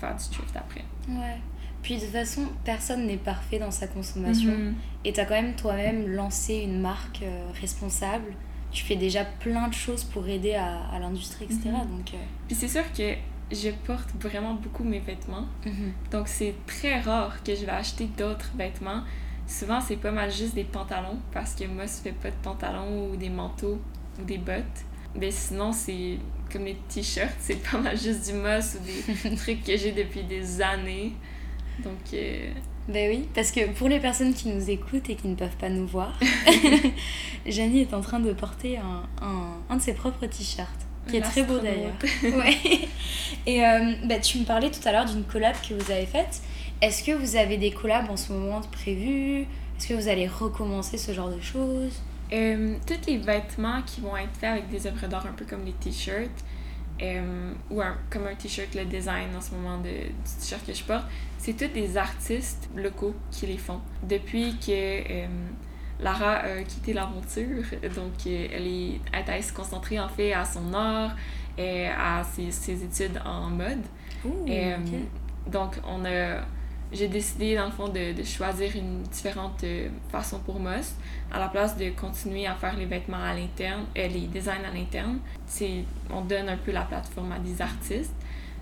faire 0.00 0.14
du 0.16 0.24
thrift 0.28 0.56
après. 0.56 0.84
Ouais. 1.08 1.38
Puis 1.82 1.96
de 1.96 2.00
toute 2.00 2.10
façon, 2.10 2.42
personne 2.64 3.06
n'est 3.06 3.16
parfait 3.16 3.58
dans 3.58 3.70
sa 3.70 3.86
consommation. 3.86 4.50
Mhm. 4.52 4.74
Et 5.04 5.12
t'as 5.12 5.24
quand 5.24 5.40
même 5.40 5.54
toi-même 5.54 6.08
lancé 6.08 6.54
une 6.56 6.80
marque 6.80 7.22
euh, 7.22 7.46
responsable. 7.60 8.32
Tu 8.72 8.84
fais 8.84 8.96
déjà 8.96 9.24
plein 9.24 9.68
de 9.68 9.74
choses 9.74 10.02
pour 10.02 10.26
aider 10.26 10.54
à, 10.54 10.80
à 10.92 10.98
l'industrie, 10.98 11.44
etc. 11.44 11.60
Mhm. 11.66 11.96
Donc, 11.96 12.14
euh, 12.14 12.18
Puis 12.48 12.56
c'est 12.56 12.68
sûr 12.68 12.82
que 12.92 13.14
je 13.52 13.70
porte 13.86 14.10
vraiment 14.20 14.54
beaucoup 14.54 14.82
mes 14.82 14.98
vêtements. 14.98 15.46
mhm. 15.64 15.92
Donc 16.10 16.26
c'est 16.26 16.54
très 16.66 17.00
rare 17.00 17.42
que 17.44 17.54
je 17.54 17.64
vais 17.64 17.70
acheter 17.72 18.06
d'autres 18.18 18.50
vêtements. 18.56 19.02
Souvent 19.46 19.80
c'est 19.80 19.96
pas 19.96 20.10
mal 20.10 20.32
juste 20.32 20.56
des 20.56 20.64
pantalons 20.64 21.18
parce 21.32 21.54
que 21.54 21.64
moi 21.66 21.84
je 21.84 22.02
fais 22.02 22.10
pas 22.12 22.30
de 22.30 22.36
pantalons 22.42 23.10
ou 23.10 23.16
des 23.16 23.30
manteaux 23.30 23.78
ou 24.20 24.24
des 24.24 24.38
bottes. 24.38 24.84
Mais 25.18 25.30
sinon 25.30 25.72
c'est 25.72 26.18
comme 26.52 26.64
les 26.64 26.76
t-shirts, 26.88 27.34
c'est 27.40 27.62
pas 27.62 27.78
mal 27.78 27.98
juste 27.98 28.26
du 28.30 28.34
moss 28.34 28.76
ou 28.76 29.28
des 29.28 29.36
trucs 29.36 29.64
que 29.64 29.76
j'ai 29.76 29.92
depuis 29.92 30.22
des 30.22 30.60
années. 30.60 31.12
Donc 31.82 31.98
euh, 32.14 32.50
Ben 32.88 33.10
oui, 33.10 33.28
parce 33.34 33.50
que 33.50 33.68
pour 33.72 33.88
les 33.88 34.00
personnes 34.00 34.32
qui 34.32 34.48
nous 34.48 34.70
écoutent 34.70 35.10
et 35.10 35.16
qui 35.16 35.28
ne 35.28 35.34
peuvent 35.34 35.56
pas 35.58 35.68
nous 35.68 35.86
voir, 35.86 36.18
Janie 37.46 37.80
est 37.82 37.94
en 37.94 38.00
train 38.00 38.20
de 38.20 38.32
porter 38.32 38.78
un, 38.78 39.02
un, 39.22 39.54
un 39.68 39.76
de 39.76 39.82
ses 39.82 39.92
propres 39.94 40.26
t-shirts, 40.26 40.86
qui 41.08 41.16
est 41.16 41.20
très 41.20 41.42
beau 41.42 41.58
d'ailleurs. 41.58 41.94
Ouais. 42.22 42.88
Et 43.46 43.64
euh, 43.64 43.94
bah, 44.04 44.18
tu 44.18 44.38
me 44.38 44.44
parlais 44.44 44.70
tout 44.70 44.86
à 44.86 44.92
l'heure 44.92 45.04
d'une 45.04 45.24
collab 45.24 45.54
que 45.68 45.74
vous 45.74 45.90
avez 45.90 46.06
faite. 46.06 46.42
Est-ce 46.82 47.02
que 47.02 47.12
vous 47.12 47.36
avez 47.36 47.56
des 47.56 47.70
collabs 47.70 48.10
en 48.10 48.16
ce 48.16 48.32
moment 48.32 48.60
prévus? 48.60 49.46
Est-ce 49.78 49.88
que 49.88 49.94
vous 49.94 50.08
allez 50.08 50.26
recommencer 50.26 50.98
ce 50.98 51.12
genre 51.12 51.30
de 51.30 51.40
choses? 51.40 52.02
Euh, 52.32 52.74
tous 52.86 53.06
les 53.06 53.18
vêtements 53.18 53.82
qui 53.82 54.00
vont 54.00 54.16
être 54.16 54.34
faits 54.38 54.50
avec 54.50 54.68
des 54.68 54.86
œuvres 54.86 55.06
d'art, 55.06 55.26
un 55.26 55.32
peu 55.32 55.44
comme 55.44 55.64
les 55.64 55.72
t-shirts, 55.72 56.44
euh, 57.02 57.52
ou 57.70 57.80
un- 57.80 57.96
comme 58.10 58.26
un 58.26 58.34
t-shirt, 58.34 58.74
le 58.74 58.84
design 58.84 59.28
en 59.36 59.40
ce 59.40 59.52
moment 59.54 59.78
de, 59.78 59.88
du 59.90 60.36
t-shirt 60.40 60.64
que 60.66 60.72
je 60.72 60.82
porte, 60.82 61.04
c'est 61.38 61.52
tous 61.56 61.72
des 61.72 61.96
artistes 61.96 62.68
locaux 62.74 63.14
qui 63.30 63.46
les 63.46 63.58
font. 63.58 63.80
Depuis 64.02 64.56
que 64.58 64.70
euh, 64.70 65.26
Lara 66.00 66.36
a 66.38 66.62
quitté 66.62 66.92
l'aventure, 66.94 67.64
donc 67.94 68.12
euh, 68.26 68.48
elle 68.52 68.66
est 68.66 69.00
elle 69.12 69.38
est 69.38 69.42
se 69.42 69.52
concentrer 69.52 70.00
en 70.00 70.08
fait 70.08 70.32
à 70.32 70.44
son 70.44 70.72
art, 70.74 71.14
et 71.58 71.86
à 71.86 72.22
ses, 72.24 72.50
ses 72.50 72.84
études 72.84 73.20
en 73.24 73.48
mode. 73.50 73.82
Euh, 74.48 74.76
Donc, 75.46 75.78
on 75.86 76.04
a, 76.04 76.40
j'ai 76.92 77.08
décidé, 77.08 77.56
dans 77.56 77.66
le 77.66 77.72
fond, 77.72 77.88
de, 77.88 78.12
de 78.12 78.22
choisir 78.22 78.74
une 78.76 79.02
différente 79.02 79.62
euh, 79.64 79.88
façon 80.10 80.38
pour 80.40 80.60
Moss. 80.60 80.94
À 81.32 81.38
la 81.40 81.48
place 81.48 81.76
de 81.76 81.90
continuer 81.90 82.46
à 82.46 82.54
faire 82.54 82.76
les 82.76 82.86
vêtements 82.86 83.22
à 83.22 83.34
l'interne, 83.34 83.84
euh, 83.98 84.06
les 84.08 84.26
designs 84.28 84.64
à 84.64 84.72
l'interne, 84.72 85.18
c'est, 85.46 85.84
on 86.10 86.20
donne 86.22 86.48
un 86.48 86.56
peu 86.56 86.70
la 86.72 86.82
plateforme 86.82 87.32
à 87.32 87.38
des 87.38 87.60
artistes. 87.60 88.14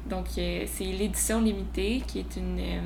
Donc, 0.08 0.26
euh, 0.38 0.64
c'est 0.66 0.84
l'édition 0.84 1.40
limitée, 1.40 2.02
qui 2.06 2.20
est 2.20 2.36
une, 2.36 2.58
euh, 2.58 2.80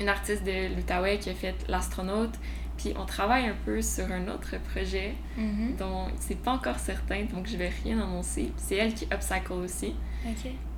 une 0.00 0.08
artiste 0.08 0.44
de 0.44 0.74
l'Outaouais 0.76 1.18
qui 1.18 1.30
a 1.30 1.34
fait 1.34 1.54
L'astronaute. 1.68 2.34
Puis, 2.76 2.94
on 2.98 3.04
travaille 3.04 3.46
un 3.46 3.56
peu 3.66 3.82
sur 3.82 4.10
un 4.10 4.26
autre 4.28 4.54
projet 4.72 5.14
Mhm. 5.36 5.76
dont 5.78 6.06
c'est 6.18 6.38
pas 6.40 6.52
encore 6.52 6.78
certain, 6.78 7.24
donc 7.24 7.46
je 7.46 7.56
vais 7.58 7.70
rien 7.84 8.00
annoncer. 8.00 8.50
C'est 8.56 8.76
elle 8.76 8.94
qui 8.94 9.06
upcycle 9.12 9.52
aussi. 9.52 9.94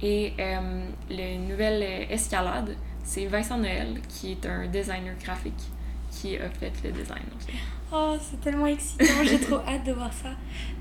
Et 0.03 0.33
le 1.11 1.49
nouvelle 1.49 1.83
euh, 1.83 2.05
escalade, 2.15 2.77
c'est 3.03 3.27
Vincent 3.27 3.59
Noël, 3.59 4.01
qui 4.09 4.33
est 4.33 4.47
un 4.47 4.67
designer 4.67 5.15
graphique, 5.23 5.71
qui 6.11 6.37
a 6.37 6.49
fait 6.51 6.73
le 6.85 6.93
design. 6.93 7.23
aussi. 7.37 7.57
Oh, 7.95 8.17
c'est 8.19 8.41
tellement 8.41 8.67
excitant, 8.67 9.23
j'ai 9.23 9.38
trop 9.38 9.57
hâte 9.69 9.85
de 9.85 9.93
voir 9.93 10.11
ça. 10.12 10.31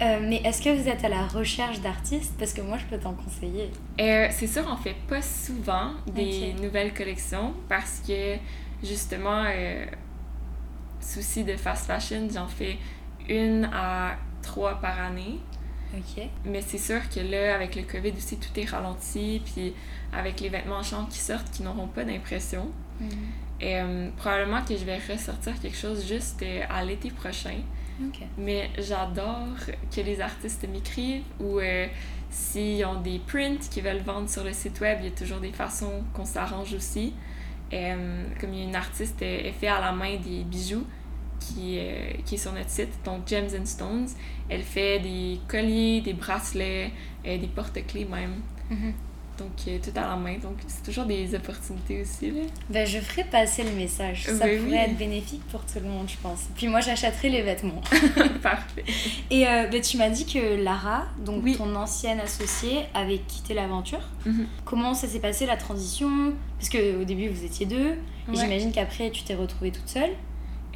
Euh, 0.01 0.19
mais 0.21 0.37
est-ce 0.45 0.61
que 0.61 0.69
vous 0.69 0.87
êtes 0.87 1.03
à 1.03 1.09
la 1.09 1.27
recherche 1.27 1.81
d'artistes? 1.81 2.33
Parce 2.39 2.53
que 2.53 2.61
moi, 2.61 2.77
je 2.77 2.85
peux 2.85 2.97
t'en 2.97 3.13
conseiller. 3.13 3.69
Euh, 3.99 4.27
c'est 4.31 4.47
sûr, 4.47 4.63
on 4.71 4.77
fait 4.77 4.95
pas 5.09 5.21
souvent 5.21 5.91
des 6.07 6.53
nouvelles 6.53 6.93
collections 6.93 7.53
parce 7.67 8.01
que 8.07 8.37
justement, 8.81 9.43
euh, 9.45 9.85
souci 11.01 11.43
de 11.43 11.57
fast 11.57 11.85
fashion, 11.85 12.29
j'en 12.33 12.47
fais 12.47 12.77
une 13.27 13.69
à 13.73 14.15
trois 14.41 14.75
par 14.75 14.97
année. 14.99 15.39
Ok. 15.93 16.23
Mais 16.45 16.61
c'est 16.61 16.77
sûr 16.77 17.01
que 17.09 17.19
là, 17.19 17.55
avec 17.55 17.75
le 17.75 17.83
COVID 17.83 18.11
aussi, 18.11 18.37
tout 18.37 18.59
est 18.59 18.65
ralenti. 18.65 19.41
Puis 19.43 19.73
avec 20.13 20.39
les 20.39 20.49
vêtements 20.49 20.77
en 20.77 20.83
chambre 20.83 21.09
qui 21.09 21.19
sortent, 21.19 21.49
qui 21.51 21.63
n'auront 21.63 21.87
pas 21.87 22.03
d'impression. 22.03 22.71
Euh, 23.63 24.09
probablement 24.17 24.63
que 24.63 24.75
je 24.75 24.85
vais 24.85 24.97
ressortir 24.97 25.59
quelque 25.59 25.77
chose 25.77 26.07
juste 26.07 26.41
euh, 26.43 26.63
à 26.69 26.83
l'été 26.83 27.09
prochain. 27.09 27.57
Mais 28.37 28.69
j'adore 28.77 29.55
que 29.95 30.01
les 30.01 30.21
artistes 30.21 30.67
m'écrivent 30.67 31.23
ou 31.39 31.59
euh, 31.59 31.87
s'ils 32.29 32.83
ont 32.85 32.99
des 32.99 33.19
prints 33.19 33.59
qu'ils 33.69 33.83
veulent 33.83 34.01
vendre 34.01 34.29
sur 34.29 34.43
le 34.43 34.53
site 34.53 34.79
web, 34.81 34.99
il 35.01 35.09
y 35.09 35.11
a 35.11 35.15
toujours 35.15 35.39
des 35.39 35.51
façons 35.51 36.03
qu'on 36.13 36.25
s'arrange 36.25 36.73
aussi. 36.73 37.13
Euh, 37.73 38.23
comme 38.39 38.53
il 38.53 38.59
y 38.59 38.61
a 38.63 38.65
une 38.65 38.75
artiste, 38.75 39.21
elle 39.21 39.53
fait 39.53 39.67
à 39.67 39.79
la 39.79 39.91
main 39.91 40.17
des 40.17 40.43
bijoux 40.43 40.85
qui, 41.41 41.77
euh, 41.79 42.11
qui 42.25 42.35
est 42.35 42.37
sur 42.37 42.53
notre 42.53 42.69
site, 42.69 42.89
donc 43.03 43.27
Gems 43.27 43.49
and 43.59 43.65
Stones. 43.65 44.07
Elle 44.49 44.61
fait 44.63 44.99
des 44.99 45.39
colliers, 45.47 46.01
des 46.01 46.13
bracelets, 46.13 46.91
euh, 47.25 47.37
des 47.37 47.47
porte-clés 47.47 48.05
même. 48.05 48.35
Mhm. 48.69 48.93
Donc 49.39 49.49
euh, 49.67 49.79
tout 49.83 49.97
à 49.97 50.01
la 50.01 50.15
main. 50.17 50.37
Donc 50.37 50.57
c'est 50.67 50.83
toujours 50.83 51.05
des 51.05 51.33
opportunités 51.33 52.01
aussi. 52.01 52.29
Là. 52.29 52.41
Ben, 52.69 52.85
je 52.85 52.99
ferai 52.99 53.23
passer 53.23 53.63
le 53.63 53.71
message. 53.71 54.25
Ça 54.25 54.33
Ben 54.33 54.61
pourrait 54.63 54.71
oui. 54.71 54.75
être 54.75 54.97
bénéfique 54.97 55.41
pour 55.49 55.61
tout 55.65 55.79
le 55.81 55.87
monde, 55.89 56.07
je 56.07 56.17
pense. 56.21 56.41
Puis 56.55 56.67
moi, 56.67 56.79
j'achèterai 56.81 57.29
les 57.29 57.41
vêtements. 57.41 57.81
Parfait. 58.43 58.83
Et 59.31 59.47
euh, 59.47 59.65
ben, 59.67 59.81
tu 59.81 59.97
m'as 59.97 60.09
dit 60.09 60.25
que 60.25 60.61
Lara, 60.63 61.05
donc 61.25 61.43
Oui. 61.43 61.55
ton 61.57 61.73
ancienne 61.75 62.19
associée, 62.19 62.81
avait 62.93 63.17
quitté 63.19 63.55
l'aventure. 63.55 64.01
Mhm. 64.27 64.45
Comment 64.63 64.93
ça 64.93 65.07
s'est 65.07 65.19
passé 65.19 65.47
la 65.47 65.57
transition? 65.57 66.33
Parce 66.59 66.69
qu'au 66.69 67.03
début, 67.03 67.29
vous 67.29 67.43
étiez 67.43 67.65
deux. 67.65 67.93
Et 68.27 68.31
Ouais. 68.31 68.35
j'imagine 68.35 68.71
qu'après, 68.71 69.09
tu 69.09 69.23
t'es 69.23 69.33
retrouvée 69.33 69.71
toute 69.71 69.89
seule. 69.89 70.11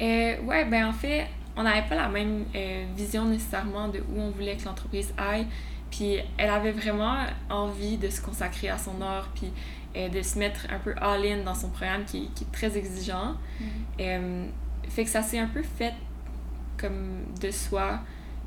Euh, 0.00 0.40
ouais, 0.42 0.64
ben 0.64 0.86
en 0.86 0.92
fait, 0.92 1.26
on 1.56 1.62
n'avait 1.62 1.88
pas 1.88 1.94
la 1.94 2.08
même 2.08 2.44
euh, 2.54 2.84
vision 2.94 3.24
nécessairement 3.24 3.88
de 3.88 4.00
où 4.00 4.20
on 4.20 4.30
voulait 4.30 4.56
que 4.56 4.64
l'entreprise 4.64 5.12
aille. 5.16 5.46
Puis 5.90 6.18
elle 6.36 6.50
avait 6.50 6.72
vraiment 6.72 7.16
envie 7.48 7.96
de 7.96 8.10
se 8.10 8.20
consacrer 8.20 8.68
à 8.68 8.76
son 8.76 9.00
art, 9.00 9.30
puis 9.34 9.52
euh, 9.96 10.08
de 10.08 10.20
se 10.20 10.38
mettre 10.38 10.66
un 10.70 10.78
peu 10.78 10.94
all-in 11.00 11.44
dans 11.44 11.54
son 11.54 11.70
programme 11.70 12.04
qui, 12.04 12.28
qui 12.34 12.44
est 12.44 12.52
très 12.52 12.76
exigeant. 12.76 13.36
Euh, 14.00 14.44
fait 14.88 15.04
que 15.04 15.10
ça 15.10 15.22
s'est 15.22 15.38
un 15.38 15.46
peu 15.46 15.62
fait 15.62 15.94
comme 16.76 17.24
de 17.40 17.50
soi. 17.50 18.00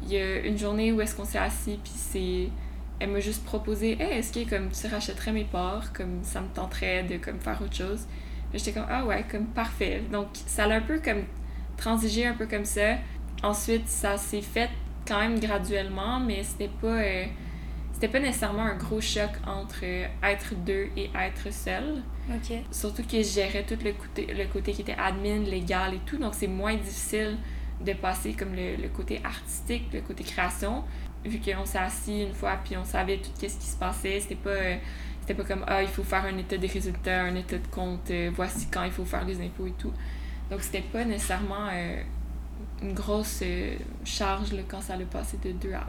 Il 0.04 0.14
y 0.14 0.18
a 0.18 0.40
une 0.40 0.58
journée 0.58 0.92
où 0.92 1.02
est-ce 1.02 1.16
qu'on 1.16 1.26
s'est 1.26 1.40
assis, 1.40 1.80
puis 1.84 1.94
c'est... 1.96 2.50
Elle 3.02 3.12
m'a 3.12 3.22
juste 3.22 3.46
proposé 3.46 3.98
«Hey, 4.02 4.20
est-ce 4.20 4.34
que 4.34 4.50
comme, 4.50 4.70
tu 4.72 4.86
rachèterais 4.88 5.32
mes 5.32 5.46
parts? 5.46 5.94
Comme 5.94 6.22
ça 6.22 6.42
me 6.42 6.48
tenterait 6.48 7.04
de 7.04 7.16
comme, 7.18 7.40
faire 7.40 7.62
autre 7.62 7.76
chose.» 7.76 8.06
J'étais 8.54 8.74
comme 8.74 8.88
«Ah 8.90 9.06
ouais, 9.06 9.24
comme 9.32 9.46
parfait.» 9.46 10.04
Donc 10.12 10.28
ça 10.34 10.68
l'a 10.68 10.76
un 10.76 10.82
peu 10.82 11.00
comme 11.00 11.24
transigé 11.80 12.26
un 12.26 12.34
peu 12.34 12.46
comme 12.46 12.66
ça. 12.66 12.98
Ensuite, 13.42 13.88
ça 13.88 14.18
s'est 14.18 14.42
fait 14.42 14.70
quand 15.08 15.20
même 15.20 15.40
graduellement, 15.40 16.20
mais 16.20 16.44
c'était 16.44 16.74
pas... 16.82 16.88
euh, 16.88 17.26
c'était 17.94 18.10
pas 18.10 18.20
nécessairement 18.20 18.64
un 18.64 18.78
gros 18.78 19.02
choc 19.02 19.32
entre 19.46 19.82
euh, 19.84 20.08
être 20.24 20.56
deux 20.56 20.88
et 20.96 21.10
être 21.16 21.52
seul. 21.52 22.04
Surtout 22.72 23.04
que 23.04 23.18
je 23.18 23.30
gérais 23.40 23.66
tout 23.66 23.78
le 23.84 23.92
côté, 23.94 24.34
le 24.34 24.46
côté 24.46 24.72
qui 24.72 24.82
était 24.82 24.96
admin, 24.98 25.40
légal 25.44 25.94
et 25.96 26.00
tout. 26.06 26.18
Donc, 26.18 26.34
c'est 26.34 26.48
moins 26.48 26.76
difficile 26.76 27.38
de 27.84 27.94
passer 27.94 28.34
comme 28.34 28.54
le, 28.56 28.76
le 28.76 28.90
côté 28.90 29.22
artistique, 29.24 29.86
le 29.94 30.02
côté 30.02 30.24
création. 30.24 30.84
Vu 31.26 31.40
qu'on 31.40 31.66
s'est 31.66 31.80
assis 31.80 32.24
une 32.24 32.34
fois, 32.34 32.58
puis 32.64 32.78
on 32.78 32.86
savait 32.86 33.18
tout 33.18 33.32
ce 33.36 33.46
qui 33.46 33.68
se 33.76 33.78
passait. 33.78 34.20
C'était 34.22 34.36
pas, 34.36 34.50
euh, 34.52 34.78
c'était 35.22 35.34
pas 35.34 35.44
comme, 35.44 35.66
ah, 35.68 35.82
il 35.82 35.90
faut 35.90 36.04
faire 36.04 36.24
un 36.26 36.38
état 36.38 36.58
des 36.58 36.68
résultats, 36.68 37.24
un 37.24 37.36
état 37.36 37.58
de 37.58 37.68
compte, 37.68 38.12
voici 38.34 38.68
quand 38.72 38.84
il 38.84 38.92
faut 38.92 39.06
faire 39.06 39.26
les 39.26 39.42
impôts 39.42 39.68
et 39.68 39.74
tout. 39.78 39.94
Donc, 40.52 40.62
c'était 40.62 40.82
pas 40.82 41.06
nécessairement 41.06 41.68
euh, 41.72 42.02
une 42.82 42.94
grosse 42.94 43.42
euh, 43.44 43.76
charge 44.04 44.52
là, 44.54 44.62
quand 44.68 44.82
ça 44.82 44.94
allait 44.94 45.06
passer 45.06 45.38
de 45.44 45.52
2 45.52 45.74
à 45.74 45.88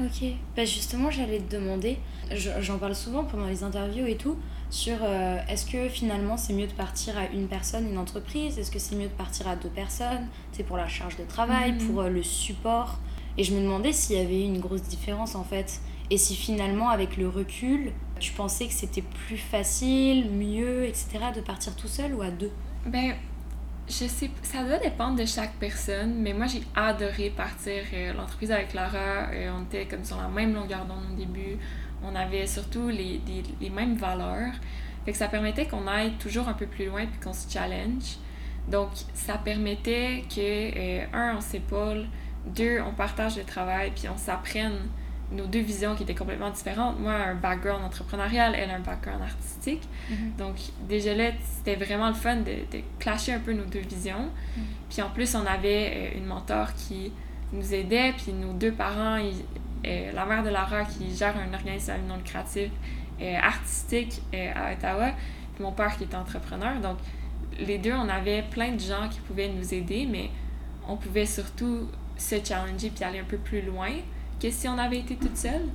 1. 0.00 0.04
Ok. 0.04 0.32
Bah 0.56 0.64
justement, 0.64 1.10
j'allais 1.10 1.40
te 1.40 1.56
demander, 1.56 1.98
je- 2.32 2.50
j'en 2.60 2.78
parle 2.78 2.94
souvent 2.94 3.24
pendant 3.24 3.46
les 3.46 3.64
interviews 3.64 4.06
et 4.06 4.16
tout, 4.16 4.36
sur 4.70 4.96
euh, 5.02 5.38
est-ce 5.48 5.66
que 5.66 5.88
finalement 5.88 6.36
c'est 6.36 6.52
mieux 6.52 6.66
de 6.68 6.72
partir 6.72 7.18
à 7.18 7.26
une 7.26 7.48
personne, 7.48 7.88
une 7.88 7.98
entreprise? 7.98 8.58
Est-ce 8.58 8.70
que 8.70 8.78
c'est 8.78 8.94
mieux 8.94 9.08
de 9.08 9.12
partir 9.14 9.48
à 9.48 9.56
deux 9.56 9.68
personnes? 9.70 10.28
C'est 10.52 10.62
pour 10.62 10.76
la 10.76 10.86
charge 10.88 11.16
de 11.16 11.24
travail, 11.24 11.72
Mhm. 11.72 11.78
pour 11.86 12.02
euh, 12.02 12.08
le 12.08 12.22
support? 12.22 12.98
Et 13.36 13.44
je 13.44 13.52
me 13.54 13.60
demandais 13.60 13.92
s'il 13.92 14.16
y 14.16 14.20
avait 14.20 14.40
eu 14.40 14.44
une 14.44 14.60
grosse 14.60 14.82
différence 14.82 15.34
en 15.34 15.44
fait. 15.44 15.80
Et 16.10 16.16
si 16.18 16.34
finalement, 16.36 16.88
avec 16.90 17.16
le 17.16 17.28
recul, 17.28 17.90
tu 18.20 18.32
pensais 18.32 18.66
que 18.68 18.72
c'était 18.72 19.02
plus 19.26 19.36
facile, 19.36 20.30
mieux, 20.30 20.84
etc., 20.84 21.08
de 21.34 21.40
partir 21.40 21.74
tout 21.76 21.88
seul 21.88 22.14
ou 22.14 22.22
à 22.22 22.30
deux? 22.30 22.50
Ben, 22.86 23.14
je 23.88 24.06
sais, 24.06 24.30
ça 24.42 24.62
doit 24.64 24.78
dépendre 24.78 25.16
de 25.16 25.24
chaque 25.24 25.54
personne, 25.54 26.14
mais 26.18 26.32
moi 26.32 26.46
j'ai 26.46 26.62
adoré 26.74 27.30
partir 27.30 27.82
euh, 27.92 28.12
l'entreprise 28.12 28.52
avec 28.52 28.74
Lara. 28.74 29.30
Euh, 29.32 29.50
on 29.56 29.64
était 29.64 29.86
comme 29.86 30.04
sur 30.04 30.18
la 30.18 30.28
même 30.28 30.54
longueur 30.54 30.84
d'onde 30.84 31.04
au 31.12 31.16
début. 31.16 31.56
On 32.02 32.14
avait 32.14 32.46
surtout 32.46 32.88
les, 32.88 33.20
les 33.60 33.70
mêmes 33.70 33.96
valeurs. 33.96 34.52
Fait 35.04 35.12
que 35.12 35.18
ça 35.18 35.28
permettait 35.28 35.66
qu'on 35.66 35.86
aille 35.86 36.12
toujours 36.18 36.48
un 36.48 36.52
peu 36.52 36.66
plus 36.66 36.86
loin 36.86 37.06
puis 37.06 37.18
qu'on 37.18 37.32
se 37.32 37.50
challenge. 37.50 38.18
Donc, 38.68 38.90
ça 39.14 39.38
permettait 39.38 40.24
que, 40.28 40.38
euh, 40.40 41.06
un, 41.14 41.36
on 41.38 41.40
s'épaule, 41.40 42.06
deux, 42.46 42.80
on 42.80 42.92
partage 42.92 43.36
le 43.36 43.44
travail 43.44 43.92
puis 43.94 44.08
on 44.08 44.18
s'apprenne 44.18 44.78
nos 45.32 45.46
deux 45.46 45.60
visions 45.60 45.94
qui 45.94 46.04
étaient 46.04 46.14
complètement 46.14 46.50
différentes. 46.50 46.98
Moi, 46.98 47.12
un 47.12 47.34
background 47.34 47.84
entrepreneurial, 47.84 48.54
elle, 48.54 48.70
un 48.70 48.80
background 48.80 49.20
artistique. 49.22 49.82
Donc, 50.38 50.54
déjà 50.88 51.14
là, 51.14 51.30
c'était 51.42 51.76
vraiment 51.76 52.08
le 52.08 52.14
fun 52.14 52.36
de, 52.36 52.52
de 52.72 52.82
clasher 52.98 53.32
un 53.34 53.38
peu 53.40 53.52
nos 53.52 53.64
deux 53.64 53.80
visions. 53.80 54.30
Puis 54.88 55.02
en 55.02 55.10
plus, 55.10 55.34
on 55.34 55.44
avait 55.44 55.92
euh, 56.14 56.18
une 56.18 56.24
mentor 56.26 56.72
qui 56.74 57.12
nous 57.52 57.74
aidait, 57.74 58.12
puis 58.16 58.32
nos 58.32 58.52
deux 58.54 58.72
parents, 58.72 59.16
ils- 59.16 59.44
euh, 59.86 60.12
la 60.12 60.24
mère 60.26 60.42
de 60.42 60.48
Lara 60.50 60.84
qui 60.84 61.14
gère 61.14 61.34
un 61.36 61.52
organisme 61.54 61.92
non 62.08 62.16
lucratif 62.16 62.70
euh, 63.20 63.36
artistique 63.38 64.22
euh, 64.34 64.50
à 64.54 64.72
Ottawa, 64.72 65.10
puis 65.54 65.62
mon 65.64 65.72
père 65.72 65.96
qui 65.96 66.04
est 66.04 66.14
entrepreneur. 66.14 66.80
Donc, 66.80 66.96
les 67.60 67.78
deux, 67.78 67.92
on 67.92 68.08
avait 68.08 68.42
plein 68.42 68.72
de 68.72 68.80
gens 68.80 69.08
qui 69.10 69.20
pouvaient 69.20 69.48
nous 69.48 69.74
aider, 69.74 70.06
mais 70.10 70.30
on 70.88 70.96
pouvait 70.96 71.26
surtout 71.26 71.88
se 72.16 72.36
challenger 72.44 72.90
puis 72.90 73.04
aller 73.04 73.18
un 73.18 73.24
peu 73.24 73.36
plus 73.36 73.60
loin 73.62 73.90
que 74.40 74.50
si 74.50 74.68
on 74.68 74.78
avait 74.78 74.98
été 74.98 75.16
toute 75.16 75.36
seule. 75.36 75.66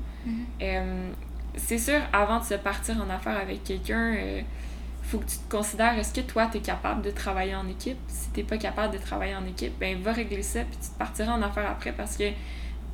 Euh, 0.62 1.12
c'est 1.56 1.78
sûr, 1.78 2.00
avant 2.12 2.40
de 2.40 2.46
se 2.46 2.56
partir 2.56 2.96
en 2.98 3.10
affaires 3.10 3.38
avec 3.38 3.64
quelqu'un, 3.64 4.16
euh, 4.16 4.42
faut 5.04 5.20
que 5.20 5.26
tu 5.26 5.38
te 5.38 5.52
considères 5.52 5.98
est-ce 5.98 6.14
que 6.14 6.22
toi, 6.22 6.48
tu 6.52 6.58
es 6.58 6.62
capable 6.62 7.02
de 7.02 7.12
travailler 7.12 7.56
en 7.56 7.68
équipe? 7.68 7.98
Si 8.08 8.30
tu 8.32 8.44
pas 8.44 8.58
capable 8.58 8.94
de 8.94 9.00
travailler 9.00 9.36
en 9.36 9.46
équipe, 9.46 9.78
ben 9.80 10.02
va 10.02 10.14
régler 10.14 10.42
ça, 10.42 10.62
puis 10.62 10.78
tu 10.82 10.90
te 10.90 10.98
partiras 10.98 11.34
en 11.34 11.42
affaires 11.42 11.70
après 11.70 11.92
parce 11.92 12.18
que 12.18 12.30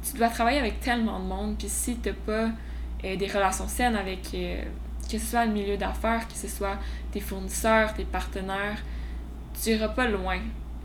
tu 0.04 0.18
dois 0.18 0.30
travailler 0.30 0.60
avec 0.60 0.80
tellement 0.80 1.20
de 1.20 1.26
monde, 1.26 1.56
puis 1.58 1.70
si 1.70 1.98
tu 1.98 2.12
pas 2.14 2.50
euh, 3.06 3.16
des 3.16 3.28
relations 3.28 3.68
saines 3.68 3.96
avec 3.96 4.32
euh, 4.34 4.62
que 5.10 5.18
ce 5.18 5.26
soit 5.26 5.46
le 5.46 5.54
milieu 5.54 5.78
d'affaires, 5.78 6.28
que 6.28 6.36
ce 6.36 6.48
soit 6.48 6.78
tes 7.12 7.20
fournisseurs, 7.20 7.94
tes 7.94 8.06
partenaires, 8.06 8.82
tu 9.62 9.72
iras 9.72 9.90
pas 9.90 10.08
loin. 10.08 10.40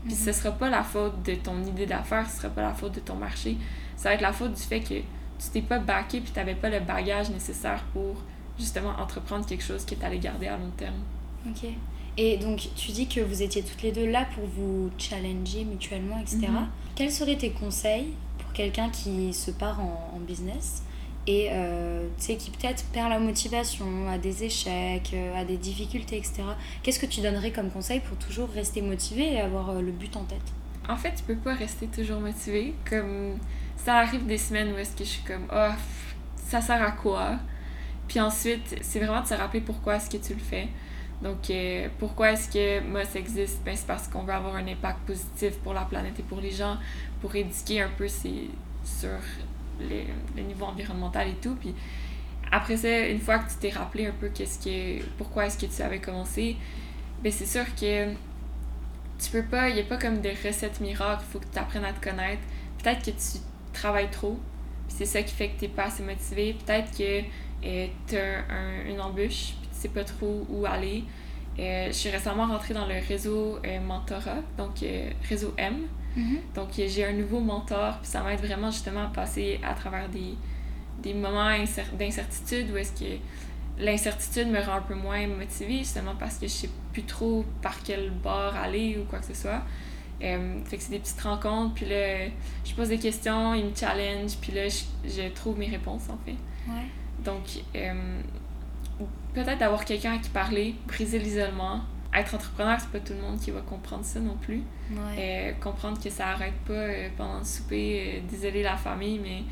Puis 0.05 0.15
ce 0.15 0.31
sera 0.31 0.51
pas 0.51 0.69
la 0.69 0.83
faute 0.83 1.23
de 1.23 1.35
ton 1.35 1.63
idée 1.63 1.85
d'affaires, 1.85 2.29
ce 2.29 2.37
sera 2.37 2.49
pas 2.49 2.61
la 2.61 2.73
faute 2.73 2.95
de 2.95 2.99
ton 2.99 3.15
marché. 3.15 3.57
Ça 3.95 4.09
va 4.09 4.15
être 4.15 4.21
la 4.21 4.33
faute 4.33 4.53
du 4.53 4.61
fait 4.61 4.81
que 4.81 4.95
tu 4.95 5.49
t'es 5.51 5.61
pas 5.61 5.79
backé 5.79 6.21
puis 6.21 6.31
t'avais 6.31 6.55
pas 6.55 6.69
le 6.69 6.79
bagage 6.79 7.29
nécessaire 7.29 7.83
pour 7.93 8.15
justement 8.57 8.93
entreprendre 8.99 9.45
quelque 9.45 9.63
chose 9.63 9.85
que 9.85 9.95
t'allais 9.95 10.19
garder 10.19 10.47
à 10.47 10.57
long 10.57 10.71
terme. 10.77 11.01
Ok. 11.49 11.69
Et 12.17 12.37
donc, 12.37 12.69
tu 12.75 12.91
dis 12.91 13.07
que 13.07 13.19
vous 13.19 13.41
étiez 13.41 13.61
toutes 13.61 13.81
les 13.81 13.91
deux 13.91 14.09
là 14.09 14.25
pour 14.33 14.45
vous 14.45 14.89
challenger 14.97 15.65
mutuellement, 15.65 16.17
etc. 16.19 16.47
Mhm. 16.49 16.67
Quels 16.95 17.11
seraient 17.11 17.35
tes 17.35 17.51
conseils 17.51 18.13
pour 18.37 18.53
quelqu'un 18.53 18.89
qui 18.89 19.33
se 19.33 19.51
part 19.51 19.81
en, 19.81 20.13
en 20.15 20.19
business 20.19 20.83
et 21.27 21.49
euh, 21.51 22.07
tu 22.19 22.35
qui 22.35 22.51
peut-être 22.51 22.85
perd 22.93 23.09
la 23.09 23.19
motivation, 23.19 24.07
a 24.09 24.17
des 24.17 24.43
échecs, 24.43 25.11
euh, 25.13 25.41
a 25.41 25.43
des 25.43 25.57
difficultés, 25.57 26.17
etc. 26.17 26.43
Qu'est-ce 26.83 26.99
que 26.99 27.07
tu 27.07 27.21
donnerais 27.21 27.51
comme 27.51 27.71
conseil 27.71 27.99
pour 27.99 28.17
toujours 28.17 28.49
rester 28.49 28.81
motivé 28.81 29.33
et 29.33 29.41
avoir 29.41 29.71
euh, 29.71 29.81
le 29.81 29.91
but 29.91 30.15
en 30.15 30.23
tête? 30.23 30.53
En 30.87 30.97
fait, 30.97 31.13
tu 31.15 31.23
peux 31.23 31.35
pas 31.35 31.55
rester 31.55 31.87
toujours 31.87 32.19
motivé. 32.19 32.75
Comme 32.87 33.39
ça 33.77 33.97
arrive 33.97 34.25
des 34.25 34.37
semaines 34.37 34.73
où 34.73 34.77
est-ce 34.77 34.95
que 34.95 35.03
je 35.03 35.09
suis 35.09 35.23
comme 35.23 35.47
pff, 35.47 36.15
ça 36.47 36.61
sert 36.61 36.81
à 36.81 36.91
quoi? 36.91 37.37
Puis 38.07 38.19
ensuite, 38.19 38.77
c'est 38.81 38.99
vraiment 38.99 39.21
de 39.21 39.27
se 39.27 39.33
rappeler 39.33 39.61
pourquoi 39.61 39.95
est-ce 39.95 40.09
que 40.09 40.17
tu 40.17 40.33
le 40.33 40.39
fais. 40.39 40.67
Donc 41.21 41.49
euh, 41.49 41.87
pourquoi 41.97 42.31
est-ce 42.33 42.49
que 42.49 42.81
MOS 42.81 43.15
existe? 43.15 43.61
Ben, 43.63 43.75
c'est 43.75 43.87
parce 43.87 44.07
qu'on 44.07 44.23
veut 44.23 44.33
avoir 44.33 44.55
un 44.55 44.67
impact 44.67 44.99
positif 45.07 45.53
pour 45.63 45.73
la 45.73 45.81
planète 45.81 46.19
et 46.19 46.23
pour 46.23 46.41
les 46.41 46.51
gens, 46.51 46.77
pour 47.21 47.35
éduquer 47.35 47.81
un 47.81 47.89
peu 47.97 48.07
ces- 48.07 48.49
sur 48.83 49.09
le, 49.79 50.03
le 50.35 50.43
niveau 50.43 50.65
environnemental 50.65 51.29
et 51.29 51.35
tout. 51.35 51.55
Puis 51.55 51.73
après 52.51 52.77
ça, 52.77 53.07
une 53.07 53.19
fois 53.21 53.39
que 53.39 53.49
tu 53.49 53.55
t'es 53.59 53.69
rappelé 53.69 54.07
un 54.07 54.11
peu 54.11 54.29
qu'est-ce 54.29 54.59
que 54.63 55.03
pourquoi 55.17 55.45
est-ce 55.47 55.57
que 55.57 55.65
tu 55.73 55.81
avais 55.81 55.99
commencé, 55.99 56.57
ben 57.23 57.31
c'est 57.31 57.45
sûr 57.47 57.65
que 57.75 58.09
tu 59.17 59.31
peux 59.31 59.43
pas, 59.43 59.69
il 59.69 59.77
y 59.77 59.79
a 59.79 59.83
pas 59.83 59.97
comme 59.97 60.19
des 60.21 60.33
recettes 60.45 60.79
miracles, 60.81 61.23
il 61.27 61.31
faut 61.31 61.39
que 61.39 61.51
tu 61.51 61.57
apprennes 61.57 61.85
à 61.85 61.93
te 61.93 62.03
connaître. 62.03 62.41
Peut-être 62.83 62.99
que 63.03 63.11
tu 63.11 63.39
travailles 63.75 64.09
trop, 64.11 64.39
c'est 64.87 65.05
ça 65.05 65.21
qui 65.21 65.33
fait 65.33 65.49
que 65.49 65.59
t'es 65.59 65.67
pas 65.67 65.85
assez 65.85 66.03
motivé. 66.03 66.55
Peut-être 66.65 66.95
que 66.97 67.21
euh, 67.65 67.87
tu 68.07 68.15
as 68.15 68.89
une 68.89 68.99
embûche, 69.01 69.53
puis 69.59 69.69
tu 69.73 69.79
sais 69.81 69.89
pas 69.89 70.03
trop 70.03 70.45
où 70.49 70.65
aller. 70.65 71.03
Euh, 71.57 71.87
je 71.87 71.93
suis 71.93 72.09
récemment 72.09 72.47
rentrée 72.47 72.73
dans 72.73 72.85
le 72.85 72.95
réseau 73.07 73.59
euh, 73.65 73.79
Mentorat, 73.79 74.41
donc 74.57 74.83
euh, 74.83 75.09
réseau 75.29 75.53
M. 75.57 75.83
Mhm. 76.15 76.39
Donc 76.53 76.69
j'ai 76.75 77.05
un 77.05 77.13
nouveau 77.13 77.39
mentor, 77.39 77.97
puis 77.99 78.09
ça 78.09 78.21
m'aide 78.23 78.39
vraiment 78.39 78.71
justement 78.71 79.03
à 79.03 79.07
passer 79.07 79.59
à 79.63 79.73
travers 79.73 80.07
des, 80.09 80.35
des 81.01 81.13
moments 81.13 81.49
incer- 81.49 81.95
d'incertitude 81.97 82.71
où 82.71 82.77
est-ce 82.77 82.93
que 82.93 83.19
l'incertitude 83.79 84.47
me 84.49 84.59
rend 84.61 84.75
un 84.75 84.81
peu 84.81 84.95
moins 84.95 85.27
motivée, 85.27 85.79
justement 85.79 86.15
parce 86.17 86.35
que 86.37 86.47
je 86.47 86.51
sais 86.51 86.69
plus 86.93 87.03
trop 87.03 87.45
par 87.61 87.81
quel 87.83 88.11
bord 88.11 88.55
aller 88.55 88.97
ou 88.97 89.05
quoi 89.09 89.19
que 89.19 89.25
ce 89.25 89.33
soit. 89.33 89.61
Euh, 90.23 90.63
fait 90.65 90.77
que 90.77 90.83
c'est 90.83 90.91
des 90.91 90.99
petites 90.99 91.21
rencontres, 91.21 91.73
puis 91.75 91.85
là, 91.85 92.27
je 92.63 92.73
pose 92.73 92.89
des 92.89 92.99
questions, 92.99 93.53
ils 93.53 93.65
me 93.65 93.75
challenge, 93.75 94.37
puis 94.41 94.53
là, 94.53 94.67
je, 94.69 94.83
je 95.09 95.29
trouve 95.29 95.57
mes 95.57 95.67
réponses 95.67 96.09
en 96.09 96.17
fait. 96.25 96.35
Ouais. 96.67 96.85
Donc, 97.23 97.43
euh, 97.75 98.21
peut-être 99.33 99.57
d'avoir 99.57 99.83
quelqu'un 99.85 100.13
à 100.13 100.17
qui 100.17 100.29
parler, 100.29 100.75
briser 100.87 101.19
l'isolement. 101.19 101.81
Être 102.13 102.35
entrepreneur, 102.35 102.79
c'est 102.79 102.91
pas 102.91 102.99
tout 102.99 103.13
le 103.13 103.19
monde 103.19 103.39
qui 103.39 103.51
va 103.51 103.59
comprendre 103.59 104.05
ça 104.05 104.21
non 104.21 104.37
plus. 104.37 104.63
Ouais. 104.89 104.97
Euh, 105.17 105.51
comprendre 105.61 106.01
que 106.01 106.09
ça 106.09 106.29
arrête 106.29 106.53
pas 106.65 106.73
euh, 106.73 107.09
pendant 107.17 107.39
le 107.39 107.43
souper, 107.43 108.23
désolé 108.29 108.63
la 108.63 108.77
famille, 108.77 109.19
mais 109.19 109.43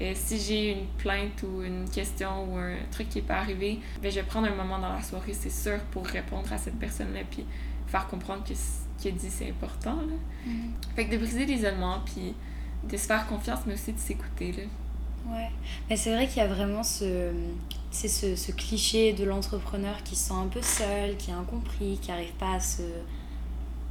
euh, 0.00 0.12
si 0.14 0.38
j'ai 0.38 0.72
une 0.72 0.86
plainte 0.98 1.42
ou 1.42 1.62
une 1.62 1.88
question 1.90 2.44
ou 2.44 2.56
un 2.56 2.76
truc 2.92 3.08
qui 3.08 3.18
est 3.18 3.22
pas 3.22 3.38
arrivé, 3.38 3.80
ben, 4.00 4.10
je 4.10 4.20
vais 4.20 4.26
prendre 4.26 4.46
un 4.46 4.54
moment 4.54 4.78
dans 4.78 4.92
la 4.92 5.02
soirée, 5.02 5.32
c'est 5.32 5.50
sûr, 5.50 5.80
pour 5.90 6.06
répondre 6.06 6.52
à 6.52 6.58
cette 6.58 6.78
personne-là, 6.78 7.20
puis 7.28 7.44
faire 7.88 8.06
comprendre 8.06 8.44
que 8.44 8.54
ce 9.02 9.08
qu'il 9.08 9.16
a 9.16 9.18
dit, 9.18 9.30
c'est 9.30 9.50
important. 9.50 9.96
Là. 9.96 10.14
Mhm. 10.46 10.72
Fait 10.94 11.06
que 11.06 11.12
de 11.12 11.18
briser 11.18 11.44
l'isolement, 11.44 11.98
puis 12.04 12.34
de 12.88 12.96
se 12.96 13.06
faire 13.06 13.26
confiance, 13.26 13.60
mais 13.66 13.74
aussi 13.74 13.92
de 13.92 13.98
s'écouter. 13.98 14.68
Ouais, 15.26 15.50
mais 15.88 15.96
c'est 15.96 16.12
vrai 16.12 16.26
qu'il 16.26 16.38
y 16.38 16.40
a 16.40 16.48
vraiment 16.48 16.82
ce, 16.82 17.30
c'est 17.90 18.08
ce, 18.08 18.34
ce 18.34 18.50
cliché 18.50 19.12
de 19.12 19.24
l'entrepreneur 19.24 20.02
qui 20.02 20.16
se 20.16 20.28
sent 20.28 20.34
un 20.34 20.48
peu 20.48 20.62
seul, 20.62 21.16
qui 21.16 21.30
est 21.30 21.34
incompris, 21.34 21.98
qui 22.02 22.10
n'arrive 22.10 22.32
pas 22.32 22.54
à 22.54 22.60
se 22.60 22.82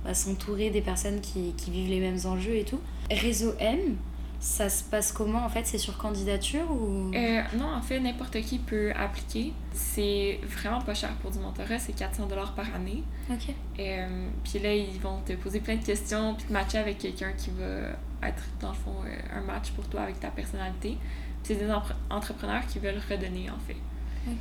à 0.03 0.16
s'entourer 0.16 0.72
des 0.72 0.82
personnes 0.82 1.22
qui, 1.22 1.53
qui 1.55 1.70
vivent 1.70 1.89
les 1.89 1.99
mêmes 1.99 2.18
enjeux 2.26 2.55
et 2.55 2.64
tout. 2.64 2.80
Réseau 3.12 3.53
M, 3.59 3.97
ça 4.42 4.70
se 4.70 4.84
passe 4.84 5.12
comment 5.12 5.46
en 5.46 5.50
fait? 5.50 5.66
C'est 5.68 5.78
sur 5.78 5.98
candidature 6.00 6.70
ou? 6.70 7.12
Euh, 7.14 7.42
non, 7.58 7.74
en 7.76 7.82
fait, 7.82 8.00
n'importe 8.00 8.42
qui 8.42 8.58
peut 8.58 8.92
appliquer. 8.96 9.54
C'est 9.72 10.39
vraiment 10.44 10.82
pas 10.82 10.96
cher 10.96 11.12
pour 11.22 11.30
du 11.32 11.38
mentorat, 11.39 11.78
c'est 11.78 11.96
400$ 11.96 12.28
par 12.56 12.74
année. 12.76 13.04
Ok. 13.30 13.54
Euh, 13.80 14.28
puis 14.44 14.58
là, 14.60 14.74
ils 14.74 15.00
vont 15.00 15.20
te 15.22 15.34
poser 15.34 15.60
plein 15.60 15.76
de 15.76 15.86
questions, 15.86 16.34
puis 16.36 16.46
te 16.48 16.52
matcher 16.54 16.80
avec 16.80 16.98
quelqu'un 16.98 17.32
qui 17.34 17.52
va 17.52 18.28
être, 18.28 18.44
dans 18.60 18.70
le 18.70 18.76
fond, 18.76 18.96
euh, 19.06 19.38
un 19.38 19.42
match 19.42 19.70
pour 19.72 19.88
toi 19.88 20.02
avec 20.02 20.20
ta 20.20 20.30
personnalité. 20.30 20.98
Puis 21.44 21.56
c'est 21.56 21.56
des 21.56 21.72
entrepreneurs 22.10 22.66
qui 22.68 22.80
veulent 22.80 23.02
redonner, 23.10 23.48
en 23.52 23.60
fait. 23.60 23.78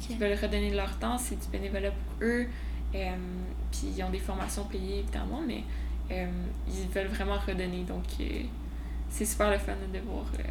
Qui 0.01 0.14
Ok. 0.14 0.18
veulent 0.20 0.38
redonner 0.40 0.70
de 0.70 0.76
leur 0.76 0.98
temps, 0.98 1.18
c'est 1.18 1.36
du 1.38 1.46
bénévolat 1.48 1.90
pour 1.90 2.26
eux. 2.26 2.46
Euh, 2.94 3.16
puis 3.70 3.88
ils 3.96 4.03
ont 4.03 4.11
des 4.11 4.18
formations 4.18 4.64
payées, 4.64 5.01
évidemment, 5.01 5.42
mais 5.46 5.62
euh, 6.11 6.26
ils 6.68 6.88
veulent 6.88 7.07
vraiment 7.09 7.36
redonner. 7.46 7.84
Donc, 7.84 8.05
c'est 9.11 9.24
super 9.24 9.50
le 9.50 9.58
fun 9.58 9.72
de 9.92 9.98
voir 10.00 10.24
euh, 10.38 10.42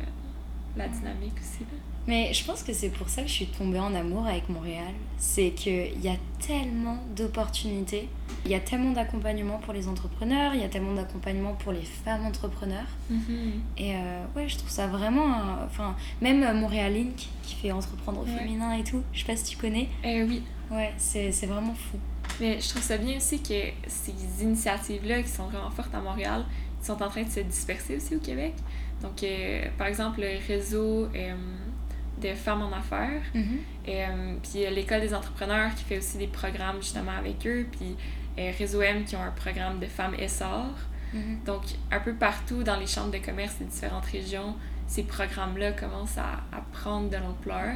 la 0.77 0.87
dynamique 0.87 1.33
aussi. 1.39 1.61
Là. 1.61 1.77
Mais 2.07 2.33
je 2.33 2.43
pense 2.43 2.63
que 2.63 2.73
c'est 2.73 2.89
pour 2.89 3.07
ça 3.09 3.21
que 3.21 3.27
je 3.27 3.33
suis 3.33 3.45
tombée 3.47 3.77
en 3.79 3.93
amour 3.93 4.25
avec 4.25 4.49
Montréal. 4.49 4.93
C'est 5.17 5.51
qu'il 5.51 5.99
y 6.01 6.07
a 6.09 6.15
tellement 6.39 6.97
d'opportunités, 7.15 8.09
il 8.45 8.51
y 8.51 8.55
a 8.55 8.59
tellement 8.59 8.93
d'accompagnement 8.93 9.57
pour 9.59 9.73
les 9.73 9.87
entrepreneurs, 9.87 10.53
il 10.55 10.61
y 10.61 10.63
a 10.63 10.69
tellement 10.69 10.93
d'accompagnement 10.95 11.53
pour 11.53 11.71
les 11.71 11.83
femmes 11.83 12.25
entrepreneurs. 12.25 12.87
Et 13.77 13.95
euh, 13.95 14.23
ouais, 14.35 14.47
je 14.47 14.57
trouve 14.57 14.69
ça 14.71 14.87
vraiment. 14.87 15.27
Enfin, 15.65 15.95
même 16.21 16.41
euh, 16.41 16.53
Montréal 16.53 16.95
Inc. 16.95 17.27
qui 17.43 17.55
fait 17.55 17.71
entreprendre 17.71 18.21
au 18.21 18.23
Ouais. 18.25 18.37
féminin 18.39 18.73
et 18.73 18.83
tout, 18.83 19.03
je 19.13 19.19
sais 19.19 19.25
pas 19.25 19.35
si 19.35 19.43
tu 19.43 19.57
connais. 19.57 19.89
Euh, 20.05 20.25
oui, 20.27 20.41
Ouais, 20.71 20.93
c'est 20.97 21.29
vraiment 21.47 21.73
fou. 21.75 21.97
Mais 22.39 22.59
je 22.61 22.69
trouve 22.69 22.81
ça 22.83 22.97
bien 22.97 23.17
aussi 23.17 23.41
que 23.41 23.53
ces 23.87 24.13
initiatives-là 24.43 25.21
qui 25.23 25.29
sont 25.29 25.45
vraiment 25.45 25.69
fortes 25.71 25.93
à 25.93 25.99
Montréal 25.99 26.45
sont 26.81 27.01
en 27.03 27.09
train 27.09 27.23
de 27.23 27.29
se 27.29 27.39
disperser 27.41 27.97
aussi 27.97 28.15
au 28.15 28.19
Québec. 28.19 28.53
Donc, 29.01 29.23
euh, 29.23 29.63
par 29.77 29.87
exemple, 29.87 30.21
le 30.21 30.37
réseau 30.47 31.07
euh, 31.15 31.33
de 32.21 32.33
femmes 32.33 32.61
en 32.63 32.71
affaires, 32.73 33.21
euh, 33.87 34.35
puis 34.43 34.65
euh, 34.65 34.69
l'école 34.71 35.01
des 35.01 35.13
entrepreneurs 35.13 35.73
qui 35.75 35.83
fait 35.85 35.97
aussi 35.97 36.17
des 36.17 36.27
programmes 36.27 36.77
justement 36.81 37.13
avec 37.17 37.45
eux, 37.47 37.65
puis 37.71 37.95
Réseau 38.57 38.81
M 38.81 39.03
qui 39.03 39.15
ont 39.17 39.21
un 39.21 39.31
programme 39.31 39.79
de 39.79 39.85
femmes 39.85 40.15
essor. 40.17 40.67
Mhm. 41.13 41.39
Donc, 41.45 41.63
un 41.91 41.99
peu 41.99 42.13
partout 42.13 42.63
dans 42.63 42.77
les 42.79 42.87
chambres 42.87 43.11
de 43.11 43.17
commerce 43.17 43.55
des 43.57 43.65
différentes 43.65 44.05
régions, 44.05 44.55
ces 44.87 45.03
programmes-là 45.03 45.73
commencent 45.73 46.17
à, 46.17 46.43
à 46.55 46.61
prendre 46.71 47.09
de 47.09 47.17
l'ampleur. 47.17 47.73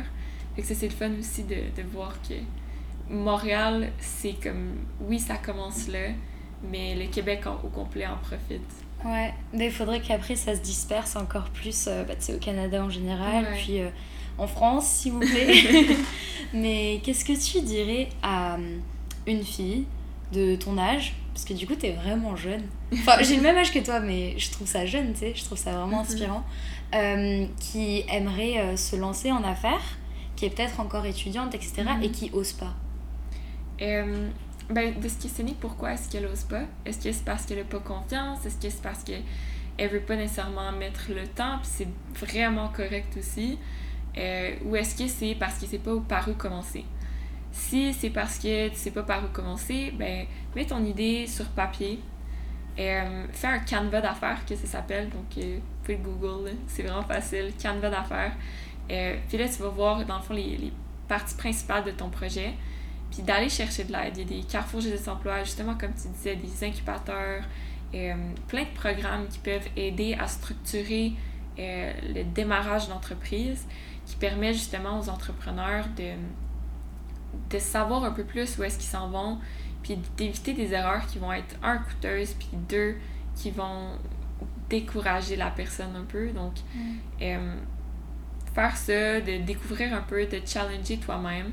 Fait 0.56 0.62
que 0.62 0.68
ça, 0.68 0.76
c'est 0.76 0.88
le 0.88 0.94
fun 0.94 1.12
aussi 1.20 1.44
de, 1.44 1.56
de 1.56 1.82
voir 1.92 2.14
que 2.28 2.36
Montréal, 3.10 3.92
c'est 4.00 4.36
comme, 4.42 4.76
oui, 5.02 5.20
ça 5.20 5.36
commence 5.36 5.88
là, 5.88 6.10
mais 6.72 6.96
le 6.96 7.08
Québec 7.08 7.46
en- 7.46 7.56
au 7.64 7.70
complet 7.70 8.06
en 8.08 8.18
profite. 8.18 8.62
Ouais, 9.06 9.34
mais 9.54 9.66
il 9.68 9.72
faudrait 9.72 10.00
qu'après 10.02 10.36
ça 10.36 10.56
se 10.56 10.62
disperse 10.62 11.16
encore 11.16 11.50
plus 11.50 11.86
euh, 11.88 12.04
bah, 12.06 12.14
au 12.34 12.38
Canada 12.38 12.84
en 12.84 12.90
général, 12.90 13.44
Ouais. 13.44 13.62
puis 13.62 13.82
euh, 13.82 13.90
en 14.38 14.48
France, 14.48 14.88
s'il 14.88 15.12
vous 15.14 15.20
plaît. 15.20 15.96
mais 16.54 17.02
qu'est-ce 17.04 17.26
que 17.26 17.34
tu 17.34 17.62
dirais 17.62 18.10
à 18.22 18.56
euh, 18.56 18.78
une 19.28 19.44
fille 19.44 19.86
de 20.32 20.56
ton 20.56 20.78
âge? 20.78 21.14
Parce 21.34 21.46
que 21.46 21.54
du 21.54 21.66
coup, 21.68 21.76
t'es 21.76 21.92
vraiment 21.92 22.36
jeune. 22.36 22.62
Enfin, 22.94 23.18
j'ai 23.22 23.36
le 23.38 23.42
même 23.42 23.58
âge 23.58 23.72
que 23.74 23.80
toi, 23.80 24.00
mais 24.00 24.36
je 24.38 24.52
trouve 24.52 24.68
ça 24.68 24.86
jeune, 24.86 25.14
tu 25.14 25.20
sais, 25.20 25.34
je 25.36 25.44
trouve 25.44 25.58
ça 25.58 25.72
vraiment 25.72 25.98
Mhm. 26.04 26.08
inspirant. 26.08 26.44
euh, 26.96 27.48
qui 27.60 28.04
aimerait 28.08 28.78
se 28.78 28.96
lancer 28.96 29.32
en 29.32 29.44
affaires, 29.44 29.98
qui 30.36 30.46
est 30.46 30.52
peut-être 30.52 30.80
encore 30.80 31.08
étudiante, 31.08 31.56
etc., 31.56 31.82
Mhm. 31.98 32.04
et 32.04 32.10
qui 32.12 32.30
ose 32.34 32.52
pas. 32.54 32.76
Ben, 34.70 35.00
de 35.00 35.08
se 35.08 35.22
questionner 35.22 35.56
pourquoi 35.60 35.94
est-ce 35.94 36.10
qu'elle 36.10 36.26
ose 36.26 36.44
pas? 36.44 36.64
Est-ce 36.86 37.04
que 37.04 37.12
c'est 37.12 37.26
parce 37.26 37.46
qu'elle 37.46 37.60
a 37.60 37.64
pas 37.64 37.80
confiance? 37.80 38.46
Est-ce 38.46 38.56
que 38.56 38.70
c'est 38.70 38.82
parce 38.82 39.04
qu'elle 39.04 39.90
veut 39.90 40.00
pas 40.00 40.16
nécessairement 40.16 40.72
mettre 40.72 41.10
le 41.10 41.28
temps? 41.28 41.60
Puis 41.60 41.70
c'est 41.72 42.26
vraiment 42.26 42.70
correct 42.70 43.16
aussi. 43.18 43.60
Euh, 44.18 44.56
ou 44.66 44.76
est-ce 44.76 44.96
que 44.96 45.08
c'est 45.08 45.36
parce 45.36 45.60
que 45.60 45.66
c'est 45.66 45.80
pas 45.80 45.92
par 46.08 46.28
où 46.30 46.34
commencer? 46.34 46.86
Si 47.52 47.94
c'est 47.94 48.10
parce 48.10 48.40
que 48.40 48.70
tu 48.70 48.76
sais 48.76 48.92
pas 48.92 49.04
par 49.04 49.24
où 49.24 49.28
commencer, 49.28 49.94
ben, 49.98 50.26
mets 50.56 50.66
ton 50.66 50.84
idée 50.84 51.28
sur 51.28 51.46
papier. 51.50 52.00
Euh, 52.80 53.26
fais 53.32 53.48
un 53.48 53.60
canevas 53.60 54.02
d'affaires, 54.02 54.46
que 54.46 54.56
ça 54.56 54.66
s'appelle. 54.66 55.10
Donc, 55.10 55.38
euh, 55.38 55.60
Google, 55.88 56.52
c'est 56.68 56.84
vraiment 56.84 57.04
facile. 57.04 57.54
Canevas 57.62 57.90
d'affaires. 57.90 58.32
Euh, 58.90 59.18
puis 59.28 59.38
là, 59.38 59.48
tu 59.48 59.62
vas 59.62 59.70
voir, 59.70 60.06
dans 60.06 60.18
le 60.18 60.24
fond, 60.24 60.34
les, 60.34 60.58
les 60.58 60.74
parties 61.08 61.36
principales 61.36 61.84
de 61.84 61.92
ton 61.92 62.10
projet 62.10 62.54
puis 63.14 63.22
d'aller 63.22 63.50
chercher 63.50 63.84
de 63.84 63.92
l'aide. 63.92 64.18
Il 64.18 64.32
y 64.32 64.40
a 64.40 64.42
des 64.42 64.48
carrefours 64.48 64.82
des 64.82 65.08
emplois, 65.08 65.44
justement, 65.44 65.76
comme 65.76 65.94
tu 65.94 66.08
disais, 66.08 66.36
des 66.36 66.68
incubateurs, 66.68 67.44
euh, 67.94 68.14
plein 68.48 68.64
de 68.64 68.74
programmes 68.74 69.28
qui 69.28 69.38
peuvent 69.38 69.68
aider 69.78 70.16
à 70.20 70.28
structurer 70.28 71.14
euh, 71.60 71.94
le 72.16 72.24
démarrage 72.24 72.90
d'entreprise, 72.90 73.68
qui 74.08 74.16
permet 74.16 74.54
justement 74.54 75.00
aux 75.00 75.10
entrepreneurs 75.10 75.86
de, 75.96 76.14
de 77.52 77.60
savoir 77.60 78.04
un 78.04 78.12
peu 78.12 78.24
plus 78.24 78.58
où 78.58 78.64
est-ce 78.64 78.80
qu'ils 78.80 78.90
s'en 78.90 79.10
vont, 79.10 79.38
puis 79.84 80.00
d'éviter 80.18 80.54
des 80.54 80.74
erreurs 80.74 81.06
qui 81.06 81.20
vont 81.20 81.32
être, 81.32 81.56
un, 81.62 81.78
coûteuses, 81.78 82.34
puis 82.34 82.50
deux, 82.68 82.96
qui 83.36 83.52
vont 83.52 83.90
décourager 84.70 85.36
la 85.36 85.52
personne 85.52 85.96
un 85.96 86.06
peu. 86.06 86.30
Donc, 86.30 86.54
euh, 87.22 87.56
faire 88.56 88.76
ça, 88.76 89.22
de 89.22 89.38
découvrir 89.44 89.94
un 89.94 90.02
peu, 90.02 90.26
de 90.26 90.42
challenger 90.44 90.98
toi-même. 90.98 91.52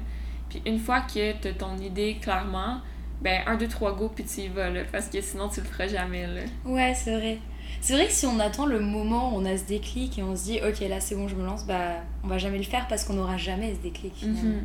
Puis 0.50 0.60
une 0.66 0.78
fois 0.78 1.00
que 1.00 1.32
tu 1.32 1.48
as 1.48 1.52
ton 1.52 1.78
idée 1.78 2.18
clairement, 2.20 2.80
ben 3.22 3.42
un, 3.46 3.56
deux, 3.56 3.68
trois 3.68 3.92
go, 3.92 4.10
puis 4.14 4.24
tu 4.24 4.42
y 4.42 4.48
vas, 4.48 4.68
là, 4.70 4.82
parce 4.90 5.08
que 5.08 5.20
sinon 5.20 5.48
tu 5.48 5.60
le 5.60 5.66
feras 5.66 5.88
jamais. 5.88 6.26
Là. 6.26 6.42
Ouais, 6.64 6.92
c'est 6.94 7.16
vrai. 7.16 7.38
C'est 7.80 7.94
vrai 7.94 8.06
que 8.06 8.12
si 8.12 8.26
on 8.26 8.38
attend 8.40 8.66
le 8.66 8.80
moment 8.80 9.32
où 9.32 9.38
on 9.40 9.44
a 9.44 9.56
ce 9.56 9.64
déclic 9.64 10.18
et 10.18 10.22
on 10.22 10.36
se 10.36 10.44
dit 10.44 10.60
ok 10.66 10.80
là 10.88 11.00
c'est 11.00 11.14
bon 11.14 11.28
je 11.28 11.34
me 11.34 11.44
lance, 11.44 11.64
bah 11.64 12.02
on 12.22 12.28
va 12.28 12.36
jamais 12.36 12.58
le 12.58 12.64
faire 12.64 12.86
parce 12.88 13.04
qu'on 13.04 13.14
n'aura 13.14 13.36
jamais 13.36 13.74
ce 13.74 13.78
déclic 13.78 14.12
finalement. 14.16 14.60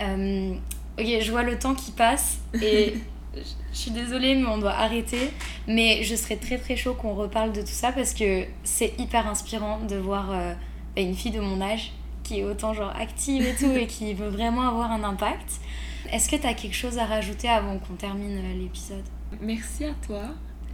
Mhm. 0.00 0.54
Euh, 0.54 0.54
ok 0.98 1.22
je 1.22 1.30
vois 1.30 1.44
le 1.44 1.58
temps 1.58 1.74
qui 1.74 1.92
passe 1.92 2.38
et 2.60 2.94
je 3.34 3.40
je 3.72 3.78
suis 3.78 3.90
désolée 3.90 4.34
mais 4.34 4.46
on 4.46 4.58
doit 4.58 4.74
arrêter. 4.74 5.30
Mais 5.66 6.02
je 6.02 6.14
serais 6.14 6.36
très 6.36 6.58
très 6.58 6.76
chaud 6.76 6.94
qu'on 6.94 7.14
reparle 7.14 7.52
de 7.52 7.62
tout 7.62 7.68
ça 7.68 7.92
parce 7.92 8.12
que 8.12 8.44
c'est 8.64 8.92
hyper 8.98 9.26
inspirant 9.26 9.78
de 9.80 9.96
voir 9.96 10.30
euh, 10.30 10.52
bah, 10.94 11.02
une 11.02 11.14
fille 11.14 11.30
de 11.30 11.40
mon 11.40 11.60
âge 11.62 11.92
qui 12.32 12.40
est 12.40 12.44
autant 12.44 12.72
genre 12.72 12.94
active 12.98 13.46
et 13.46 13.54
tout 13.54 13.70
et 13.72 13.86
qui 13.86 14.14
veut 14.14 14.28
vraiment 14.28 14.66
avoir 14.68 14.90
un 14.90 15.04
impact. 15.04 15.60
Est-ce 16.10 16.28
que 16.30 16.36
tu 16.36 16.46
as 16.46 16.54
quelque 16.54 16.74
chose 16.74 16.98
à 16.98 17.04
rajouter 17.04 17.48
avant 17.48 17.78
qu'on 17.78 17.94
termine 17.94 18.38
euh, 18.38 18.54
l'épisode? 18.58 19.04
Merci 19.40 19.84
à 19.84 19.92
toi. 20.06 20.22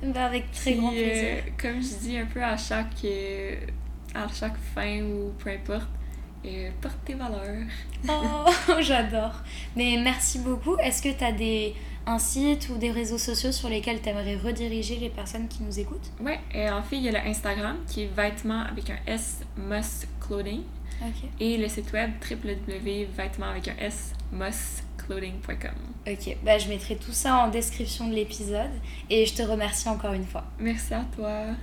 bah, 0.02 0.26
Avec 0.26 0.50
très 0.52 0.72
Puis, 0.72 0.80
grand 0.80 0.90
euh, 0.90 0.92
plaisir. 0.94 1.44
comme 1.60 1.82
je 1.82 1.94
dis 2.06 2.16
un 2.16 2.26
peu 2.26 2.42
à 2.42 2.56
chaque, 2.56 3.04
euh, 3.04 3.56
à 4.14 4.26
chaque 4.32 4.56
fin 4.74 5.00
ou 5.02 5.32
peu 5.38 5.50
importe, 5.50 5.88
euh, 6.46 6.70
porte 6.80 6.96
tes 7.04 7.14
valeurs. 7.14 7.66
Oh, 8.08 8.44
j'adore. 8.80 9.42
Mais 9.76 9.98
merci 10.02 10.38
beaucoup. 10.38 10.76
Est-ce 10.78 11.02
que 11.02 11.16
tu 11.16 11.24
as 11.24 11.32
des, 11.32 11.74
un 12.06 12.18
site 12.18 12.68
ou 12.70 12.78
des 12.78 12.90
réseaux 12.90 13.18
sociaux 13.18 13.52
sur 13.52 13.68
lesquels 13.68 14.00
tu 14.00 14.08
aimerais 14.08 14.36
rediriger 14.36 14.96
les 14.96 15.10
personnes 15.10 15.46
qui 15.48 15.62
nous 15.62 15.78
écoutent? 15.78 16.10
Ouais, 16.20 16.40
et 16.54 16.68
en 16.70 16.82
fait, 16.82 16.96
il 16.96 17.02
y 17.02 17.08
a 17.08 17.12
le 17.12 17.28
Instagram 17.28 17.76
qui 17.86 18.04
est 18.04 18.10
vêtements 18.16 18.62
avec 18.62 18.90
un 18.90 18.98
S, 19.06 19.40
Must 19.56 20.08
Clothing. 20.20 20.62
Et 21.40 21.56
le 21.56 21.68
site 21.68 21.92
web 21.92 22.10
www.vêtements 22.28 23.50
avec 23.50 23.68
un 23.68 23.76
S, 23.78 24.12
mossclothing.com. 24.32 25.74
Ok, 26.06 26.36
bah, 26.44 26.58
je 26.58 26.68
mettrai 26.68 26.96
tout 26.96 27.12
ça 27.12 27.36
en 27.36 27.48
description 27.48 28.08
de 28.08 28.14
l'épisode 28.14 28.70
et 29.10 29.26
je 29.26 29.34
te 29.34 29.42
remercie 29.42 29.88
encore 29.88 30.12
une 30.12 30.26
fois. 30.26 30.44
Merci 30.58 30.94
à 30.94 31.04
toi. 31.14 31.54